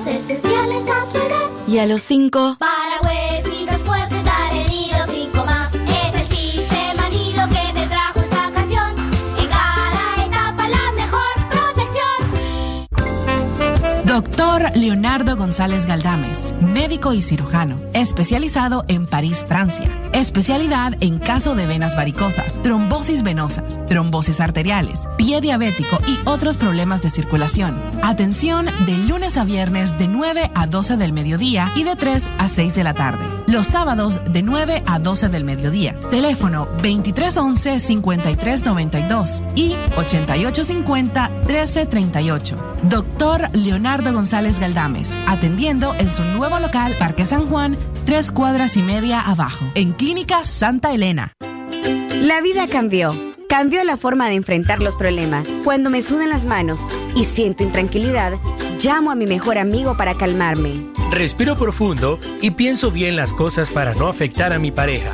esenciales 0.00 0.88
a 0.88 1.04
su 1.04 1.18
edad. 1.18 1.50
¿Y 1.66 1.78
a 1.78 1.86
los 1.86 2.02
cinco? 2.02 2.56
Para 2.58 3.00
huesitos 3.02 3.82
fuertes 3.82 4.11
Doctor 14.12 14.70
Leonardo 14.74 15.38
González 15.38 15.86
Galdames, 15.86 16.52
médico 16.60 17.14
y 17.14 17.22
cirujano, 17.22 17.80
especializado 17.94 18.84
en 18.86 19.06
París, 19.06 19.42
Francia. 19.48 19.90
Especialidad 20.12 20.92
en 21.00 21.18
caso 21.18 21.54
de 21.54 21.64
venas 21.64 21.96
varicosas, 21.96 22.60
trombosis 22.60 23.22
venosas, 23.22 23.80
trombosis 23.86 24.42
arteriales, 24.42 25.08
pie 25.16 25.40
diabético 25.40 25.98
y 26.06 26.18
otros 26.28 26.58
problemas 26.58 27.00
de 27.00 27.08
circulación. 27.08 27.80
Atención 28.02 28.66
de 28.84 28.98
lunes 28.98 29.38
a 29.38 29.44
viernes 29.44 29.96
de 29.96 30.08
9 30.08 30.50
a 30.54 30.66
12 30.66 30.98
del 30.98 31.14
mediodía 31.14 31.72
y 31.74 31.84
de 31.84 31.96
3 31.96 32.28
a 32.36 32.50
6 32.50 32.74
de 32.74 32.84
la 32.84 32.92
tarde. 32.92 33.26
Los 33.46 33.68
sábados 33.68 34.20
de 34.28 34.42
9 34.42 34.82
a 34.84 34.98
12 34.98 35.30
del 35.30 35.44
mediodía. 35.44 35.98
Teléfono 36.10 36.68
2311-5392 36.82 39.42
y 39.54 39.72
8850-1338. 39.96 42.56
Doctor 42.82 43.48
Leonardo 43.54 44.01
González 44.10 44.58
Galdames, 44.58 45.14
atendiendo 45.28 45.94
en 45.94 46.10
su 46.10 46.24
nuevo 46.24 46.58
local 46.58 46.94
Parque 46.98 47.24
San 47.24 47.46
Juan, 47.46 47.76
tres 48.04 48.32
cuadras 48.32 48.76
y 48.76 48.82
media 48.82 49.20
abajo, 49.20 49.64
en 49.74 49.92
Clínica 49.92 50.42
Santa 50.42 50.92
Elena. 50.92 51.34
La 52.12 52.40
vida 52.40 52.66
cambió. 52.66 53.14
Cambió 53.48 53.84
la 53.84 53.98
forma 53.98 54.28
de 54.28 54.36
enfrentar 54.36 54.80
los 54.80 54.96
problemas. 54.96 55.46
Cuando 55.62 55.90
me 55.90 56.00
sudan 56.00 56.30
las 56.30 56.46
manos 56.46 56.86
y 57.14 57.24
siento 57.26 57.62
intranquilidad, 57.62 58.32
llamo 58.82 59.10
a 59.10 59.14
mi 59.14 59.26
mejor 59.26 59.58
amigo 59.58 59.96
para 59.96 60.14
calmarme. 60.14 60.72
Respiro 61.10 61.56
profundo 61.56 62.18
y 62.40 62.52
pienso 62.52 62.90
bien 62.90 63.14
las 63.14 63.34
cosas 63.34 63.70
para 63.70 63.94
no 63.94 64.08
afectar 64.08 64.54
a 64.54 64.58
mi 64.58 64.70
pareja. 64.70 65.12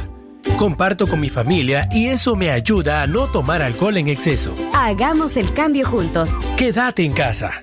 Comparto 0.57 1.07
con 1.07 1.21
mi 1.21 1.29
familia 1.29 1.89
y 1.91 2.07
eso 2.07 2.37
me 2.37 2.51
ayuda 2.51 3.03
a 3.03 3.07
no 3.07 3.27
tomar 3.27 3.63
alcohol 3.63 3.97
en 3.97 4.09
exceso. 4.09 4.55
Hagamos 4.73 5.37
el 5.37 5.53
cambio 5.53 5.87
juntos. 5.87 6.37
Quédate 6.57 7.05
en 7.05 7.13
casa. 7.13 7.63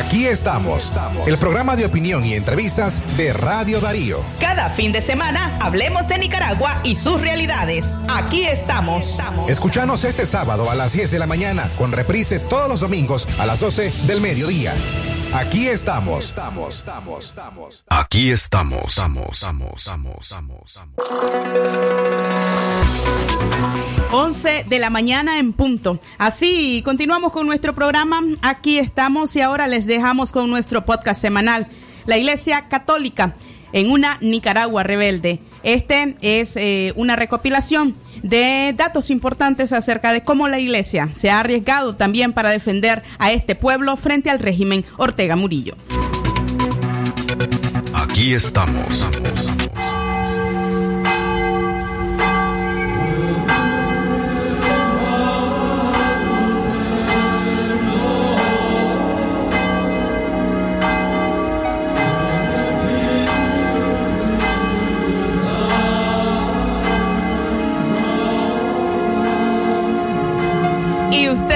Aquí 0.00 0.26
estamos, 0.26 0.92
el 1.26 1.36
programa 1.36 1.76
de 1.76 1.84
opinión 1.84 2.24
y 2.24 2.32
entrevistas 2.32 3.02
de 3.18 3.34
Radio 3.34 3.80
Darío. 3.80 4.24
Cada 4.40 4.70
fin 4.70 4.92
de 4.92 5.02
semana 5.02 5.58
hablemos 5.60 6.08
de 6.08 6.16
Nicaragua 6.16 6.80
y 6.82 6.96
sus 6.96 7.20
realidades. 7.20 7.84
Aquí 8.08 8.44
estamos. 8.44 9.18
Escuchanos 9.46 10.04
este 10.04 10.24
sábado 10.24 10.70
a 10.70 10.74
las 10.74 10.94
10 10.94 11.10
de 11.10 11.18
la 11.18 11.26
mañana 11.26 11.70
con 11.76 11.92
reprise 11.92 12.38
todos 12.38 12.66
los 12.66 12.80
domingos 12.80 13.28
a 13.38 13.44
las 13.44 13.60
12 13.60 13.92
del 14.06 14.22
mediodía. 14.22 14.72
Aquí 15.34 15.68
estamos. 15.68 16.30
Estamos, 16.30 16.78
estamos, 16.78 17.24
estamos. 17.26 17.84
Aquí 17.88 18.30
estamos. 18.30 18.88
Estamos, 18.88 19.32
estamos, 19.32 19.82
estamos, 19.82 20.32
estamos. 20.32 20.64
11 24.12 24.64
de 24.68 24.78
la 24.80 24.90
mañana 24.90 25.38
en 25.38 25.52
punto. 25.52 26.00
Así 26.18 26.82
continuamos 26.84 27.32
con 27.32 27.46
nuestro 27.46 27.74
programa. 27.76 28.20
Aquí 28.42 28.78
estamos 28.78 29.36
y 29.36 29.40
ahora 29.40 29.68
les 29.68 29.86
dejamos 29.86 30.32
con 30.32 30.50
nuestro 30.50 30.84
podcast 30.84 31.20
semanal. 31.20 31.68
La 32.06 32.18
Iglesia 32.18 32.68
Católica 32.68 33.36
en 33.72 33.88
una 33.88 34.18
Nicaragua 34.20 34.82
rebelde. 34.82 35.40
Este 35.62 36.16
es 36.22 36.56
eh, 36.56 36.92
una 36.96 37.14
recopilación 37.14 37.94
de 38.24 38.74
datos 38.76 39.10
importantes 39.10 39.72
acerca 39.72 40.12
de 40.12 40.24
cómo 40.24 40.48
la 40.48 40.58
Iglesia 40.58 41.08
se 41.16 41.30
ha 41.30 41.38
arriesgado 41.38 41.94
también 41.94 42.32
para 42.32 42.50
defender 42.50 43.04
a 43.18 43.30
este 43.30 43.54
pueblo 43.54 43.96
frente 43.96 44.28
al 44.28 44.40
régimen 44.40 44.84
Ortega 44.96 45.36
Murillo. 45.36 45.76
Aquí 47.94 48.34
estamos. 48.34 49.08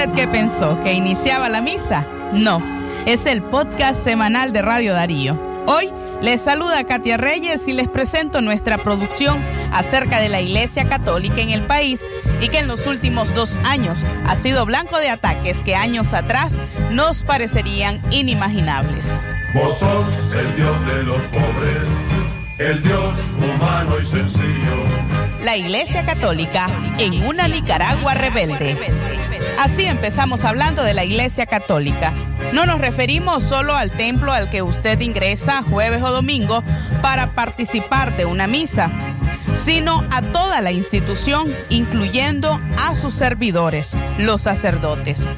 Usted 0.07 0.29
pensó? 0.29 0.79
¿Que 0.83 0.93
iniciaba 0.93 1.49
la 1.49 1.61
misa? 1.61 2.05
No, 2.33 2.61
es 3.05 3.25
el 3.25 3.41
podcast 3.41 4.03
semanal 4.03 4.51
de 4.51 4.61
Radio 4.61 4.93
Darío. 4.93 5.39
Hoy 5.65 5.91
les 6.21 6.41
saluda 6.41 6.83
Katia 6.83 7.17
Reyes 7.17 7.67
y 7.67 7.73
les 7.73 7.87
presento 7.87 8.41
nuestra 8.41 8.77
producción 8.77 9.43
acerca 9.71 10.19
de 10.19 10.29
la 10.29 10.41
Iglesia 10.41 10.87
Católica 10.87 11.41
en 11.41 11.49
el 11.49 11.65
país 11.65 12.01
y 12.39 12.49
que 12.49 12.59
en 12.59 12.67
los 12.67 12.85
últimos 12.85 13.33
dos 13.33 13.59
años 13.63 14.03
ha 14.27 14.35
sido 14.35 14.65
blanco 14.65 14.99
de 14.99 15.09
ataques 15.09 15.57
que 15.61 15.75
años 15.75 16.13
atrás 16.13 16.61
nos 16.91 17.23
parecerían 17.23 17.99
inimaginables. 18.11 19.05
Vos 19.53 19.77
sos 19.79 20.05
el 20.37 20.55
Dios 20.55 20.85
de 20.85 21.03
los 21.03 21.21
pobres, 21.23 21.83
el 22.59 22.83
Dios 22.83 23.15
humano 23.37 23.95
y 23.99 24.05
sencillo. 24.05 24.54
La 25.45 25.57
Iglesia 25.57 26.03
Católica 26.03 26.67
en 26.97 27.23
una 27.23 27.47
Nicaragua 27.47 28.15
rebelde. 28.15 28.75
Así 29.59 29.85
empezamos 29.85 30.43
hablando 30.43 30.81
de 30.81 30.95
la 30.95 31.03
Iglesia 31.03 31.45
Católica. 31.45 32.15
No 32.51 32.65
nos 32.65 32.81
referimos 32.81 33.43
solo 33.43 33.75
al 33.75 33.91
templo 33.91 34.33
al 34.33 34.49
que 34.49 34.63
usted 34.63 34.99
ingresa 35.01 35.61
jueves 35.61 36.01
o 36.01 36.09
domingo 36.09 36.63
para 37.03 37.35
participar 37.35 38.17
de 38.17 38.25
una 38.25 38.47
misa, 38.47 38.89
sino 39.53 40.03
a 40.09 40.23
toda 40.23 40.61
la 40.61 40.71
institución, 40.71 41.55
incluyendo 41.69 42.59
a 42.79 42.95
sus 42.95 43.13
servidores, 43.13 43.95
los 44.17 44.41
sacerdotes. 44.41 45.29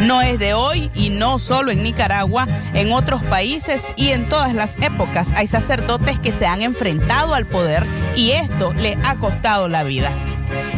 No 0.00 0.20
es 0.20 0.38
de 0.38 0.52
hoy 0.52 0.90
y 0.94 1.08
no 1.08 1.38
solo 1.38 1.70
en 1.70 1.82
Nicaragua, 1.82 2.46
en 2.74 2.92
otros 2.92 3.22
países 3.24 3.82
y 3.96 4.08
en 4.08 4.28
todas 4.28 4.54
las 4.54 4.76
épocas 4.76 5.32
hay 5.36 5.46
sacerdotes 5.46 6.20
que 6.20 6.32
se 6.32 6.46
han 6.46 6.60
enfrentado 6.60 7.34
al 7.34 7.46
poder 7.46 7.84
y 8.14 8.32
esto 8.32 8.74
le 8.74 8.98
ha 9.04 9.16
costado 9.16 9.68
la 9.68 9.84
vida. 9.84 10.12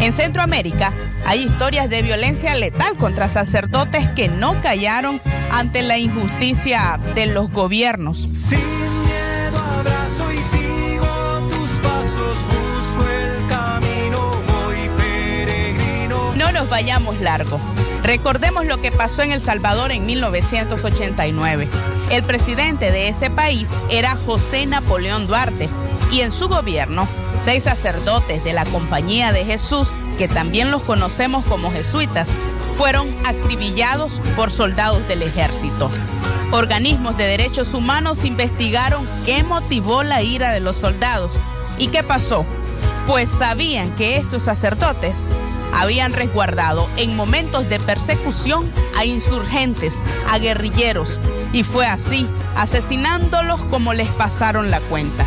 En 0.00 0.12
Centroamérica 0.12 0.92
hay 1.26 1.42
historias 1.42 1.90
de 1.90 2.02
violencia 2.02 2.54
letal 2.54 2.96
contra 2.96 3.28
sacerdotes 3.28 4.08
que 4.10 4.28
no 4.28 4.60
callaron 4.60 5.20
ante 5.50 5.82
la 5.82 5.98
injusticia 5.98 7.00
de 7.16 7.26
los 7.26 7.50
gobiernos. 7.50 8.20
Sin 8.20 8.60
miedo 9.04 9.58
abrazo 9.58 10.32
y 10.32 10.38
sigo 10.38 11.48
tus 11.50 11.70
pasos, 11.80 12.36
busco 12.46 13.04
el 13.10 13.46
camino, 13.48 14.30
voy 14.46 14.88
peregrino. 14.96 16.34
No 16.36 16.52
nos 16.52 16.68
vayamos 16.68 17.20
largo. 17.20 17.60
Recordemos 18.02 18.64
lo 18.64 18.78
que 18.78 18.92
pasó 18.92 19.22
en 19.22 19.32
El 19.32 19.40
Salvador 19.40 19.92
en 19.92 20.06
1989. 20.06 21.68
El 22.10 22.22
presidente 22.22 22.90
de 22.90 23.08
ese 23.08 23.30
país 23.30 23.68
era 23.90 24.16
José 24.24 24.66
Napoleón 24.66 25.26
Duarte 25.26 25.68
y 26.10 26.20
en 26.20 26.32
su 26.32 26.48
gobierno, 26.48 27.06
seis 27.38 27.64
sacerdotes 27.64 28.42
de 28.44 28.52
la 28.52 28.64
Compañía 28.64 29.32
de 29.32 29.44
Jesús, 29.44 29.98
que 30.16 30.28
también 30.28 30.70
los 30.70 30.82
conocemos 30.82 31.44
como 31.44 31.70
jesuitas, 31.70 32.30
fueron 32.76 33.14
acribillados 33.26 34.22
por 34.36 34.50
soldados 34.50 35.06
del 35.08 35.22
ejército. 35.22 35.90
Organismos 36.52 37.16
de 37.18 37.24
derechos 37.24 37.74
humanos 37.74 38.24
investigaron 38.24 39.06
qué 39.26 39.42
motivó 39.42 40.02
la 40.02 40.22
ira 40.22 40.52
de 40.52 40.60
los 40.60 40.76
soldados 40.76 41.34
y 41.76 41.88
qué 41.88 42.02
pasó, 42.02 42.46
pues 43.06 43.28
sabían 43.28 43.94
que 43.96 44.16
estos 44.16 44.44
sacerdotes 44.44 45.24
habían 45.72 46.12
resguardado 46.12 46.88
en 46.96 47.16
momentos 47.16 47.68
de 47.68 47.80
persecución 47.80 48.70
a 48.96 49.04
insurgentes, 49.04 50.02
a 50.28 50.38
guerrilleros, 50.38 51.20
y 51.52 51.62
fue 51.62 51.86
así, 51.86 52.28
asesinándolos 52.56 53.62
como 53.64 53.94
les 53.94 54.08
pasaron 54.08 54.70
la 54.70 54.80
cuenta. 54.80 55.26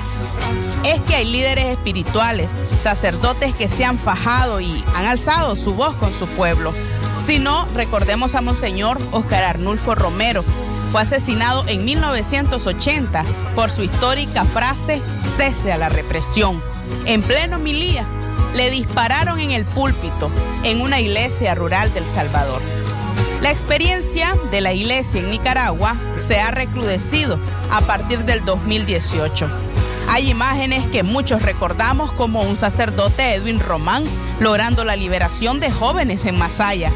Es 0.85 0.99
que 1.01 1.15
hay 1.15 1.25
líderes 1.25 1.65
espirituales, 1.65 2.49
sacerdotes 2.81 3.53
que 3.53 3.67
se 3.67 3.85
han 3.85 3.99
fajado 3.99 4.59
y 4.59 4.83
han 4.95 5.05
alzado 5.05 5.55
su 5.55 5.73
voz 5.73 5.95
con 5.95 6.11
su 6.11 6.27
pueblo. 6.27 6.73
Si 7.19 7.37
no, 7.37 7.67
recordemos 7.75 8.33
a 8.33 8.41
Monseñor 8.41 8.97
Oscar 9.11 9.43
Arnulfo 9.43 9.93
Romero. 9.93 10.43
Fue 10.91 11.01
asesinado 11.01 11.63
en 11.67 11.85
1980 11.85 13.23
por 13.55 13.69
su 13.69 13.83
histórica 13.83 14.43
frase 14.45 15.01
cese 15.37 15.71
a 15.71 15.77
la 15.77 15.87
represión. 15.87 16.61
En 17.05 17.21
pleno 17.21 17.59
milía, 17.59 18.05
le 18.53 18.69
dispararon 18.69 19.39
en 19.39 19.51
el 19.51 19.65
púlpito 19.65 20.29
en 20.63 20.81
una 20.81 20.99
iglesia 20.99 21.55
rural 21.55 21.93
del 21.93 22.05
Salvador. 22.05 22.61
La 23.41 23.49
experiencia 23.49 24.35
de 24.51 24.61
la 24.61 24.73
iglesia 24.73 25.19
en 25.19 25.31
Nicaragua 25.31 25.95
se 26.19 26.39
ha 26.39 26.51
recrudecido 26.51 27.39
a 27.71 27.81
partir 27.81 28.23
del 28.23 28.45
2018. 28.45 29.49
Hay 30.09 30.29
imágenes 30.29 30.85
que 30.87 31.03
muchos 31.03 31.41
recordamos 31.41 32.11
como 32.11 32.41
un 32.41 32.55
sacerdote 32.55 33.33
Edwin 33.33 33.59
Román 33.59 34.03
logrando 34.39 34.83
la 34.83 34.95
liberación 34.95 35.59
de 35.59 35.71
jóvenes 35.71 36.25
en 36.25 36.37
Masaya. 36.37 36.91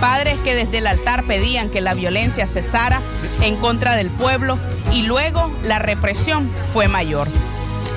Padres 0.00 0.38
que 0.44 0.54
desde 0.54 0.78
el 0.78 0.86
altar 0.86 1.24
pedían 1.24 1.70
que 1.70 1.80
la 1.80 1.94
violencia 1.94 2.46
cesara 2.46 3.00
en 3.42 3.56
contra 3.56 3.96
del 3.96 4.10
pueblo 4.10 4.56
y 4.92 5.02
luego 5.02 5.50
la 5.62 5.78
represión 5.78 6.48
fue 6.72 6.86
mayor. 6.86 7.26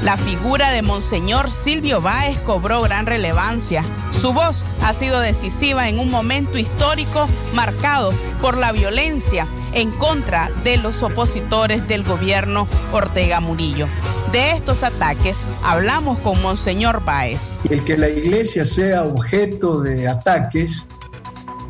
La 0.04 0.18
figura 0.18 0.72
de 0.72 0.82
Monseñor 0.82 1.52
Silvio 1.52 2.02
Báez 2.02 2.40
cobró 2.40 2.82
gran 2.82 3.06
relevancia. 3.06 3.84
Su 4.10 4.34
voz 4.34 4.66
ha 4.82 4.94
sido 4.94 5.20
decisiva 5.20 5.90
en 5.90 6.00
un 6.00 6.10
momento 6.10 6.58
histórico 6.58 7.28
marcado 7.54 8.12
por 8.42 8.58
la 8.58 8.72
violencia 8.72 9.48
en 9.74 9.92
contra 9.92 10.50
de 10.64 10.78
los 10.78 11.04
opositores 11.04 11.88
del 11.88 12.04
gobierno 12.04 12.68
Ortega 12.92 13.42
Murillo. 13.42 13.88
De 14.32 14.54
estos 14.54 14.82
ataques 14.82 15.48
hablamos 15.62 16.18
con 16.20 16.42
Monseñor 16.42 17.06
Báez. 17.06 17.60
El 17.70 17.84
que 17.84 17.96
la 17.96 18.10
iglesia 18.10 18.66
sea 18.66 19.04
objeto 19.04 19.82
de 19.82 20.08
ataques 20.08 20.88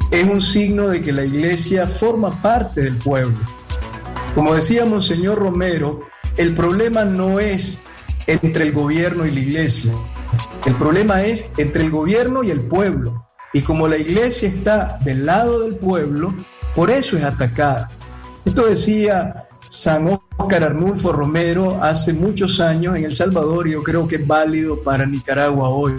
es 0.10 0.24
un 0.26 0.42
signo 0.42 0.88
de 0.88 1.02
que 1.02 1.12
la 1.12 1.26
iglesia 1.26 1.86
forma 1.86 2.42
parte 2.42 2.80
del 2.80 2.96
pueblo. 2.96 3.38
Como 4.36 4.56
decía 4.56 4.86
Monseñor 4.86 5.38
Romero, 5.38 6.00
el 6.38 6.54
problema 6.54 7.04
no 7.04 7.42
es 7.42 7.82
entre 8.28 8.66
el 8.66 8.72
gobierno 8.72 9.26
y 9.26 9.32
la 9.32 9.40
iglesia. 9.40 9.94
El 10.66 10.76
problema 10.76 11.24
es 11.24 11.50
entre 11.58 11.84
el 11.84 11.92
gobierno 11.92 12.44
y 12.44 12.52
el 12.52 12.62
pueblo. 12.62 13.28
Y 13.54 13.62
como 13.62 13.88
la 13.88 13.98
iglesia 13.98 14.48
está 14.48 15.00
del 15.04 15.26
lado 15.26 15.62
del 15.62 15.76
pueblo, 15.76 16.34
por 16.76 16.90
eso 16.90 17.18
es 17.18 17.24
atacada. 17.24 17.90
Esto 18.46 18.66
decía 18.66 19.48
San 19.70 20.20
Óscar 20.38 20.64
Arnulfo 20.64 21.12
Romero 21.12 21.80
hace 21.82 22.14
muchos 22.14 22.60
años 22.60 22.96
en 22.96 23.06
El 23.06 23.14
Salvador 23.14 23.68
y 23.68 23.72
yo 23.72 23.84
creo 23.84 24.08
que 24.08 24.18
es 24.18 24.28
válido 24.28 24.82
para 24.82 25.06
Nicaragua 25.06 25.70
hoy. 25.70 25.94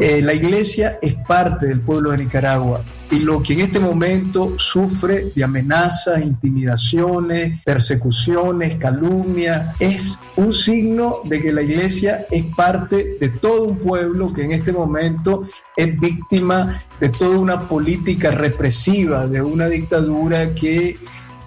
Eh, 0.00 0.22
la 0.22 0.32
iglesia 0.32 0.98
es 1.02 1.14
parte 1.28 1.66
del 1.66 1.82
pueblo 1.82 2.12
de 2.12 2.16
Nicaragua 2.16 2.82
y 3.10 3.18
lo 3.18 3.42
que 3.42 3.52
en 3.52 3.60
este 3.60 3.78
momento 3.78 4.58
sufre 4.58 5.26
de 5.34 5.44
amenazas, 5.44 6.22
intimidaciones, 6.22 7.60
persecuciones, 7.64 8.76
calumnias, 8.76 9.76
es 9.78 10.18
un 10.36 10.54
signo 10.54 11.20
de 11.24 11.42
que 11.42 11.52
la 11.52 11.60
iglesia 11.60 12.26
es 12.30 12.46
parte 12.56 13.18
de 13.20 13.28
todo 13.28 13.64
un 13.64 13.76
pueblo 13.76 14.32
que 14.32 14.44
en 14.44 14.52
este 14.52 14.72
momento 14.72 15.46
es 15.76 16.00
víctima 16.00 16.82
de 16.98 17.10
toda 17.10 17.38
una 17.38 17.68
política 17.68 18.30
represiva, 18.30 19.26
de 19.26 19.42
una 19.42 19.66
dictadura 19.66 20.54
que 20.54 20.96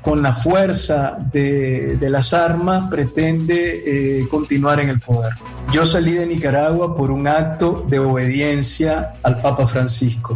con 0.04 0.22
la 0.22 0.34
fuerza 0.34 1.18
de, 1.32 1.98
las 2.02 2.34
armas 2.34 2.90
pretende 2.90 4.20
eh, 4.20 4.28
continuar 4.28 4.82
en 4.82 4.90
el 4.90 5.00
poder. 5.00 5.32
Yo 5.72 5.86
salí 5.86 6.12
de 6.12 6.26
Nicaragua 6.26 6.94
por 6.94 7.10
un 7.10 7.26
acto 7.26 7.86
de 7.88 8.00
obediencia 8.00 9.16
al 9.24 9.42
Papa 9.42 9.66
Francisco. 9.66 10.34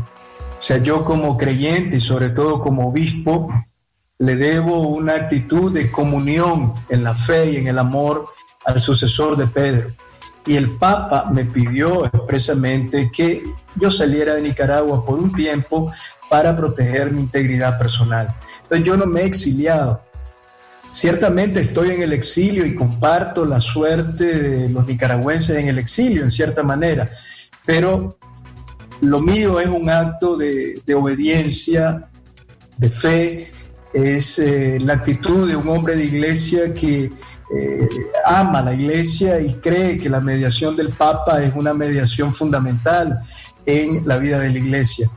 O 0.58 0.62
sea, 0.62 0.78
yo 0.78 1.04
como 1.04 1.38
creyente 1.38 1.98
y 1.98 2.00
sobre 2.00 2.30
todo 2.30 2.62
como 2.62 2.88
obispo, 2.88 3.50
le 4.18 4.36
debo 4.38 4.88
una 4.88 5.14
actitud 5.14 5.72
de 5.72 5.92
comunión 5.92 6.74
en 6.90 7.04
la 7.04 7.14
fe 7.14 7.52
y 7.52 7.58
en 7.58 7.68
el 7.68 7.78
amor 7.78 8.30
al 8.66 8.80
sucesor 8.80 9.36
de 9.36 9.48
Pedro. 9.48 9.92
Y 10.46 10.56
el 10.56 10.78
Papa 10.78 11.30
me 11.30 11.44
pidió 11.44 12.06
expresamente 12.06 13.12
que 13.12 13.44
yo 13.76 13.92
saliera 13.92 14.36
de 14.36 14.42
Nicaragua 14.42 15.06
por 15.06 15.20
un 15.20 15.34
tiempo 15.34 15.92
para 16.30 16.56
proteger 16.56 17.12
mi 17.12 17.22
integridad 17.22 17.78
personal. 17.78 18.36
Entonces 18.64 18.86
yo 18.86 18.98
no 18.98 19.06
me 19.06 19.22
he 19.22 19.26
exiliado. 19.26 20.02
Ciertamente 20.92 21.60
estoy 21.60 21.92
en 21.92 22.02
el 22.02 22.14
exilio 22.14 22.66
y 22.66 22.76
comparto 22.76 23.46
la 23.46 23.60
suerte 23.60 24.40
de 24.40 24.70
los 24.70 24.88
nicaragüenses 24.88 25.58
en 25.58 25.68
el 25.68 25.80
exilio, 25.80 26.24
en 26.24 26.32
cierta 26.32 26.64
manera, 26.64 27.10
pero 27.66 28.18
lo 29.02 29.20
mío 29.20 29.60
es 29.60 29.68
un 29.68 29.90
acto 29.90 30.38
de, 30.38 30.82
de 30.86 30.96
obediencia, 30.96 32.10
de 32.78 32.90
fe, 32.90 33.52
es 33.94 34.40
eh, 34.40 34.78
la 34.80 34.94
actitud 34.94 35.48
de 35.48 35.56
un 35.56 35.68
hombre 35.70 35.96
de 35.96 36.06
iglesia 36.06 36.74
que 36.74 37.12
eh, 37.56 37.90
ama 38.26 38.62
la 38.62 38.74
iglesia 38.74 39.40
y 39.40 39.56
cree 39.56 39.98
que 39.98 40.10
la 40.10 40.22
mediación 40.22 40.76
del 40.76 40.90
Papa 40.90 41.42
es 41.42 41.54
una 41.56 41.74
mediación 41.74 42.34
fundamental 42.34 43.20
en 43.66 44.08
la 44.08 44.18
vida 44.18 44.40
de 44.40 44.50
la 44.50 44.60
iglesia. 44.60 45.10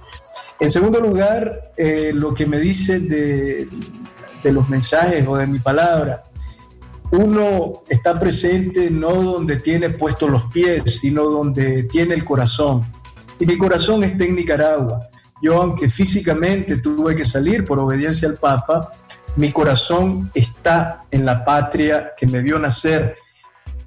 En 0.61 0.71
segundo 0.71 1.01
lugar, 1.01 1.73
eh, 1.75 2.13
lo 2.15 2.35
que 2.35 2.45
me 2.45 2.59
dice 2.59 3.01
de, 3.01 3.67
los 4.45 4.69
mensajes 4.69 5.27
o 5.27 5.35
de 5.35 5.47
mi 5.47 5.59
palabra, 5.59 6.25
uno 7.13 7.83
está 7.89 8.21
presente 8.21 8.91
no 8.91 9.23
donde 9.23 9.57
tiene 9.57 9.89
puestos 9.89 10.31
los 10.31 10.45
pies, 10.47 11.01
sino 11.01 11.25
donde 11.25 11.85
tiene 11.85 12.15
el 12.15 12.27
corazón. 12.27 12.87
Y 13.39 13.47
mi 13.47 13.57
corazón 13.57 14.05
está 14.05 14.25
en 14.25 14.37
Nicaragua. 14.37 15.07
yo 15.43 15.63
aunque 15.63 15.89
físicamente 15.89 16.77
tuve 16.77 17.17
que 17.17 17.25
salir 17.25 17.65
por 17.65 17.79
obediencia 17.79 18.29
al 18.29 18.37
Papa, 18.37 18.93
mi 19.37 19.51
corazón 19.53 20.31
está 20.35 21.05
en 21.11 21.25
la 21.25 21.43
patria 21.43 22.13
que 22.15 22.27
me 22.27 22.43
vio 22.43 22.59
nacer, 22.59 23.17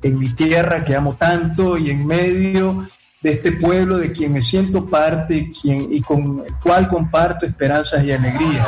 en 0.02 0.18
mi 0.18 0.30
tierra 0.30 0.84
que 0.84 0.96
amo 0.96 1.16
tanto 1.18 1.78
y 1.78 1.92
en 1.92 2.08
medio 2.08 2.88
de 3.24 3.32
este 3.32 3.54
pueblo 3.54 3.98
de 3.98 4.12
quien 4.12 4.34
me 4.34 4.42
siento 4.42 4.86
parte 4.86 5.50
y 5.64 6.02
con 6.02 6.44
el 6.46 6.54
cual 6.56 6.90
comparto 6.90 7.46
esperanzas 7.46 8.04
y 8.04 8.12
alegrías. 8.12 8.68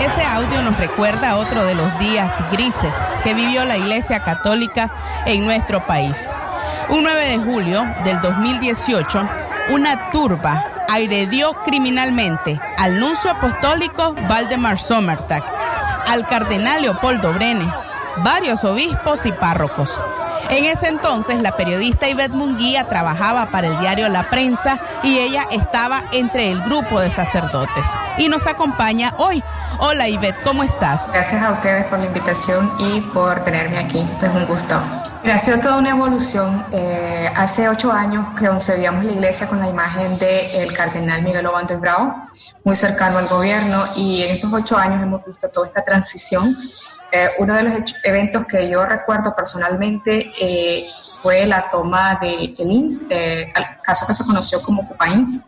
Ese 0.00 0.24
audio 0.24 0.62
nos 0.62 0.78
recuerda 0.78 1.36
otro 1.36 1.66
de 1.66 1.74
los 1.74 1.98
días 1.98 2.32
grises 2.50 2.94
que 3.22 3.34
vivió 3.34 3.66
la 3.66 3.76
Iglesia 3.76 4.22
Católica 4.22 4.90
en 5.26 5.44
nuestro 5.44 5.86
país. 5.86 6.16
Un 6.88 7.02
9 7.02 7.26
de 7.26 7.38
julio 7.38 7.84
del 8.04 8.22
2018, 8.22 9.28
una 9.70 10.10
turba 10.10 10.75
agredió 10.88 11.54
criminalmente 11.64 12.60
al 12.78 12.98
nuncio 12.98 13.30
apostólico 13.30 14.14
Valdemar 14.28 14.78
Sommertag, 14.78 15.44
al 16.08 16.26
cardenal 16.26 16.82
Leopoldo 16.82 17.32
Brenes, 17.32 17.72
varios 18.24 18.64
obispos 18.64 19.26
y 19.26 19.32
párrocos. 19.32 20.02
En 20.48 20.64
ese 20.64 20.88
entonces, 20.88 21.40
la 21.40 21.56
periodista 21.56 22.08
Ivette 22.08 22.32
Munguía 22.32 22.88
trabajaba 22.88 23.46
para 23.46 23.66
el 23.66 23.78
diario 23.80 24.08
La 24.08 24.30
Prensa 24.30 24.78
y 25.02 25.18
ella 25.18 25.44
estaba 25.50 26.04
entre 26.12 26.52
el 26.52 26.62
grupo 26.62 27.00
de 27.00 27.10
sacerdotes. 27.10 27.86
Y 28.18 28.28
nos 28.28 28.46
acompaña 28.46 29.14
hoy. 29.18 29.42
Hola 29.78 30.08
Ivette, 30.08 30.42
¿cómo 30.42 30.62
estás? 30.62 31.10
Gracias 31.12 31.42
a 31.42 31.52
ustedes 31.52 31.84
por 31.86 31.98
la 31.98 32.06
invitación 32.06 32.72
y 32.78 33.00
por 33.00 33.42
tenerme 33.42 33.78
aquí. 33.78 34.06
Es 34.22 34.30
un 34.30 34.46
gusto. 34.46 35.05
Ha 35.24 35.38
sido 35.38 35.58
toda 35.58 35.78
una 35.78 35.90
evolución. 35.90 36.66
Eh, 36.72 37.28
hace 37.34 37.68
ocho 37.68 37.92
años 37.92 38.26
que 38.38 38.46
concebíamos 38.46 39.04
la 39.04 39.12
iglesia 39.12 39.46
con 39.46 39.60
la 39.60 39.68
imagen 39.68 40.18
del 40.18 40.72
cardenal 40.72 41.22
Miguel 41.22 41.46
Obando 41.46 41.74
y 41.74 41.76
Bravo, 41.76 42.28
muy 42.64 42.76
cercano 42.76 43.18
al 43.18 43.26
gobierno, 43.26 43.84
y 43.96 44.22
en 44.22 44.34
estos 44.34 44.52
ocho 44.52 44.76
años 44.76 45.02
hemos 45.02 45.24
visto 45.24 45.48
toda 45.48 45.66
esta 45.66 45.84
transición. 45.84 46.54
Eh, 47.12 47.30
uno 47.38 47.54
de 47.54 47.62
los 47.62 47.94
eventos 48.04 48.46
que 48.46 48.68
yo 48.68 48.84
recuerdo 48.84 49.34
personalmente 49.34 50.32
eh, 50.40 50.86
fue 51.22 51.46
la 51.46 51.70
toma 51.70 52.18
de 52.20 52.54
el 52.58 52.70
INS, 52.70 53.06
eh, 53.10 53.52
caso 53.82 54.06
que 54.06 54.14
se 54.14 54.24
conoció 54.24 54.62
como 54.62 54.86
Cupains. 54.86 55.40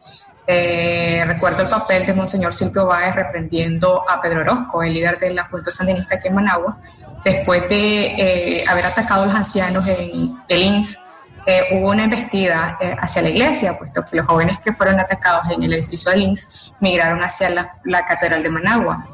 Eh, 0.50 1.22
recuerdo 1.26 1.62
el 1.62 1.68
papel 1.68 2.06
de 2.06 2.14
Monseñor 2.14 2.54
Silvio 2.54 2.86
Báez 2.86 3.14
reprendiendo 3.14 4.02
a 4.08 4.18
Pedro 4.18 4.40
Orozco, 4.40 4.82
el 4.82 4.94
líder 4.94 5.18
de 5.18 5.34
la 5.34 5.44
Juventud 5.44 5.70
Sandinista 5.70 6.14
aquí 6.14 6.28
en 6.28 6.36
Managua, 6.36 6.78
después 7.24 7.68
de 7.68 8.06
eh, 8.06 8.64
haber 8.68 8.86
atacado 8.86 9.24
a 9.24 9.26
los 9.26 9.34
ancianos 9.34 9.86
en 9.86 10.38
el 10.48 10.62
INS, 10.62 10.98
eh, 11.46 11.62
hubo 11.72 11.90
una 11.90 12.04
embestida 12.04 12.76
eh, 12.78 12.94
hacia 12.98 13.22
la 13.22 13.30
iglesia, 13.30 13.78
puesto 13.78 14.04
que 14.04 14.16
los 14.16 14.26
jóvenes 14.26 14.60
que 14.60 14.74
fueron 14.74 15.00
atacados 15.00 15.50
en 15.50 15.62
el 15.62 15.72
edificio 15.72 16.10
del 16.10 16.22
INS 16.22 16.74
migraron 16.80 17.22
hacia 17.22 17.48
la, 17.48 18.06
Catedral 18.06 18.42
de 18.42 18.50
Managua. 18.50 19.08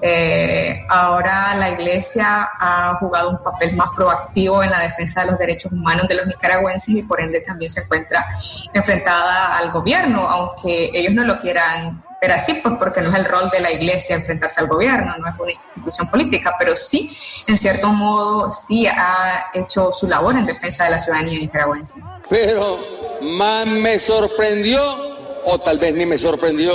Ahora 0.88 1.54
la 1.54 1.70
iglesia 1.70 2.48
ha 2.58 2.96
jugado 2.98 3.30
un 3.30 3.42
papel 3.42 3.76
más 3.76 3.88
proactivo 3.94 4.64
en 4.64 4.70
la 4.70 4.80
defensa 4.80 5.20
de 5.20 5.30
los 5.30 5.38
derechos 5.38 5.70
humanos 5.70 6.08
de 6.08 6.14
los 6.16 6.26
nicaragüenses 6.26 6.94
y 6.96 7.02
por 7.02 7.20
ende 7.20 7.40
también 7.40 7.70
se 7.70 7.82
encuentra 7.82 8.26
enfrentada 8.72 9.56
al 9.56 9.70
gobierno, 9.70 10.28
aunque 10.28 10.90
ellos 10.92 11.14
no 11.14 11.24
lo 11.24 11.38
quieran 11.38 12.02
ver 12.24 12.32
así, 12.32 12.54
pues 12.54 12.74
porque 12.78 13.02
no 13.02 13.10
es 13.10 13.14
el 13.16 13.24
rol 13.26 13.50
de 13.50 13.60
la 13.60 13.70
iglesia 13.70 14.16
enfrentarse 14.16 14.60
al 14.60 14.68
gobierno, 14.68 15.14
no 15.18 15.28
es 15.28 15.34
una 15.38 15.52
institución 15.52 16.08
política, 16.08 16.56
pero 16.58 16.74
sí, 16.74 17.14
en 17.46 17.58
cierto 17.58 17.88
modo, 17.88 18.50
sí 18.50 18.86
ha 18.86 19.50
hecho 19.52 19.92
su 19.92 20.06
labor 20.06 20.34
en 20.34 20.46
defensa 20.46 20.84
de 20.84 20.90
la 20.92 20.98
ciudadanía 20.98 21.38
nicaragüense. 21.38 22.00
Pero 22.30 22.78
más 23.20 23.66
me 23.66 23.98
sorprendió, 23.98 24.80
o 25.44 25.58
tal 25.58 25.78
vez 25.78 25.94
ni 25.94 26.06
me 26.06 26.16
sorprendió, 26.16 26.74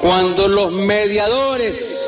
cuando 0.00 0.46
los 0.46 0.70
mediadores 0.70 2.06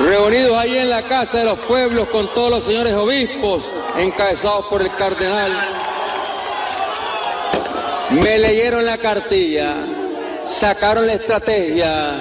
reunidos 0.00 0.56
ahí 0.56 0.78
en 0.78 0.88
la 0.88 1.02
Casa 1.02 1.38
de 1.38 1.44
los 1.44 1.58
Pueblos 1.60 2.08
con 2.08 2.28
todos 2.28 2.50
los 2.50 2.64
señores 2.64 2.94
obispos, 2.94 3.74
encabezados 3.98 4.64
por 4.68 4.80
el 4.80 4.94
cardenal, 4.94 5.52
me 8.10 8.38
leyeron 8.38 8.86
la 8.86 8.96
cartilla, 8.96 9.74
sacaron 10.48 11.06
la 11.06 11.14
estrategia 11.14 12.12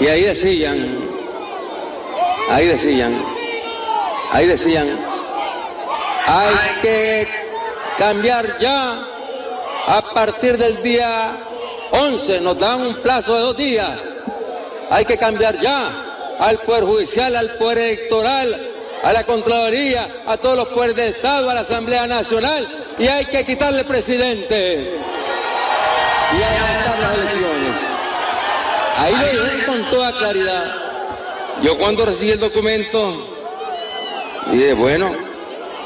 y 0.00 0.06
ahí 0.06 0.22
decían, 0.22 0.98
ahí 2.50 2.66
decían, 2.66 3.22
ahí 4.32 4.46
decían, 4.46 4.88
hay 6.26 6.80
que 6.82 7.28
cambiar 7.96 8.58
ya 8.58 9.06
a 9.86 10.02
partir 10.14 10.56
del 10.56 10.82
día 10.82 11.36
11, 11.90 12.40
nos 12.40 12.58
dan 12.58 12.80
un 12.80 12.94
plazo 12.96 13.34
de 13.34 13.40
dos 13.40 13.56
días. 13.56 13.90
Hay 14.90 15.04
que 15.04 15.18
cambiar 15.18 15.58
ya 15.60 16.36
al 16.38 16.58
Poder 16.58 16.84
Judicial, 16.84 17.36
al 17.36 17.50
Poder 17.56 17.78
Electoral, 17.78 18.70
a 19.02 19.12
la 19.12 19.24
Contraloría, 19.24 20.08
a 20.26 20.36
todos 20.36 20.56
los 20.56 20.68
poderes 20.68 20.96
del 20.96 21.14
Estado, 21.14 21.50
a 21.50 21.54
la 21.54 21.60
Asamblea 21.60 22.06
Nacional 22.06 22.66
y 22.98 23.06
hay 23.06 23.26
que 23.26 23.44
quitarle 23.44 23.84
presidente. 23.84 24.98
Ahí 28.98 29.14
lo 29.14 29.26
dijeron 29.26 29.60
con 29.66 29.90
toda 29.90 30.12
claridad. 30.12 30.74
Yo 31.62 31.78
cuando 31.78 32.04
recibí 32.04 32.32
el 32.32 32.40
documento 32.40 33.36
dije, 34.50 34.74
bueno, 34.74 35.14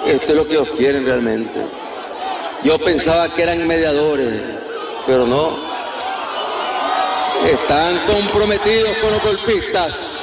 esto 0.07 0.27
es 0.29 0.35
lo 0.35 0.47
que 0.47 0.55
ellos 0.55 0.71
quieren 0.77 1.05
realmente. 1.05 1.61
Yo 2.65 2.79
pensaba 2.79 3.29
que 3.29 3.43
eran 3.43 3.67
mediadores, 3.67 4.33
pero 5.07 5.27
no. 5.27 5.57
Están 7.45 7.99
comprometidos 8.07 8.97
con 8.99 9.11
los 9.11 9.23
golpistas. 9.23 10.23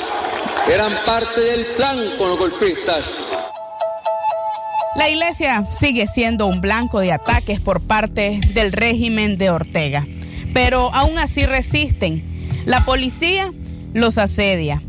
Eran 0.71 0.93
parte 1.05 1.41
del 1.41 1.65
plan 1.67 1.97
con 2.17 2.29
los 2.29 2.39
golpistas. 2.39 3.31
La 4.95 5.09
iglesia 5.09 5.65
sigue 5.71 6.07
siendo 6.07 6.47
un 6.47 6.59
blanco 6.59 6.99
de 6.99 7.11
ataques 7.11 7.59
por 7.59 7.81
parte 7.81 8.39
del 8.53 8.71
régimen 8.71 9.37
de 9.37 9.49
Ortega, 9.49 10.07
pero 10.53 10.93
aún 10.93 11.17
así 11.17 11.45
resisten. 11.45 12.28
La 12.66 12.86
policía 12.86 13.51
los 13.93 14.18
asedia. 14.18 14.82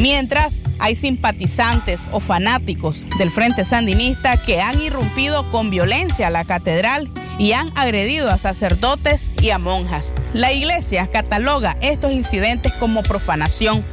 Mientras 0.00 0.60
hay 0.78 0.94
simpatizantes 0.94 2.06
o 2.12 2.20
fanáticos 2.20 3.08
del 3.18 3.30
Frente 3.30 3.64
Sandinista 3.64 4.36
que 4.36 4.60
han 4.60 4.80
irrumpido 4.80 5.50
con 5.50 5.70
violencia 5.70 6.28
a 6.28 6.30
la 6.30 6.44
catedral 6.44 7.10
y 7.38 7.52
han 7.52 7.76
agredido 7.76 8.30
a 8.30 8.38
sacerdotes 8.38 9.32
y 9.40 9.50
a 9.50 9.58
monjas. 9.58 10.14
La 10.34 10.52
iglesia 10.52 11.08
cataloga 11.08 11.76
estos 11.80 12.12
incidentes 12.12 12.72
como 12.74 13.02
profanación. 13.02 13.84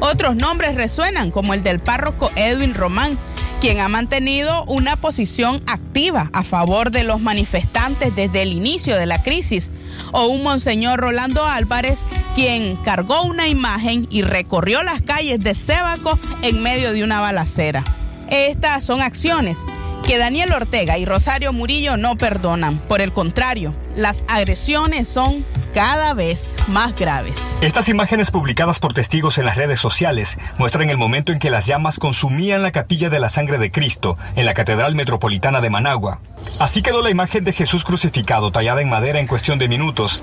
Otros 0.00 0.36
nombres 0.36 0.74
resuenan 0.74 1.30
como 1.30 1.54
el 1.54 1.62
del 1.62 1.80
párroco 1.80 2.30
Edwin 2.36 2.74
Román, 2.74 3.18
quien 3.60 3.80
ha 3.80 3.88
mantenido 3.88 4.64
una 4.64 4.96
posición 4.96 5.62
activa 5.66 6.30
a 6.32 6.44
favor 6.44 6.90
de 6.90 7.04
los 7.04 7.20
manifestantes 7.20 8.14
desde 8.14 8.42
el 8.42 8.52
inicio 8.52 8.96
de 8.96 9.06
la 9.06 9.22
crisis, 9.22 9.70
o 10.12 10.26
un 10.26 10.42
monseñor 10.42 11.00
Rolando 11.00 11.44
Álvarez, 11.44 12.00
quien 12.34 12.76
cargó 12.76 13.22
una 13.22 13.48
imagen 13.48 14.06
y 14.10 14.22
recorrió 14.22 14.82
las 14.82 15.02
calles 15.02 15.40
de 15.40 15.54
Sébaco 15.54 16.18
en 16.42 16.62
medio 16.62 16.92
de 16.92 17.02
una 17.02 17.20
balacera. 17.20 17.84
Estas 18.28 18.84
son 18.84 19.00
acciones 19.00 19.58
que 20.06 20.18
Daniel 20.18 20.52
Ortega 20.52 20.98
y 20.98 21.04
Rosario 21.04 21.52
Murillo 21.52 21.96
no 21.96 22.16
perdonan. 22.16 22.78
Por 22.78 23.00
el 23.00 23.12
contrario, 23.12 23.74
las 23.96 24.24
agresiones 24.28 25.08
son 25.08 25.44
cada 25.74 26.14
vez 26.14 26.54
más 26.68 26.94
graves. 26.94 27.38
Estas 27.62 27.88
imágenes 27.88 28.30
publicadas 28.30 28.78
por 28.78 28.94
testigos 28.94 29.38
en 29.38 29.46
las 29.46 29.56
redes 29.56 29.80
sociales 29.80 30.38
muestran 30.58 30.90
el 30.90 30.98
momento 30.98 31.32
en 31.32 31.38
que 31.38 31.50
las 31.50 31.66
llamas 31.66 31.98
consumían 31.98 32.62
la 32.62 32.72
capilla 32.72 33.08
de 33.08 33.18
la 33.18 33.30
sangre 33.30 33.58
de 33.58 33.72
Cristo 33.72 34.16
en 34.36 34.46
la 34.46 34.54
Catedral 34.54 34.94
Metropolitana 34.94 35.60
de 35.60 35.70
Managua. 35.70 36.20
Así 36.58 36.82
quedó 36.82 37.02
la 37.02 37.10
imagen 37.10 37.44
de 37.44 37.52
Jesús 37.52 37.84
crucificado 37.84 38.50
tallada 38.50 38.82
en 38.82 38.88
madera 38.88 39.18
en 39.18 39.26
cuestión 39.26 39.58
de 39.58 39.68
minutos. 39.68 40.22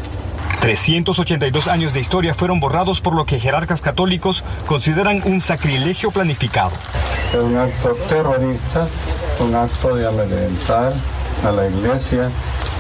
382 0.62 1.68
años 1.68 1.94
de 1.94 2.00
historia 2.00 2.34
fueron 2.34 2.60
borrados 2.60 3.02
por 3.02 3.16
lo 3.16 3.26
que 3.26 3.40
jerarcas 3.40 3.82
católicos 3.82 4.44
consideran 4.68 5.22
un 5.26 5.42
sacrilegio 5.42 6.12
planificado. 6.12 6.72
Es 7.34 7.44
un 7.44 7.58
acto 7.58 7.96
terrorista, 8.08 8.88
un 9.40 9.56
acto 9.56 9.96
de 9.96 10.08
amedrentar 10.08 10.94
a 11.44 11.52
la 11.52 11.68
iglesia 11.68 12.30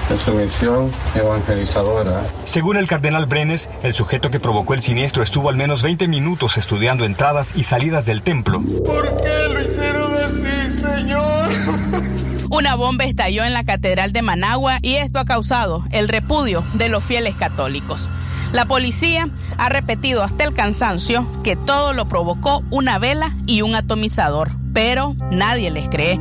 en 0.09 0.17
su 0.17 0.33
misión 0.33 0.91
evangelizadora. 1.15 2.23
Según 2.45 2.77
el 2.77 2.87
cardenal 2.87 3.25
Brenes, 3.25 3.69
el 3.83 3.93
sujeto 3.93 4.31
que 4.31 4.39
provocó 4.39 4.73
el 4.73 4.81
siniestro 4.81 5.23
estuvo 5.23 5.49
al 5.49 5.55
menos 5.55 5.83
20 5.83 6.07
minutos 6.07 6.57
estudiando 6.57 7.05
entradas 7.05 7.55
y 7.55 7.63
salidas 7.63 8.05
del 8.05 8.21
templo. 8.21 8.61
¿Por 8.85 9.17
qué 9.17 9.53
lo 9.53 9.61
hicieron 9.61 10.13
así, 10.15 10.81
Señor? 10.81 11.49
Una 12.49 12.75
bomba 12.75 13.05
estalló 13.05 13.43
en 13.43 13.53
la 13.53 13.63
Catedral 13.63 14.13
de 14.13 14.21
Managua 14.21 14.77
y 14.81 14.95
esto 14.95 15.19
ha 15.19 15.25
causado 15.25 15.83
el 15.91 16.07
repudio 16.07 16.63
de 16.73 16.87
los 16.89 17.03
fieles 17.03 17.35
católicos. 17.35 18.09
La 18.51 18.65
policía 18.65 19.29
ha 19.57 19.69
repetido 19.69 20.21
hasta 20.21 20.43
el 20.43 20.53
cansancio 20.53 21.27
que 21.43 21.55
todo 21.55 21.93
lo 21.93 22.07
provocó 22.07 22.63
una 22.69 22.99
vela 22.99 23.35
y 23.47 23.63
un 23.63 23.73
atomizador, 23.73 24.51
pero 24.71 25.15
nadie 25.31 25.71
les 25.71 25.89
cree. 25.89 26.19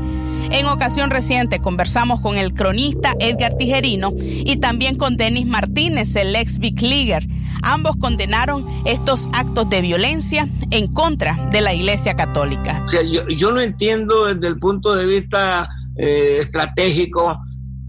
En 0.53 0.67
ocasión 0.67 1.11
reciente 1.11 1.61
conversamos 1.61 2.21
con 2.21 2.37
el 2.37 2.53
cronista 2.53 3.15
Edgar 3.19 3.57
Tijerino 3.57 4.13
y 4.19 4.57
también 4.57 4.97
con 4.97 5.17
Denis 5.17 5.47
Martínez, 5.47 6.15
el 6.15 6.37
ex 6.37 6.59
Big. 6.59 6.79
Ambos 7.63 7.97
condenaron 7.97 8.67
estos 8.85 9.31
actos 9.33 9.71
de 9.71 9.81
violencia 9.81 10.49
en 10.71 10.89
contra 10.89 11.49
de 11.51 11.63
la 11.63 11.73
Iglesia 11.73 12.15
Católica. 12.15 12.83
O 12.85 12.89
sea, 12.89 13.01
yo, 13.03 13.27
yo 13.29 13.51
no 13.53 13.61
entiendo 13.61 14.27
desde 14.27 14.49
el 14.49 14.59
punto 14.59 14.95
de 14.95 15.07
vista 15.07 15.69
eh, 15.97 16.39
estratégico 16.41 17.41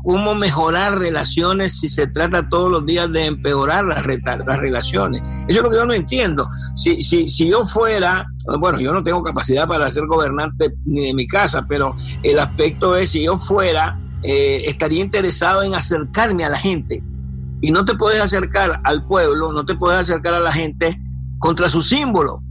cómo 0.04 0.36
mejorar 0.36 1.00
relaciones 1.00 1.80
si 1.80 1.90
se 1.90 2.08
trata 2.08 2.48
todos 2.48 2.70
los 2.70 2.86
días 2.86 3.12
de 3.12 3.26
empeorar 3.26 3.84
las, 3.86 4.06
las 4.06 4.58
relaciones. 4.58 5.22
Eso 5.48 5.60
es 5.60 5.64
lo 5.64 5.70
que 5.70 5.78
yo 5.78 5.86
no 5.86 5.94
entiendo. 5.94 6.50
Si, 6.76 7.02
si, 7.02 7.28
si 7.28 7.50
yo 7.50 7.66
fuera, 7.66 8.26
bueno, 8.60 8.80
yo 8.80 8.94
no 8.94 9.04
tengo 9.04 9.24
capacidad 9.24 9.68
para 9.68 9.88
ser 9.90 10.06
gobernante 10.08 10.74
ni 10.86 11.08
de 11.08 11.14
mi 11.14 11.28
casa, 11.28 11.66
pero 11.68 11.96
el 12.24 12.40
aspecto 12.40 12.96
es, 12.96 13.12
si 13.12 13.24
yo 13.24 13.38
fuera, 13.38 14.00
eh, 14.24 14.64
estaría 14.66 15.02
interesado 15.02 15.64
en 15.64 15.76
acercarme 15.76 16.46
a 16.46 16.50
la 16.50 16.58
gente. 16.58 17.04
Y 17.62 17.72
no 17.72 17.86
te 17.86 17.96
puedes 17.96 18.22
acercar 18.22 18.82
al 18.84 19.06
pueblo, 19.08 19.54
no 19.54 19.66
te 19.66 19.76
puedes 19.76 20.00
acercar 20.00 20.34
a 20.34 20.40
la 20.40 20.52
gente 20.52 21.00
contra 21.40 21.70
su 21.70 21.82
símbolo, 21.82 22.42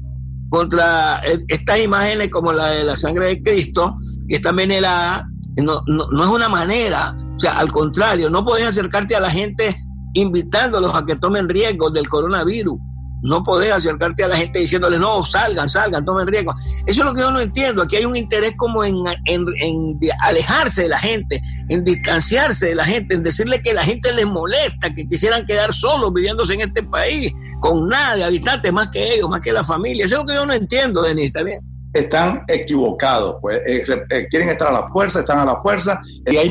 contra 0.48 1.20
eh, 1.26 1.44
estas 1.48 1.78
imágenes 1.80 2.30
como 2.30 2.52
la 2.52 2.68
de 2.68 2.84
la 2.84 2.96
sangre 2.96 3.26
de 3.26 3.42
Cristo, 3.42 3.98
que 4.28 4.36
está 4.36 4.50
envenenada, 4.50 5.28
no, 5.56 5.82
no, 5.86 6.08
no 6.10 6.24
es 6.24 6.30
una 6.30 6.48
manera 6.48 7.14
o 7.34 7.38
sea, 7.38 7.52
al 7.58 7.72
contrario, 7.72 8.30
no 8.30 8.44
podés 8.44 8.66
acercarte 8.66 9.16
a 9.16 9.20
la 9.20 9.30
gente 9.30 9.74
invitándolos 10.12 10.94
a 10.94 11.04
que 11.04 11.16
tomen 11.16 11.48
riesgos 11.48 11.92
del 11.92 12.08
coronavirus. 12.08 12.78
No 13.22 13.42
podés 13.42 13.72
acercarte 13.72 14.24
a 14.24 14.28
la 14.28 14.36
gente 14.36 14.58
diciéndoles, 14.58 15.00
no, 15.00 15.24
salgan, 15.24 15.68
salgan, 15.68 16.04
tomen 16.04 16.26
riesgos. 16.26 16.56
Eso 16.86 17.00
es 17.00 17.06
lo 17.06 17.14
que 17.14 17.20
yo 17.20 17.30
no 17.30 17.40
entiendo. 17.40 17.82
Aquí 17.82 17.96
hay 17.96 18.04
un 18.04 18.16
interés 18.16 18.54
como 18.56 18.84
en, 18.84 18.94
en, 19.26 19.98
alejarse 20.20 20.82
de 20.82 20.88
la 20.88 20.98
gente, 20.98 21.40
en 21.68 21.84
distanciarse 21.84 22.66
de 22.66 22.74
la 22.74 22.84
gente, 22.84 23.14
en 23.14 23.22
decirle 23.22 23.62
que 23.62 23.72
la 23.72 23.84
gente 23.84 24.12
les 24.12 24.26
molesta, 24.26 24.94
que 24.94 25.06
quisieran 25.08 25.46
quedar 25.46 25.72
solos 25.72 26.12
viviéndose 26.12 26.54
en 26.54 26.62
este 26.62 26.82
país, 26.82 27.32
con 27.60 27.88
nada 27.88 28.16
de 28.16 28.24
habitantes 28.24 28.72
más 28.72 28.88
que 28.88 29.14
ellos, 29.14 29.28
más 29.28 29.40
que 29.40 29.52
la 29.52 29.64
familia. 29.64 30.06
Eso 30.06 30.16
es 30.16 30.20
lo 30.20 30.26
que 30.26 30.34
yo 30.34 30.44
no 30.44 30.52
entiendo, 30.52 31.02
Denis, 31.02 31.26
¿está 31.26 31.42
bien? 31.42 31.60
están 31.92 32.44
equivocados, 32.48 33.36
pues 33.40 33.60
eh, 33.66 33.84
eh, 34.10 34.26
quieren 34.28 34.48
estar 34.48 34.68
a 34.68 34.72
la 34.72 34.88
fuerza, 34.88 35.20
están 35.20 35.38
a 35.40 35.44
la 35.44 35.56
fuerza, 35.60 36.00
y 36.26 36.36
hay 36.36 36.50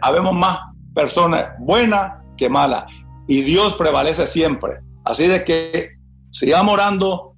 habemos 0.00 0.34
más 0.34 0.58
personas 0.94 1.50
buenas 1.58 2.12
que 2.36 2.48
malas, 2.48 2.84
y 3.28 3.42
Dios 3.42 3.74
prevalece 3.74 4.26
siempre. 4.26 4.80
Así 5.04 5.26
de 5.28 5.44
que 5.44 5.99
sigamos 6.30 6.74
orando 6.74 7.34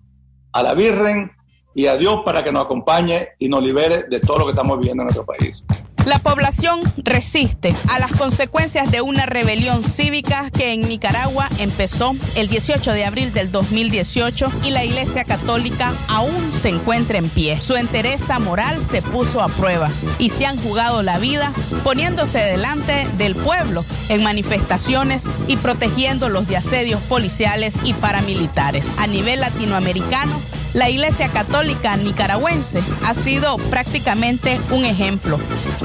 a 0.53 0.62
la 0.62 0.74
Virgen 0.74 1.32
y 1.74 1.86
a 1.86 1.97
Dios 1.97 2.22
para 2.24 2.45
que 2.45 2.53
nos 2.53 2.64
acompañe 2.64 3.28
y 3.38 3.49
nos 3.49 3.62
libere 3.62 4.05
de 4.05 4.20
todo 4.20 4.40
lo 4.40 4.45
que 4.45 4.51
estamos 4.51 4.78
viviendo 4.78 5.03
en 5.03 5.07
nuestro 5.07 5.24
país. 5.24 5.64
La 6.05 6.18
población 6.18 6.80
resiste 6.96 7.76
a 7.88 8.00
las 8.00 8.11
consecuencias 8.11 8.90
de 8.90 9.00
una 9.00 9.24
rebelión 9.24 9.84
cívica 9.84 10.50
que 10.50 10.72
en 10.72 10.88
Nicaragua 10.88 11.48
empezó 11.59 12.16
el 12.34 12.48
18 12.48 12.92
de 12.92 13.05
abril 13.05 13.32
del 13.32 13.53
2018 13.53 14.50
y 14.64 14.70
la 14.70 14.84
Iglesia 14.84 15.22
Católica 15.22 15.92
aún 16.09 16.53
se 16.53 16.70
encuentra 16.70 17.18
en 17.18 17.28
pie. 17.28 17.61
Su 17.61 17.76
entereza 17.76 18.40
moral 18.40 18.82
se 18.82 19.00
puso 19.00 19.42
a 19.42 19.48
prueba 19.48 19.90
y 20.18 20.30
se 20.30 20.44
han 20.44 20.61
jugado 20.61 21.05
la 21.05 21.18
vida 21.18 21.53
poniéndose 21.84 22.38
delante 22.38 23.09
del 23.16 23.36
pueblo 23.36 23.84
en 24.09 24.24
manifestaciones 24.24 25.26
y 25.46 25.57
protegiendo 25.57 26.28
los 26.28 26.48
de 26.48 26.57
asedios 26.57 27.00
policiales 27.03 27.74
y 27.84 27.94
paramilitares. 27.94 28.86
A 28.98 29.07
nivel 29.07 29.40
latinoamericano, 29.40 30.40
la 30.75 30.89
Iglesia 30.89 31.29
Católica 31.29 31.97
nicaragüense 31.97 32.83
ha 33.05 33.14
sido 33.14 33.57
prácticamente 33.57 34.61
un 34.70 34.85
ejemplo 34.85 35.39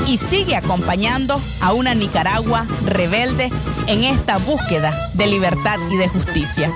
y 0.06 0.18
sigue 0.18 0.56
acompañando 0.56 1.42
a 1.62 1.74
una 1.74 1.94
Nicaragua 1.94 2.66
rebelde 2.86 3.52
en 3.88 4.04
esta 4.04 4.38
búsqueda 4.38 4.94
de 5.14 5.28
libertad 5.28 5.78
y 5.90 5.98
de 5.98 6.08
justicia. 6.08 6.72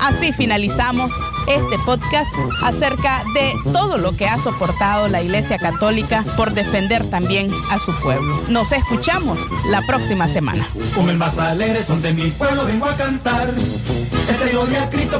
Así 0.00 0.32
finalizamos 0.32 1.12
este 1.46 1.78
podcast 1.84 2.32
acerca 2.62 3.22
de 3.34 3.52
todo 3.72 3.98
lo 3.98 4.16
que 4.16 4.26
ha 4.26 4.38
soportado 4.38 5.08
la 5.08 5.22
Iglesia 5.22 5.58
Católica 5.58 6.24
por 6.36 6.52
defender 6.52 7.04
también 7.06 7.50
a 7.70 7.78
su 7.78 7.92
pueblo. 8.00 8.40
Nos 8.48 8.72
escuchamos 8.72 9.40
la 9.70 9.82
próxima 9.82 10.26
semana. 10.26 10.68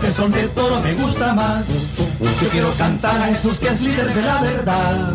Que 0.01 0.13
son 0.13 0.33
de 0.33 0.49
todos 0.49 0.83
me 0.83 0.93
gusta 0.95 1.33
más. 1.33 1.67
Yo 2.21 2.49
quiero 2.51 2.73
cantar 2.75 3.21
a 3.21 3.27
Jesús 3.27 3.59
que 3.59 3.69
es 3.69 3.81
líder 3.81 4.15
de 4.15 4.23
la 4.23 4.43
verdad. 4.43 5.15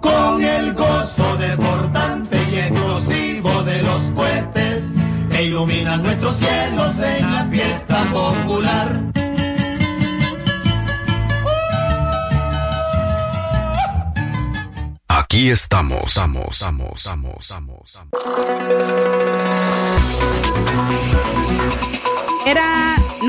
Con 0.00 0.42
el 0.42 0.74
gozo 0.74 1.36
desbordante 1.36 2.38
y 2.50 2.56
explosivo 2.56 3.62
de 3.62 3.82
los 3.82 4.04
cohetes 4.10 4.92
que 5.30 5.44
iluminan 5.44 6.02
nuestros 6.02 6.36
cielos 6.36 6.98
en 7.00 7.32
la 7.32 7.44
fiesta 7.46 8.04
popular. 8.12 9.12
Aquí 15.08 15.48
estamos. 15.50 16.02
Estamos, 16.04 16.48
estamos, 16.50 16.92
estamos, 16.96 17.34
estamos. 17.40 18.02
Era 22.44 22.81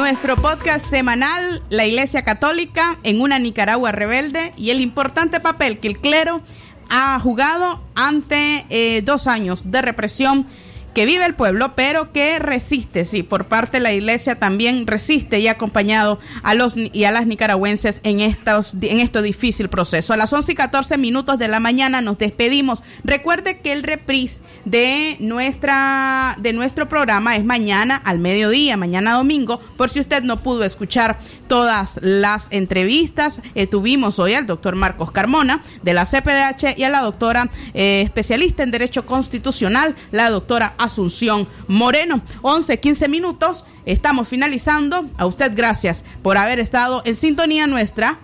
nuestro 0.04 0.36
podcast 0.36 0.86
semanal, 0.86 1.64
La 1.70 1.86
Iglesia 1.86 2.26
Católica 2.26 2.98
en 3.04 3.22
una 3.22 3.40
Nicaragua 3.40 3.94
rebelde 3.94 4.52
y 4.58 4.72
el 4.72 4.82
importante 4.82 5.40
papel 5.40 5.80
que 5.80 5.88
el 5.88 5.98
clero 5.98 6.42
ha 6.90 7.18
jugado 7.22 7.82
ante 7.96 8.66
eh, 8.70 9.02
dos 9.02 9.28
años 9.28 9.72
de 9.72 9.82
represión 9.82 10.46
que 10.94 11.06
vive 11.06 11.26
el 11.26 11.36
pueblo, 11.36 11.74
pero 11.76 12.12
que 12.12 12.40
resiste, 12.40 13.06
sí, 13.06 13.24
por 13.24 13.46
parte 13.46 13.78
de 13.78 13.84
la 13.84 13.94
iglesia 13.94 14.36
también 14.36 14.88
resiste 14.88 15.40
y 15.40 15.48
ha 15.48 15.52
acompañado 15.52 16.20
a 16.44 16.54
los 16.54 16.76
y 16.78 17.04
a 17.04 17.12
las 17.12 17.26
nicaragüenses 17.26 18.00
en 18.04 18.20
estos 18.20 18.76
en 18.82 19.00
este 19.00 19.22
difícil 19.22 19.70
proceso. 19.70 20.14
A 20.14 20.18
las 20.18 20.32
11 20.32 20.52
y 20.52 20.56
14 20.56 20.98
minutos 20.98 21.38
de 21.38 21.48
la 21.48 21.60
mañana 21.60 22.02
nos 22.02 22.18
despedimos. 22.18 22.84
Recuerde 23.04 23.60
que 23.60 23.74
el 23.74 23.84
reprise 23.84 24.42
de 24.66 25.18
nuestra 25.20 26.36
de 26.40 26.54
nuestro 26.54 26.88
programa 26.88 27.36
es 27.36 27.44
mañana 27.44 27.96
al 27.96 28.20
mediodía, 28.20 28.78
mañana 28.78 29.14
domingo, 29.14 29.60
por 29.78 29.90
si 29.90 30.00
usted 30.00 30.24
no 30.24 30.38
pudo 30.38 30.64
escuchar 30.64 31.18
todas 31.48 32.00
las 32.02 32.48
entrevistas. 32.52 33.42
Eh, 33.56 33.68
tuvimos 33.68 34.20
hoy 34.20 34.34
al 34.34 34.48
doctor 34.48 34.76
Marcos 34.76 35.12
Carmona 35.12 35.64
de 35.82 35.94
la 35.94 36.06
CPDH 36.06 36.78
y 36.78 36.84
a 36.84 36.90
la 36.90 37.02
doctora 37.02 37.50
eh, 37.74 38.02
especialista 38.04 38.64
en 38.64 38.72
Derecho 38.72 39.06
Constitucional, 39.06 39.96
la 40.12 40.30
doctora 40.30 40.76
Asunción 40.84 41.48
Moreno. 41.68 42.22
11, 42.42 42.80
15 42.80 43.08
minutos. 43.08 43.66
Estamos 43.86 44.28
finalizando. 44.28 45.10
A 45.18 45.26
usted 45.26 45.52
gracias 45.56 46.06
por 46.22 46.38
haber 46.38 46.60
estado 46.60 47.02
en 47.06 47.16
sintonía 47.16 47.68
nuestra. 47.68 48.20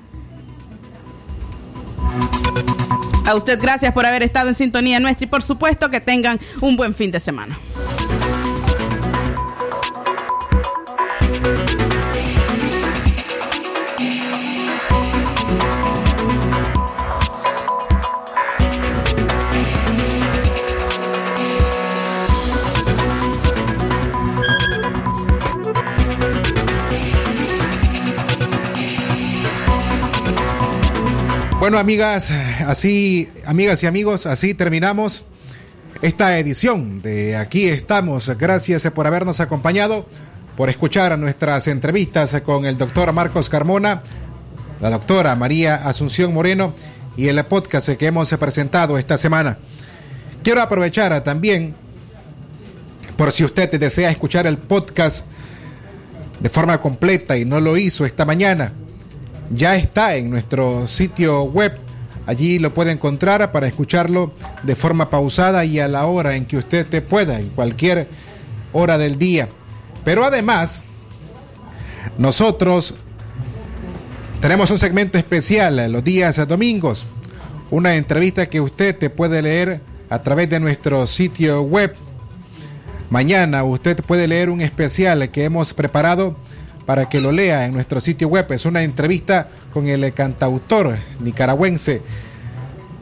A 3.25 3.35
usted 3.35 3.59
gracias 3.61 3.93
por 3.93 4.05
haber 4.05 4.23
estado 4.23 4.49
en 4.49 4.55
sintonía 4.55 4.99
nuestra 4.99 5.25
y 5.25 5.27
por 5.27 5.43
supuesto 5.43 5.89
que 5.89 6.01
tengan 6.01 6.39
un 6.61 6.75
buen 6.75 6.95
fin 6.95 7.11
de 7.11 7.19
semana. 7.19 7.59
Bueno, 31.69 31.81
amigas, 31.81 32.31
así, 32.65 33.29
amigas 33.45 33.83
y 33.83 33.85
amigos, 33.85 34.25
así 34.25 34.55
terminamos 34.55 35.23
esta 36.01 36.39
edición 36.39 36.99
de 36.99 37.35
Aquí 37.35 37.67
estamos. 37.67 38.27
Gracias 38.39 38.89
por 38.89 39.05
habernos 39.05 39.39
acompañado, 39.39 40.07
por 40.57 40.71
escuchar 40.71 41.19
nuestras 41.19 41.67
entrevistas 41.67 42.41
con 42.43 42.65
el 42.65 42.75
doctor 42.75 43.13
Marcos 43.13 43.49
Carmona, 43.49 44.01
la 44.81 44.89
doctora 44.89 45.35
María 45.35 45.75
Asunción 45.75 46.33
Moreno 46.33 46.73
y 47.15 47.27
el 47.27 47.45
podcast 47.45 47.89
que 47.89 48.07
hemos 48.07 48.33
presentado 48.33 48.97
esta 48.97 49.19
semana. 49.19 49.59
Quiero 50.43 50.63
aprovechar 50.63 51.23
también, 51.23 51.75
por 53.15 53.31
si 53.31 53.43
usted 53.43 53.69
desea 53.79 54.09
escuchar 54.09 54.47
el 54.47 54.57
podcast 54.57 55.23
de 56.39 56.49
forma 56.49 56.81
completa 56.81 57.37
y 57.37 57.45
no 57.45 57.61
lo 57.61 57.77
hizo 57.77 58.07
esta 58.07 58.25
mañana, 58.25 58.73
ya 59.51 59.75
está 59.75 60.15
en 60.15 60.29
nuestro 60.29 60.87
sitio 60.87 61.43
web. 61.43 61.77
Allí 62.25 62.59
lo 62.59 62.73
puede 62.73 62.91
encontrar 62.91 63.51
para 63.51 63.67
escucharlo 63.67 64.33
de 64.63 64.75
forma 64.75 65.09
pausada 65.09 65.65
y 65.65 65.79
a 65.79 65.87
la 65.87 66.05
hora 66.05 66.35
en 66.35 66.45
que 66.45 66.57
usted 66.57 66.85
te 66.85 67.01
pueda, 67.01 67.39
en 67.39 67.49
cualquier 67.49 68.07
hora 68.71 68.97
del 68.97 69.17
día. 69.17 69.49
Pero 70.03 70.23
además, 70.23 70.83
nosotros 72.17 72.93
tenemos 74.41 74.69
un 74.71 74.77
segmento 74.77 75.17
especial 75.17 75.91
los 75.91 76.03
días 76.03 76.47
domingos, 76.47 77.07
una 77.71 77.95
entrevista 77.95 78.47
que 78.47 78.61
usted 78.61 78.95
te 78.97 79.09
puede 79.09 79.41
leer 79.41 79.81
a 80.09 80.21
través 80.21 80.49
de 80.49 80.59
nuestro 80.59 81.05
sitio 81.07 81.61
web. 81.61 81.95
Mañana 83.09 83.63
usted 83.63 84.03
puede 84.03 84.27
leer 84.27 84.49
un 84.49 84.61
especial 84.61 85.29
que 85.31 85.45
hemos 85.45 85.73
preparado 85.73 86.37
para 86.89 87.07
que 87.07 87.21
lo 87.21 87.31
lea 87.31 87.67
en 87.67 87.73
nuestro 87.73 88.01
sitio 88.01 88.27
web. 88.29 88.51
Es 88.51 88.65
una 88.65 88.81
entrevista 88.81 89.47
con 89.71 89.87
el 89.87 90.11
cantautor 90.11 90.97
nicaragüense 91.19 92.01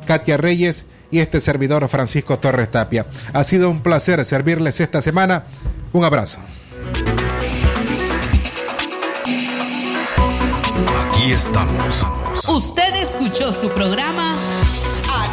Katia 0.07 0.37
Reyes 0.37 0.87
y 1.11 1.21
este 1.21 1.41
servidor 1.41 1.89
Francisco 1.89 2.39
Torres 2.39 2.71
Tapia. 2.71 3.07
Ha 3.33 3.45
sido 3.45 3.71
un 3.71 3.83
placer 3.83 4.25
servirles 4.25 4.81
esta 4.81 5.01
semana. 5.01 5.45
Un 5.93 6.05
abrazo. 6.05 6.41
Aquí 11.07 11.33
estamos. 11.33 12.07
Usted 12.49 12.95
escuchó 13.03 13.53
su 13.53 13.71
programa 13.71 14.37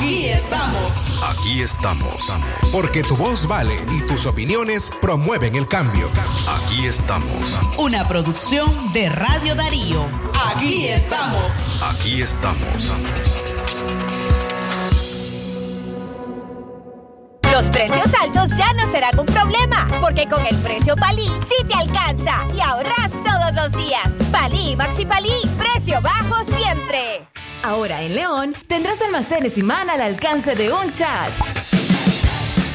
Aquí 0.05 0.27
estamos. 0.27 1.23
Aquí 1.23 1.61
estamos. 1.63 2.35
Porque 2.71 3.01
tu 3.01 3.17
voz 3.17 3.47
vale 3.47 3.75
y 3.91 4.05
tus 4.05 4.27
opiniones 4.27 4.91
promueven 5.01 5.55
el 5.55 5.67
cambio. 5.67 6.11
Aquí 6.47 6.85
estamos. 6.85 7.59
Una 7.79 8.07
producción 8.07 8.93
de 8.93 9.09
Radio 9.09 9.55
Darío. 9.55 10.05
Aquí 10.53 10.89
estamos. 10.89 11.81
Aquí 11.81 12.21
estamos. 12.21 12.95
Los 17.51 17.69
precios 17.71 18.07
altos 18.21 18.55
ya 18.55 18.73
no 18.73 18.91
serán 18.91 19.17
un 19.17 19.25
problema, 19.25 19.87
porque 20.01 20.27
con 20.27 20.45
el 20.45 20.55
precio 20.57 20.95
Palí 20.97 21.25
sí 21.49 21.65
te 21.67 21.73
alcanza 21.73 22.43
y 22.55 22.61
ahorras 22.61 23.09
todos 23.23 23.55
los 23.55 23.71
días. 23.83 24.07
Palí 24.31 24.75
Maxi 24.75 25.03
Palí, 25.03 25.33
precio 25.57 25.99
bajo 25.99 26.43
siempre. 26.59 27.25
Ahora 27.65 28.01
en 28.03 28.13
León 28.13 28.53
tendrás 28.67 29.01
almacenes 29.01 29.57
y 29.57 29.63
man 29.63 29.89
al 29.89 29.99
alcance 29.99 30.53
de 30.53 30.71
un 30.71 30.93
chat. 30.93 31.31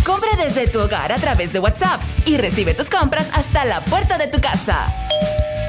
Compra 0.05 0.31
desde 0.37 0.67
tu 0.67 0.81
hogar 0.81 1.13
a 1.13 1.15
través 1.15 1.53
de 1.53 1.61
WhatsApp 1.61 2.01
y 2.27 2.37
recibe 2.37 2.75
tus 2.75 2.89
compras 2.89 3.29
hasta 3.33 3.65
la 3.65 3.85
puerta 3.85 4.19
de 4.19 4.27
tu 4.27 4.41
casa. 4.41 4.89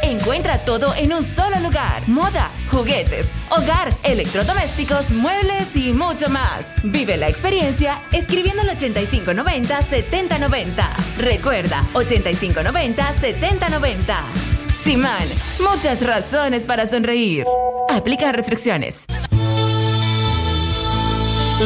Encuentra 0.02 0.58
todo 0.66 0.96
en 0.96 1.14
un 1.14 1.24
solo 1.24 1.60
lugar. 1.60 2.02
Moda, 2.08 2.50
juguetes, 2.72 3.28
hogar, 3.52 3.94
electrodomésticos, 4.02 5.12
muebles 5.12 5.68
y 5.76 5.94
mucho 5.94 6.28
más. 6.30 6.78
Vive 6.82 7.16
la 7.16 7.30
experiencia 7.30 8.02
escribiendo 8.12 8.64
al 8.64 8.76
8590-7090. 8.76 10.96
Recuerda, 11.20 11.84
8590-7090. 11.94 14.51
Simán, 14.84 15.28
muchas 15.60 16.02
razones 16.02 16.66
para 16.66 16.88
sonreír. 16.88 17.46
Aplica 17.88 18.32
restricciones. 18.32 19.02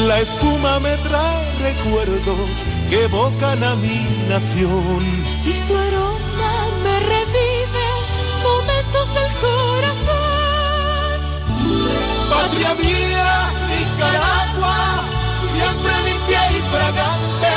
La 0.05 0.19
espuma 0.19 0.79
me 0.81 0.97
trae 0.97 1.57
recuerdos 1.59 2.49
que 2.89 3.05
evocan 3.05 3.63
a 3.63 3.75
mi 3.75 4.05
nación. 4.27 5.23
Y 5.45 5.53
su 5.53 5.77
aroma 5.77 6.67
me 6.83 6.99
revive 6.99 7.87
momentos 8.43 9.13
del 9.13 9.31
corazón. 9.39 11.19
Patria 12.29 12.73
mía, 12.73 13.49
Nicaragua, 13.69 15.05
siempre 15.55 15.93
limpia 16.03 16.51
y 16.51 16.59
fragante, 16.69 17.55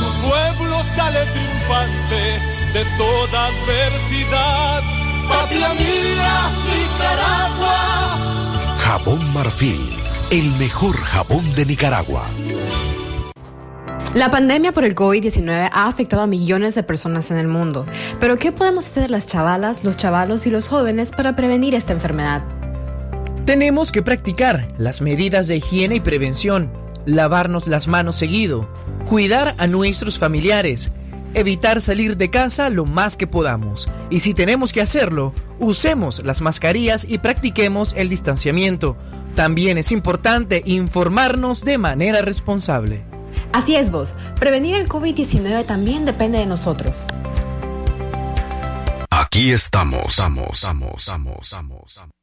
tu 0.00 0.06
pueblo 0.26 0.82
sale 0.96 1.26
triunfante 1.26 2.53
de 2.74 2.84
toda 2.98 3.46
adversidad. 3.46 4.82
Patria 5.28 5.72
mía, 5.74 6.50
Nicaragua. 6.66 8.18
Jabón 8.78 9.32
Marfil, 9.32 9.90
el 10.32 10.50
mejor 10.58 10.96
jabón 10.96 11.54
de 11.54 11.66
Nicaragua. 11.66 12.28
La 14.14 14.30
pandemia 14.30 14.72
por 14.72 14.84
el 14.84 14.96
COVID-19 14.96 15.70
ha 15.72 15.86
afectado 15.86 16.22
a 16.22 16.26
millones 16.26 16.74
de 16.74 16.82
personas 16.82 17.30
en 17.30 17.36
el 17.36 17.46
mundo. 17.46 17.86
Pero 18.18 18.38
¿qué 18.38 18.50
podemos 18.50 18.86
hacer 18.86 19.08
las 19.08 19.28
chavalas, 19.28 19.84
los 19.84 19.96
chavalos 19.96 20.46
y 20.46 20.50
los 20.50 20.66
jóvenes 20.66 21.12
para 21.12 21.36
prevenir 21.36 21.76
esta 21.76 21.92
enfermedad? 21.92 22.42
Tenemos 23.44 23.92
que 23.92 24.02
practicar 24.02 24.68
las 24.78 25.00
medidas 25.00 25.46
de 25.46 25.56
higiene 25.56 25.96
y 25.96 26.00
prevención, 26.00 26.72
lavarnos 27.06 27.68
las 27.68 27.86
manos 27.86 28.16
seguido, 28.16 28.68
cuidar 29.06 29.54
a 29.58 29.66
nuestros 29.68 30.18
familiares, 30.18 30.90
evitar 31.34 31.80
salir 31.80 32.16
de 32.16 32.30
casa 32.30 32.70
lo 32.70 32.84
más 32.84 33.16
que 33.16 33.26
podamos. 33.26 33.88
Y 34.10 34.20
si 34.20 34.34
tenemos 34.34 34.72
que 34.72 34.80
hacerlo, 34.80 35.34
usemos 35.58 36.22
las 36.24 36.40
mascarillas 36.40 37.06
y 37.08 37.18
practiquemos 37.18 37.94
el 37.96 38.08
distanciamiento. 38.08 38.96
También 39.34 39.78
es 39.78 39.92
importante 39.92 40.62
informarnos 40.64 41.64
de 41.64 41.78
manera 41.78 42.22
responsable. 42.22 43.04
Así 43.52 43.76
es 43.76 43.90
vos, 43.90 44.14
prevenir 44.38 44.76
el 44.76 44.88
COVID-19 44.88 45.66
también 45.66 46.04
depende 46.04 46.38
de 46.38 46.46
nosotros. 46.46 47.06
Aquí 49.10 49.50
estamos. 49.50 50.06
Estamos, 50.06 50.54
estamos, 50.54 50.94
estamos, 50.98 51.42
estamos. 51.42 52.13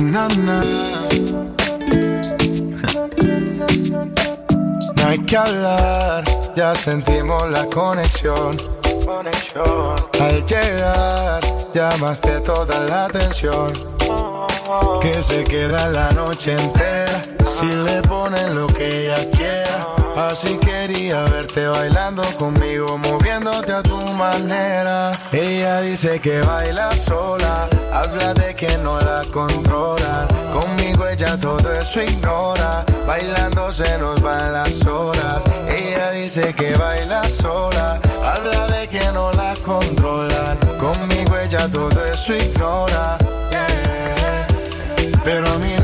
Na. 0.00 0.28
No 4.96 5.08
hay 5.08 5.18
que 5.26 5.36
hablar, 5.36 6.24
ya 6.56 6.74
sentimos 6.74 7.50
la 7.50 7.66
conexión. 7.66 8.56
Al 10.18 10.46
llegar, 10.46 11.42
llamaste 11.74 12.40
toda 12.40 12.80
la 12.84 13.04
atención. 13.04 13.70
Que 15.02 15.22
se 15.22 15.44
queda 15.44 15.88
la 15.88 16.10
noche 16.12 16.52
entera. 16.52 17.22
Si 17.44 17.66
le 17.66 18.00
ponen 18.08 18.54
lo 18.54 18.66
que 18.66 19.08
ella 19.08 19.30
quiera. 19.30 20.03
Así 20.16 20.56
quería 20.58 21.24
verte 21.24 21.66
bailando 21.66 22.22
conmigo, 22.38 22.96
moviéndote 22.98 23.72
a 23.72 23.82
tu 23.82 23.96
manera. 24.12 25.18
Ella 25.32 25.80
dice 25.80 26.20
que 26.20 26.40
baila 26.40 26.94
sola, 26.94 27.68
habla 27.92 28.32
de 28.34 28.54
que 28.54 28.78
no 28.78 29.00
la 29.00 29.24
controlan. 29.32 30.28
Conmigo 30.52 31.08
ella 31.08 31.36
todo 31.36 31.72
eso 31.72 32.00
ignora, 32.00 32.84
bailando 33.08 33.72
se 33.72 33.98
nos 33.98 34.22
van 34.22 34.52
las 34.52 34.86
horas. 34.86 35.44
Ella 35.68 36.12
dice 36.12 36.54
que 36.54 36.76
baila 36.76 37.28
sola, 37.28 38.00
habla 38.22 38.68
de 38.68 38.86
que 38.86 39.10
no 39.12 39.32
la 39.32 39.54
controlan. 39.64 40.58
Conmigo 40.78 41.36
ella 41.38 41.68
todo 41.68 42.04
eso 42.04 42.34
ignora. 42.34 43.18
Pero 45.24 45.48
a 45.48 45.58
mí. 45.58 45.83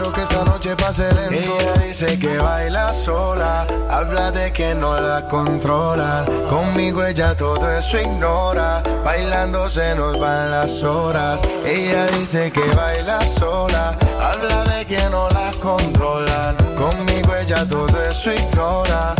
Quiero 0.00 0.14
que 0.14 0.22
esta 0.22 0.44
noche 0.44 0.74
pase 0.76 1.12
lento. 1.12 1.58
Ella 1.60 1.72
dice 1.74 2.18
que 2.18 2.38
baila 2.38 2.90
sola. 2.90 3.66
Habla 3.90 4.30
de 4.30 4.50
que 4.50 4.74
no 4.74 4.98
la 4.98 5.26
controlan. 5.28 6.24
Conmigo 6.48 7.04
ella 7.04 7.36
todo 7.36 7.70
eso 7.70 8.00
ignora. 8.00 8.82
Bailando 9.04 9.68
se 9.68 9.94
nos 9.94 10.18
van 10.18 10.52
las 10.52 10.82
horas. 10.82 11.42
Ella 11.66 12.06
dice 12.18 12.50
que 12.50 12.62
baila 12.74 13.20
sola. 13.26 13.94
Habla 14.18 14.64
de 14.72 14.86
que 14.86 15.02
no 15.10 15.28
la 15.28 15.52
controlan. 15.60 16.56
Conmigo 16.76 17.34
ella 17.34 17.68
todo 17.68 18.02
eso 18.02 18.32
ignora. 18.32 19.14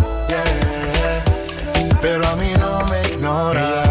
Pero 2.01 2.27
a 2.27 2.37
mí 2.37 2.55
no 2.59 2.87
me 2.87 3.03
ignora. 3.03 3.90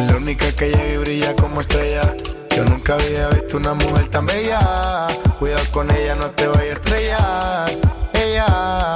Es 0.00 0.06
la 0.06 0.16
única 0.16 0.50
que 0.52 0.68
llega 0.70 0.94
y 0.94 0.96
brilla 0.96 1.36
como 1.36 1.60
estrella. 1.60 2.16
Yo 2.56 2.64
nunca 2.64 2.94
había 2.94 3.28
visto 3.28 3.58
una 3.58 3.74
mujer 3.74 4.08
tan 4.08 4.24
bella. 4.24 5.08
Cuidado 5.38 5.62
con 5.72 5.90
ella, 5.90 6.14
no 6.14 6.24
te 6.30 6.46
vayas 6.46 6.64
a 6.64 6.72
estrellar. 6.72 7.70
Ella, 8.14 8.94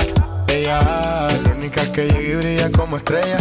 ella, 0.49 1.29
es 1.29 1.43
la 1.43 1.51
única 1.51 1.93
que 1.93 2.07
llega 2.07 2.21
y 2.21 2.35
brilla 2.37 2.71
como 2.71 2.97
estrella. 2.97 3.37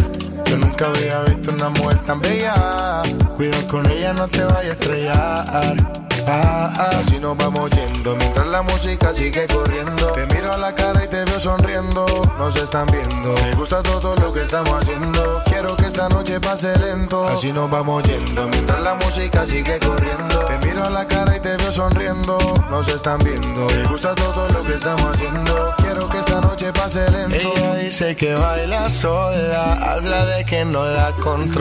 Yo 0.45 0.57
nunca 0.57 0.87
había 0.87 1.21
visto 1.21 1.51
una 1.51 1.69
mujer 1.69 1.99
tan 1.99 2.19
bella. 2.19 3.03
Cuidado 3.37 3.67
con 3.67 3.89
ella, 3.89 4.11
no 4.11 4.27
te 4.27 4.43
vayas 4.43 4.65
a 4.65 4.73
estrellar. 4.73 6.12
Ah, 6.27 6.71
ah, 6.77 6.89
así 6.99 7.19
nos 7.19 7.35
vamos 7.37 7.69
yendo 7.71 8.15
mientras 8.15 8.47
la 8.47 8.61
música 8.61 9.13
sigue 9.13 9.47
corriendo. 9.47 10.07
Te 10.13 10.25
miro 10.27 10.53
a 10.53 10.57
la 10.57 10.73
cara 10.73 11.03
y 11.03 11.07
te 11.07 11.25
veo 11.25 11.39
sonriendo. 11.39 12.05
Nos 12.37 12.55
están 12.55 12.87
viendo. 12.87 13.33
Me 13.33 13.55
gusta 13.55 13.83
todo 13.83 14.15
lo 14.15 14.31
que 14.31 14.41
estamos 14.41 14.73
haciendo. 14.81 15.41
Quiero 15.45 15.75
que 15.75 15.87
esta 15.87 16.09
noche 16.09 16.39
pase 16.39 16.77
lento. 16.77 17.27
Así 17.27 17.51
nos 17.51 17.69
vamos 17.69 18.03
yendo 18.03 18.47
mientras 18.47 18.81
la 18.81 18.95
música 18.95 19.45
sigue 19.45 19.79
corriendo. 19.79 20.39
Te 20.45 20.65
miro 20.65 20.85
a 20.85 20.89
la 20.89 21.05
cara 21.05 21.35
y 21.35 21.39
te 21.39 21.57
veo 21.57 21.71
sonriendo. 21.71 22.37
Nos 22.69 22.87
están 22.87 23.19
viendo. 23.19 23.67
Me 23.67 23.83
gusta 23.85 24.15
todo 24.15 24.47
lo 24.49 24.63
que 24.63 24.75
estamos 24.75 25.05
haciendo. 25.13 25.73
Quiero 25.77 26.09
que 26.09 26.19
esta 26.19 26.41
noche 26.41 26.71
pase 26.71 27.09
lento. 27.11 27.53
Ella 27.55 27.75
dice 27.75 28.15
que 28.15 28.33
baila 28.33 28.89
sola. 28.89 29.73
Habla 29.73 30.25
de 30.25 30.45
que 30.45 30.63
no 30.63 30.85
la 30.85 31.11
controla. 31.11 31.43